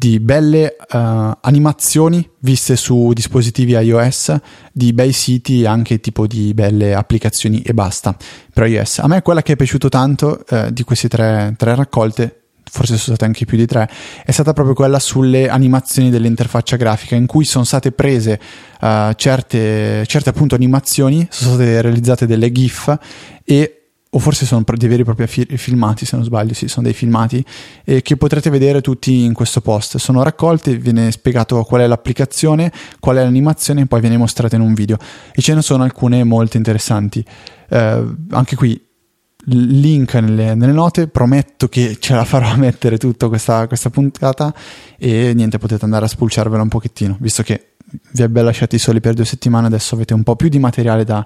di 0.00 0.18
belle 0.18 0.76
uh, 0.78 0.96
animazioni 1.42 2.26
viste 2.38 2.74
su 2.74 3.12
dispositivi 3.12 3.72
iOS, 3.72 4.34
di 4.72 4.94
bei 4.94 5.12
siti, 5.12 5.66
anche 5.66 6.00
tipo 6.00 6.26
di 6.26 6.54
belle 6.54 6.94
applicazioni 6.94 7.60
e 7.60 7.74
basta 7.74 8.16
per 8.50 8.66
iOS. 8.66 9.00
A 9.00 9.08
me 9.08 9.20
quella 9.20 9.42
che 9.42 9.52
è 9.52 9.56
piaciuto 9.56 9.90
tanto 9.90 10.42
uh, 10.48 10.70
di 10.70 10.84
queste 10.84 11.08
tre, 11.08 11.54
tre 11.58 11.74
raccolte 11.74 12.36
forse 12.64 12.96
sono 12.96 13.16
state 13.16 13.24
anche 13.26 13.44
più 13.44 13.58
di 13.58 13.66
tre, 13.66 13.90
è 14.24 14.30
stata 14.30 14.54
proprio 14.54 14.74
quella 14.74 15.00
sulle 15.00 15.50
animazioni 15.50 16.08
dell'interfaccia 16.08 16.76
grafica, 16.76 17.14
in 17.14 17.26
cui 17.26 17.44
sono 17.44 17.64
state 17.64 17.92
prese 17.92 18.40
uh, 18.80 19.12
certe, 19.16 20.06
certe 20.06 20.30
appunto 20.30 20.54
animazioni, 20.54 21.26
sono 21.28 21.56
state 21.56 21.82
realizzate 21.82 22.26
delle 22.26 22.50
GIF 22.50 22.96
e 23.44 23.79
o 24.12 24.18
forse 24.18 24.44
sono 24.44 24.64
dei 24.66 24.88
veri 24.88 25.02
e 25.02 25.04
propri 25.04 25.26
filmati, 25.56 26.04
se 26.04 26.16
non 26.16 26.24
sbaglio, 26.24 26.52
sì, 26.52 26.66
sono 26.66 26.84
dei 26.84 26.94
filmati, 26.94 27.44
eh, 27.84 28.02
che 28.02 28.16
potrete 28.16 28.50
vedere 28.50 28.80
tutti 28.80 29.22
in 29.22 29.34
questo 29.34 29.60
post. 29.60 29.98
Sono 29.98 30.24
raccolti, 30.24 30.76
viene 30.76 31.12
spiegato 31.12 31.62
qual 31.62 31.82
è 31.82 31.86
l'applicazione, 31.86 32.72
qual 32.98 33.16
è 33.18 33.22
l'animazione 33.22 33.82
e 33.82 33.86
poi 33.86 34.00
viene 34.00 34.16
mostrata 34.16 34.56
in 34.56 34.62
un 34.62 34.74
video. 34.74 34.98
E 35.32 35.40
ce 35.40 35.54
ne 35.54 35.62
sono 35.62 35.84
alcune 35.84 36.24
molto 36.24 36.56
interessanti. 36.56 37.24
Eh, 37.68 38.04
anche 38.30 38.56
qui 38.56 38.80
link 39.44 40.14
nelle, 40.14 40.56
nelle, 40.56 40.72
note. 40.72 41.06
Prometto 41.06 41.68
che 41.68 41.98
ce 42.00 42.14
la 42.14 42.24
farò 42.24 42.48
a 42.48 42.56
mettere 42.56 42.98
tutta 42.98 43.28
questa, 43.28 43.68
questa, 43.68 43.90
puntata. 43.90 44.52
E 44.98 45.32
niente, 45.34 45.58
potete 45.58 45.84
andare 45.84 46.06
a 46.06 46.08
spulciarvela 46.08 46.62
un 46.62 46.68
pochettino, 46.68 47.16
visto 47.20 47.44
che 47.44 47.74
vi 48.12 48.22
abbiamo 48.22 48.48
lasciati 48.48 48.76
soli 48.76 48.98
per 48.98 49.14
due 49.14 49.24
settimane. 49.24 49.68
Adesso 49.68 49.94
avete 49.94 50.14
un 50.14 50.24
po' 50.24 50.34
più 50.34 50.48
di 50.48 50.58
materiale 50.58 51.04
da, 51.04 51.24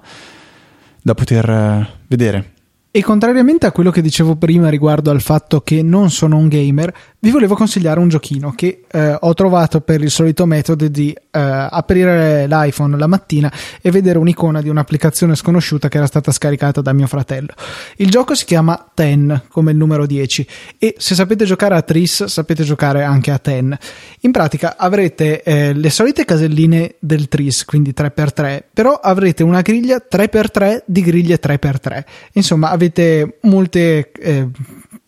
da 1.01 1.13
poter 1.15 1.49
uh, 1.49 1.85
vedere. 2.05 2.53
E 2.95 3.03
contrariamente 3.03 3.65
a 3.65 3.73
quello 3.73 3.91
che 3.91 4.01
dicevo 4.01 4.37
prima 4.37 4.69
riguardo 4.69 5.11
al 5.11 5.19
fatto 5.19 5.59
che 5.59 5.83
non 5.83 6.09
sono 6.11 6.37
un 6.37 6.47
gamer, 6.47 6.95
vi 7.25 7.31
volevo 7.31 7.55
consigliare 7.55 7.99
un 7.99 8.07
giochino 8.07 8.51
che 8.51 8.83
eh, 8.87 9.17
ho 9.19 9.33
trovato 9.33 9.81
per 9.81 9.99
il 9.99 10.11
solito 10.11 10.45
metodo 10.45 10.87
di 10.87 11.11
eh, 11.11 11.39
aprire 11.39 12.45
l'iPhone 12.45 12.95
la 12.99 13.07
mattina 13.07 13.51
e 13.81 13.89
vedere 13.89 14.19
un'icona 14.19 14.61
di 14.61 14.69
un'applicazione 14.69 15.33
sconosciuta 15.33 15.87
che 15.87 15.97
era 15.97 16.05
stata 16.05 16.31
scaricata 16.31 16.81
da 16.81 16.93
mio 16.93 17.07
fratello. 17.07 17.55
Il 17.95 18.11
gioco 18.11 18.35
si 18.35 18.45
chiama 18.45 18.91
Ten, 18.93 19.41
come 19.49 19.71
il 19.71 19.77
numero 19.77 20.05
10, 20.05 20.47
e 20.77 20.93
se 20.99 21.15
sapete 21.15 21.45
giocare 21.45 21.73
a 21.73 21.81
Tris 21.81 22.25
sapete 22.25 22.61
giocare 22.61 23.01
anche 23.01 23.31
a 23.31 23.39
Ten. 23.39 23.75
In 24.19 24.31
pratica 24.31 24.75
avrete 24.77 25.41
eh, 25.41 25.73
le 25.73 25.89
solite 25.89 26.25
caselline 26.25 26.93
del 26.99 27.27
Tris, 27.27 27.65
quindi 27.65 27.91
3x3, 27.97 28.65
però 28.71 28.93
avrete 28.93 29.41
una 29.41 29.61
griglia 29.61 29.97
3x3 29.97 30.83
di 30.85 31.01
griglie 31.01 31.39
3x3. 31.41 32.03
Insomma, 32.33 32.69
avete 32.69 33.39
molte 33.41 34.11
eh, 34.11 34.47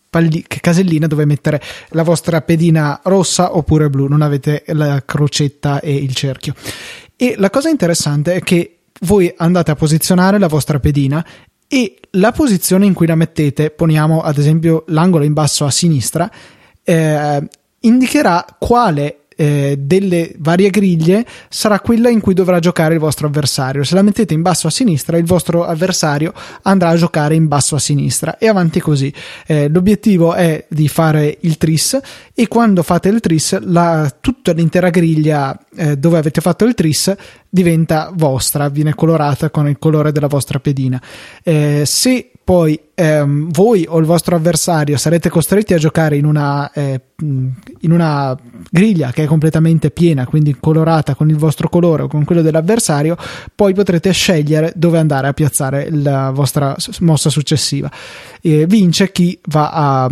palli- 0.08 0.44
caselline 0.46 1.06
dove 1.06 1.24
mettere 1.24 1.60
la 1.90 2.02
vostra 2.02 2.40
pedina 2.42 3.00
rossa 3.04 3.56
oppure 3.56 3.90
blu, 3.90 4.06
non 4.06 4.22
avete 4.22 4.64
la 4.68 5.02
crocetta 5.04 5.80
e 5.80 5.94
il 5.94 6.14
cerchio. 6.14 6.54
E 7.16 7.34
la 7.36 7.50
cosa 7.50 7.68
interessante 7.68 8.34
è 8.34 8.40
che 8.40 8.78
voi 9.00 9.32
andate 9.36 9.70
a 9.70 9.74
posizionare 9.74 10.38
la 10.38 10.48
vostra 10.48 10.80
pedina 10.80 11.24
e 11.66 11.98
la 12.12 12.32
posizione 12.32 12.86
in 12.86 12.94
cui 12.94 13.06
la 13.06 13.14
mettete, 13.14 13.70
poniamo 13.70 14.22
ad 14.22 14.38
esempio 14.38 14.84
l'angolo 14.88 15.24
in 15.24 15.34
basso 15.34 15.64
a 15.64 15.70
sinistra, 15.70 16.30
eh, 16.82 17.48
indicherà 17.80 18.44
quale 18.58 19.24
eh, 19.40 19.76
delle 19.78 20.34
varie 20.38 20.68
griglie 20.68 21.24
sarà 21.48 21.78
quella 21.78 22.08
in 22.08 22.20
cui 22.20 22.34
dovrà 22.34 22.58
giocare 22.58 22.94
il 22.94 23.00
vostro 23.00 23.28
avversario. 23.28 23.84
Se 23.84 23.94
la 23.94 24.02
mettete 24.02 24.34
in 24.34 24.42
basso 24.42 24.66
a 24.66 24.70
sinistra, 24.70 25.16
il 25.16 25.24
vostro 25.24 25.64
avversario 25.64 26.32
andrà 26.62 26.88
a 26.88 26.96
giocare 26.96 27.36
in 27.36 27.46
basso 27.46 27.76
a 27.76 27.78
sinistra 27.78 28.36
e 28.36 28.48
avanti 28.48 28.80
così. 28.80 29.14
Eh, 29.46 29.68
l'obiettivo 29.68 30.34
è 30.34 30.66
di 30.68 30.88
fare 30.88 31.38
il 31.42 31.56
tris 31.56 32.00
e 32.34 32.48
quando 32.48 32.82
fate 32.82 33.10
il 33.10 33.20
tris, 33.20 33.56
la, 33.60 34.12
tutta 34.20 34.50
l'intera 34.50 34.90
griglia 34.90 35.56
eh, 35.76 35.96
dove 35.96 36.18
avete 36.18 36.40
fatto 36.40 36.64
il 36.64 36.74
tris 36.74 37.14
diventa 37.48 38.10
vostra, 38.12 38.68
viene 38.68 38.94
colorata 38.94 39.50
con 39.50 39.68
il 39.68 39.78
colore 39.78 40.10
della 40.10 40.26
vostra 40.26 40.58
pedina. 40.58 41.00
Eh, 41.44 41.84
se 41.86 42.32
poi 42.48 42.80
ehm, 42.94 43.50
voi 43.50 43.84
o 43.86 43.98
il 43.98 44.06
vostro 44.06 44.34
avversario 44.34 44.96
sarete 44.96 45.28
costretti 45.28 45.74
a 45.74 45.76
giocare 45.76 46.16
in 46.16 46.24
una, 46.24 46.72
eh, 46.72 46.98
in 47.20 47.92
una 47.92 48.34
griglia 48.70 49.12
che 49.12 49.24
è 49.24 49.26
completamente 49.26 49.90
piena, 49.90 50.26
quindi 50.26 50.56
colorata 50.58 51.14
con 51.14 51.28
il 51.28 51.36
vostro 51.36 51.68
colore 51.68 52.04
o 52.04 52.08
con 52.08 52.24
quello 52.24 52.40
dell'avversario, 52.40 53.18
poi 53.54 53.74
potrete 53.74 54.10
scegliere 54.12 54.72
dove 54.76 54.96
andare 54.96 55.28
a 55.28 55.34
piazzare 55.34 55.90
la 55.90 56.30
vostra 56.30 56.74
mossa 57.00 57.28
successiva. 57.28 57.92
E 58.40 58.64
vince 58.64 59.12
chi 59.12 59.38
va 59.48 59.70
a 59.70 60.10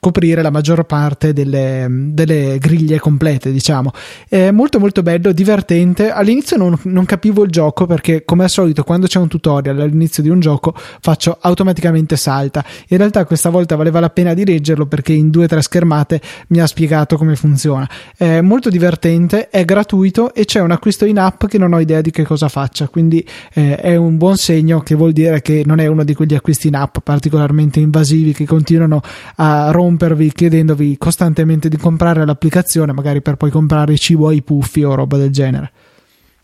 coprire 0.00 0.42
la 0.42 0.50
maggior 0.50 0.84
parte 0.84 1.32
delle, 1.32 1.86
delle, 1.88 2.58
griglie 2.58 2.98
complete, 2.98 3.50
diciamo. 3.50 3.92
È 4.28 4.50
molto 4.50 4.78
molto 4.78 5.02
bello, 5.02 5.32
divertente. 5.32 6.10
All'inizio 6.10 6.56
non, 6.56 6.78
non, 6.84 7.04
capivo 7.04 7.42
il 7.42 7.50
gioco 7.50 7.86
perché, 7.86 8.24
come 8.24 8.44
al 8.44 8.50
solito, 8.50 8.84
quando 8.84 9.06
c'è 9.06 9.18
un 9.18 9.28
tutorial 9.28 9.80
all'inizio 9.80 10.22
di 10.22 10.28
un 10.28 10.40
gioco 10.40 10.74
faccio 11.00 11.36
automaticamente 11.40 12.16
salta. 12.16 12.64
In 12.88 12.98
realtà 12.98 13.24
questa 13.24 13.50
volta 13.50 13.76
valeva 13.76 14.00
la 14.00 14.10
pena 14.10 14.34
di 14.34 14.44
leggerlo 14.44 14.86
perché 14.86 15.12
in 15.12 15.30
due 15.30 15.44
o 15.44 15.48
tre 15.48 15.62
schermate 15.62 16.20
mi 16.48 16.60
ha 16.60 16.66
spiegato 16.66 17.16
come 17.16 17.34
funziona. 17.34 17.88
È 18.16 18.40
molto 18.40 18.70
divertente, 18.70 19.48
è 19.48 19.64
gratuito 19.64 20.32
e 20.32 20.44
c'è 20.44 20.60
un 20.60 20.70
acquisto 20.70 21.06
in 21.06 21.18
app 21.18 21.46
che 21.46 21.58
non 21.58 21.72
ho 21.72 21.80
idea 21.80 22.00
di 22.00 22.10
che 22.10 22.24
cosa 22.24 22.48
faccia, 22.48 22.88
quindi 22.88 23.26
eh, 23.54 23.76
è 23.76 23.96
un 23.96 24.16
buon 24.16 24.36
segno 24.36 24.80
che 24.80 24.94
vuol 24.94 25.12
dire 25.12 25.42
che 25.42 25.62
non 25.64 25.80
è 25.80 25.86
uno 25.86 26.04
di 26.04 26.14
quegli 26.14 26.34
acquisti 26.34 26.68
in 26.68 26.76
app 26.76 26.98
particolarmente 27.02 27.80
invasivi 27.80 28.32
che 28.32 28.46
continuano 28.46 29.00
a 29.36 29.70
rompere 29.70 29.87
rompervi 29.88 30.30
chiedendovi 30.32 30.96
costantemente 30.98 31.68
di 31.68 31.78
comprare 31.78 32.24
l'applicazione, 32.24 32.92
magari 32.92 33.22
per 33.22 33.36
poi 33.36 33.50
comprare 33.50 33.96
cibo 33.96 34.28
ai 34.28 34.42
puffi 34.42 34.82
o 34.84 34.94
roba 34.94 35.16
del 35.16 35.30
genere. 35.30 35.72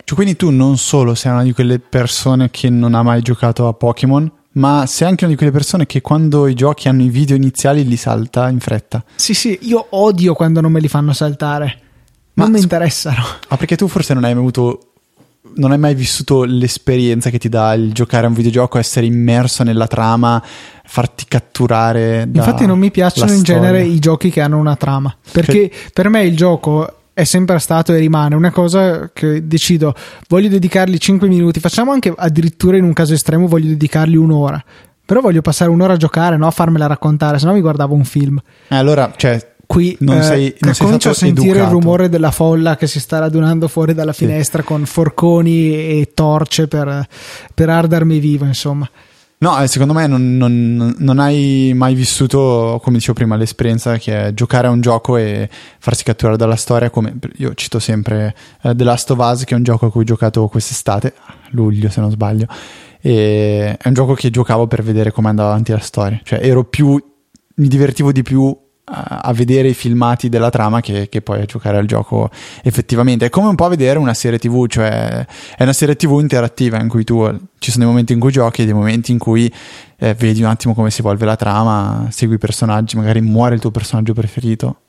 Cioè, 0.03 0.15
quindi 0.15 0.35
tu 0.35 0.49
non 0.49 0.77
solo 0.77 1.15
sei 1.15 1.31
una 1.31 1.43
di 1.43 1.53
quelle 1.53 1.79
persone 1.79 2.49
che 2.49 2.69
non 2.69 2.93
ha 2.93 3.03
mai 3.03 3.21
giocato 3.21 3.67
a 3.67 3.73
Pokémon, 3.73 4.31
ma 4.53 4.85
sei 4.87 5.07
anche 5.07 5.23
una 5.23 5.33
di 5.33 5.37
quelle 5.37 5.51
persone 5.51 5.85
che 5.85 6.01
quando 6.01 6.47
i 6.47 6.53
giochi 6.53 6.87
hanno 6.87 7.03
i 7.03 7.09
video 7.09 7.35
iniziali 7.35 7.85
li 7.85 7.97
salta 7.97 8.49
in 8.49 8.59
fretta. 8.59 9.03
Sì, 9.15 9.33
sì, 9.33 9.57
io 9.61 9.85
odio 9.91 10.33
quando 10.33 10.61
non 10.61 10.71
me 10.71 10.79
li 10.79 10.87
fanno 10.87 11.13
saltare. 11.13 11.81
Non 12.33 12.49
ma 12.49 12.57
mi 12.57 12.61
interessano. 12.61 13.23
Ma 13.49 13.57
perché 13.57 13.75
tu 13.75 13.87
forse 13.87 14.13
non 14.13 14.23
hai 14.23 14.33
mai 14.33 14.41
avuto 14.41 14.94
non 15.53 15.71
hai 15.71 15.77
mai 15.77 15.95
vissuto 15.95 16.43
l'esperienza 16.43 17.29
che 17.29 17.37
ti 17.37 17.49
dà 17.49 17.73
il 17.73 17.93
giocare 17.93 18.25
a 18.25 18.29
un 18.29 18.35
videogioco, 18.35 18.77
essere 18.77 19.05
immerso 19.05 19.63
nella 19.63 19.87
trama, 19.87 20.41
farti 20.85 21.25
catturare. 21.27 22.27
Infatti, 22.31 22.65
non 22.65 22.79
mi 22.79 22.91
piacciono 22.91 23.31
in 23.31 23.43
genere 23.43 23.83
i 23.83 23.99
giochi 23.99 24.29
che 24.29 24.41
hanno 24.41 24.57
una 24.57 24.75
trama. 24.75 25.15
Perché 25.31 25.69
per, 25.69 25.91
per 25.93 26.09
me 26.09 26.23
il 26.23 26.35
gioco 26.35 26.99
è 27.13 27.23
sempre 27.23 27.59
stato 27.59 27.93
e 27.93 27.97
rimane 27.97 28.35
una 28.35 28.51
cosa 28.51 29.09
che 29.13 29.47
decido, 29.47 29.95
voglio 30.27 30.49
dedicargli 30.49 30.97
5 30.97 31.27
minuti, 31.29 31.61
facciamo 31.61 31.91
anche 31.91 32.13
addirittura 32.15 32.75
in 32.75 32.83
un 32.83 32.91
caso 32.91 33.13
estremo, 33.13 33.47
voglio 33.47 33.69
dedicargli 33.69 34.17
un'ora. 34.17 34.61
Però 35.05 35.21
voglio 35.21 35.41
passare 35.41 35.69
un'ora 35.69 35.93
a 35.93 35.97
giocare, 35.97 36.35
no 36.35 36.47
a 36.47 36.51
farmela 36.51 36.87
raccontare, 36.87 37.39
se 37.39 37.45
no 37.45 37.53
mi 37.53 37.61
guardavo 37.61 37.93
un 37.93 38.03
film. 38.03 38.41
Eh, 38.67 38.75
allora, 38.75 39.13
cioè, 39.15 39.54
qui 39.65 39.95
non 40.01 40.21
sei, 40.21 40.49
eh, 40.49 40.57
non 40.59 40.73
sei 40.73 40.85
comincio 40.85 41.09
a 41.09 41.13
sentire 41.13 41.59
educato. 41.59 41.65
il 41.65 41.71
rumore 41.71 42.09
della 42.09 42.31
folla 42.31 42.75
che 42.75 42.87
si 42.87 42.99
sta 42.99 43.19
radunando 43.19 43.67
fuori 43.67 43.93
dalla 43.93 44.13
finestra 44.13 44.61
sì. 44.61 44.67
con 44.67 44.85
forconi 44.85 45.73
e 45.73 46.11
torce 46.13 46.67
per, 46.67 47.07
per 47.53 47.69
ardermi 47.69 48.19
vivo, 48.19 48.45
insomma. 48.45 48.89
No, 49.37 49.61
eh, 49.61 49.67
secondo 49.67 49.93
me 49.93 50.07
non, 50.07 50.37
non, 50.37 50.95
non, 50.97 51.19
hai 51.19 51.73
mai 51.75 51.93
vissuto, 51.93 52.79
come 52.81 52.97
dicevo 52.97 53.13
prima, 53.13 53.35
l'esperienza 53.35 53.97
che 53.97 54.27
è 54.27 54.33
giocare 54.33 54.67
a 54.67 54.69
un 54.69 54.79
gioco 54.79 55.17
e 55.17 55.49
farsi 55.77 56.03
catturare 56.03 56.37
dalla 56.37 56.55
storia. 56.55 56.89
Come 56.89 57.17
io 57.35 57.53
cito 57.53 57.79
sempre 57.79 58.33
uh, 58.63 58.73
The 58.73 58.83
Last 58.83 59.11
of 59.11 59.19
Us, 59.19 59.43
che 59.43 59.53
è 59.53 59.57
un 59.57 59.63
gioco 59.63 59.87
a 59.87 59.91
cui 59.91 60.01
ho 60.01 60.05
giocato 60.05 60.47
quest'estate, 60.47 61.13
luglio 61.49 61.89
se 61.89 61.99
non 61.99 62.11
sbaglio. 62.11 62.47
E 63.01 63.75
è 63.77 63.87
un 63.87 63.93
gioco 63.93 64.13
che 64.13 64.29
giocavo 64.29 64.67
per 64.67 64.81
vedere 64.81 65.11
come 65.11 65.27
andava 65.27 65.49
avanti 65.49 65.73
la 65.73 65.79
storia. 65.79 66.19
Cioè, 66.23 66.39
ero 66.41 66.63
più. 66.63 66.99
mi 67.55 67.67
divertivo 67.67 68.13
di 68.13 68.23
più 68.23 68.57
a 68.87 69.33
vedere 69.33 69.69
i 69.69 69.73
filmati 69.73 70.29
della 70.29 70.51
trama 70.51 70.79
che, 70.79 71.09
che, 71.09 71.21
poi 71.21 71.41
a 71.41 71.45
giocare 71.45 71.77
al 71.77 71.85
gioco 71.87 72.29
effettivamente. 72.61 73.25
È 73.25 73.29
come 73.29 73.47
un 73.47 73.55
po' 73.55 73.67
vedere 73.67 73.97
una 73.97 74.13
serie 74.13 74.37
TV, 74.37 74.67
cioè 74.67 75.25
è 75.57 75.63
una 75.63 75.73
serie 75.73 75.95
TV 75.95 76.19
interattiva 76.19 76.79
in 76.79 76.87
cui 76.87 77.03
tu 77.03 77.25
ci 77.57 77.71
sono 77.71 77.83
dei 77.83 77.91
momenti 77.91 78.13
in 78.13 78.19
cui 78.19 78.31
giochi 78.31 78.61
e 78.61 78.65
dei 78.65 78.75
momenti 78.75 79.11
in 79.11 79.17
cui 79.17 79.51
eh, 79.97 80.13
vedi 80.13 80.41
un 80.41 80.49
attimo 80.49 80.75
come 80.75 80.91
si 80.91 80.99
evolve 81.01 81.25
la 81.25 81.35
trama, 81.35 82.07
segui 82.11 82.35
i 82.35 82.37
personaggi, 82.37 82.95
magari 82.95 83.21
muore 83.21 83.55
il 83.55 83.61
tuo 83.61 83.71
personaggio 83.71 84.13
preferito. 84.13 84.81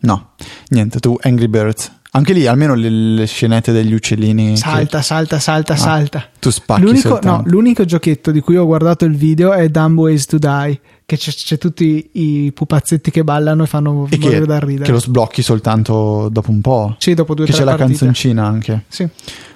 No, 0.00 0.32
niente, 0.68 0.98
tu 0.98 1.16
Angry 1.20 1.48
Birds. 1.48 1.95
Anche 2.16 2.32
lì, 2.32 2.46
almeno 2.46 2.74
le, 2.74 2.88
le 2.88 3.26
scenette 3.26 3.72
degli 3.72 3.92
uccellini. 3.92 4.56
Salta, 4.56 4.98
che... 4.98 5.04
salta, 5.04 5.38
salta, 5.38 5.74
ah, 5.74 5.76
salta. 5.76 6.28
Tu 6.38 6.50
spacchi 6.50 6.80
l'unico, 6.82 7.18
no, 7.22 7.42
l'unico 7.44 7.84
giochetto 7.84 8.30
di 8.30 8.40
cui 8.40 8.56
ho 8.56 8.64
guardato 8.64 9.04
il 9.04 9.14
video 9.14 9.52
è 9.52 9.68
Dumb 9.68 9.98
Ways 9.98 10.24
to 10.24 10.38
Die 10.38 10.80
che 11.04 11.16
c'è, 11.16 11.30
c'è, 11.30 11.58
tutti 11.58 12.08
i 12.12 12.52
pupazzetti 12.52 13.10
che 13.10 13.22
ballano 13.22 13.64
e 13.64 13.66
fanno 13.66 14.08
e 14.10 14.18
morire 14.18 14.46
da 14.46 14.58
ridere. 14.58 14.84
Che 14.84 14.92
lo 14.92 15.00
sblocchi 15.00 15.42
soltanto 15.42 16.28
dopo 16.30 16.50
un 16.50 16.60
po'. 16.62 16.96
Sì, 16.98 17.14
dopo 17.14 17.34
due 17.34 17.44
o 17.44 17.46
tre 17.46 17.56
Che 17.56 17.62
c'è 17.62 17.68
partite. 17.68 17.92
la 17.92 17.96
canzoncina 17.96 18.46
anche. 18.46 18.84
Sì. 18.88 19.06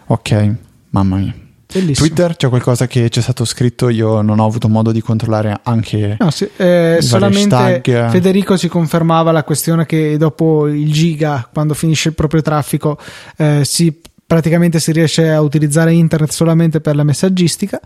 Ok, 0.06 0.54
mamma 0.90 1.16
mia. 1.16 1.34
Bellissimo. 1.72 2.06
Twitter 2.06 2.36
c'è 2.36 2.48
qualcosa 2.48 2.86
che 2.86 3.08
c'è 3.08 3.20
stato 3.20 3.44
scritto, 3.44 3.88
io 3.88 4.22
non 4.22 4.40
ho 4.40 4.46
avuto 4.46 4.68
modo 4.68 4.90
di 4.90 5.00
controllare 5.00 5.60
anche. 5.62 6.16
No, 6.18 6.30
sì, 6.30 6.48
eh, 6.56 6.98
solamente 7.00 7.80
Federico 7.82 8.56
si 8.56 8.68
confermava 8.68 9.30
la 9.30 9.44
questione 9.44 9.86
che 9.86 10.16
dopo 10.16 10.66
il 10.66 10.92
giga, 10.92 11.48
quando 11.52 11.74
finisce 11.74 12.08
il 12.08 12.14
proprio 12.14 12.42
traffico, 12.42 12.98
eh, 13.36 13.62
si, 13.64 14.00
praticamente 14.26 14.80
si 14.80 14.92
riesce 14.92 15.30
a 15.30 15.40
utilizzare 15.40 15.92
internet 15.92 16.32
solamente 16.32 16.80
per 16.80 16.96
la 16.96 17.04
messaggistica 17.04 17.80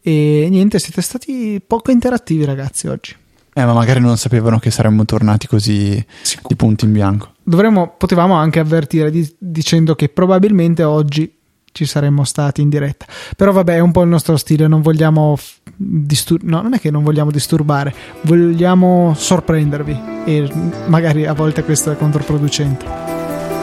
e 0.00 0.46
niente, 0.50 0.78
siete 0.78 1.00
stati 1.00 1.62
poco 1.66 1.90
interattivi, 1.90 2.44
ragazzi, 2.44 2.88
oggi. 2.88 3.16
Eh, 3.56 3.64
ma 3.64 3.72
magari 3.72 4.00
non 4.00 4.16
sapevano 4.16 4.58
che 4.58 4.70
saremmo 4.70 5.04
tornati 5.04 5.46
così 5.46 6.04
Sicuro. 6.22 6.48
di 6.48 6.56
punto 6.56 6.84
in 6.84 6.92
bianco. 6.92 7.32
Dovremmo, 7.42 7.94
potevamo 7.96 8.34
anche 8.34 8.58
avvertire 8.58 9.10
di, 9.10 9.26
dicendo 9.38 9.94
che 9.94 10.08
probabilmente 10.08 10.82
oggi 10.82 11.32
ci 11.74 11.86
saremmo 11.86 12.22
stati 12.22 12.62
in 12.62 12.68
diretta. 12.68 13.04
Però 13.36 13.50
vabbè, 13.50 13.74
è 13.74 13.80
un 13.80 13.90
po' 13.90 14.02
il 14.02 14.08
nostro 14.08 14.36
stile, 14.36 14.68
non 14.68 14.80
vogliamo 14.80 15.36
disturbare, 15.74 16.50
no, 16.50 16.62
non 16.62 16.74
è 16.74 16.80
che 16.80 16.92
non 16.92 17.02
vogliamo 17.02 17.32
disturbare, 17.32 17.92
vogliamo 18.20 19.12
sorprendervi 19.16 20.00
e 20.24 20.48
magari 20.86 21.26
a 21.26 21.32
volte 21.32 21.64
questo 21.64 21.90
è 21.90 21.96
controproducente. 21.96 22.86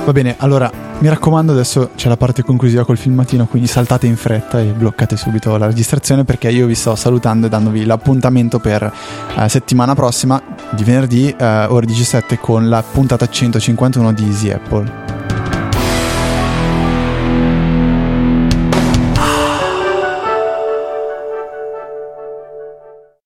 Va 0.03 0.11
bene, 0.11 0.35
allora 0.39 0.69
mi 0.99 1.07
raccomando, 1.07 1.53
adesso 1.53 1.91
c'è 1.95 2.09
la 2.09 2.17
parte 2.17 2.43
conclusiva 2.43 2.83
col 2.83 2.97
filmatino, 2.97 3.45
quindi 3.45 3.69
saltate 3.69 4.07
in 4.07 4.17
fretta 4.17 4.59
e 4.59 4.65
bloccate 4.65 5.15
subito 5.15 5.55
la 5.55 5.67
registrazione 5.67 6.25
perché 6.25 6.49
io 6.49 6.65
vi 6.65 6.75
sto 6.75 6.95
salutando 6.95 7.45
e 7.47 7.49
dandovi 7.49 7.85
l'appuntamento 7.85 8.59
per 8.59 8.91
eh, 9.37 9.47
settimana 9.47 9.95
prossima, 9.95 10.41
di 10.71 10.83
venerdì, 10.83 11.29
eh, 11.29 11.65
ore 11.69 11.85
17, 11.85 12.39
con 12.39 12.67
la 12.67 12.83
puntata 12.83 13.25
151 13.25 14.11
di 14.11 14.25
Easy 14.25 14.49
Apple. 14.49 15.20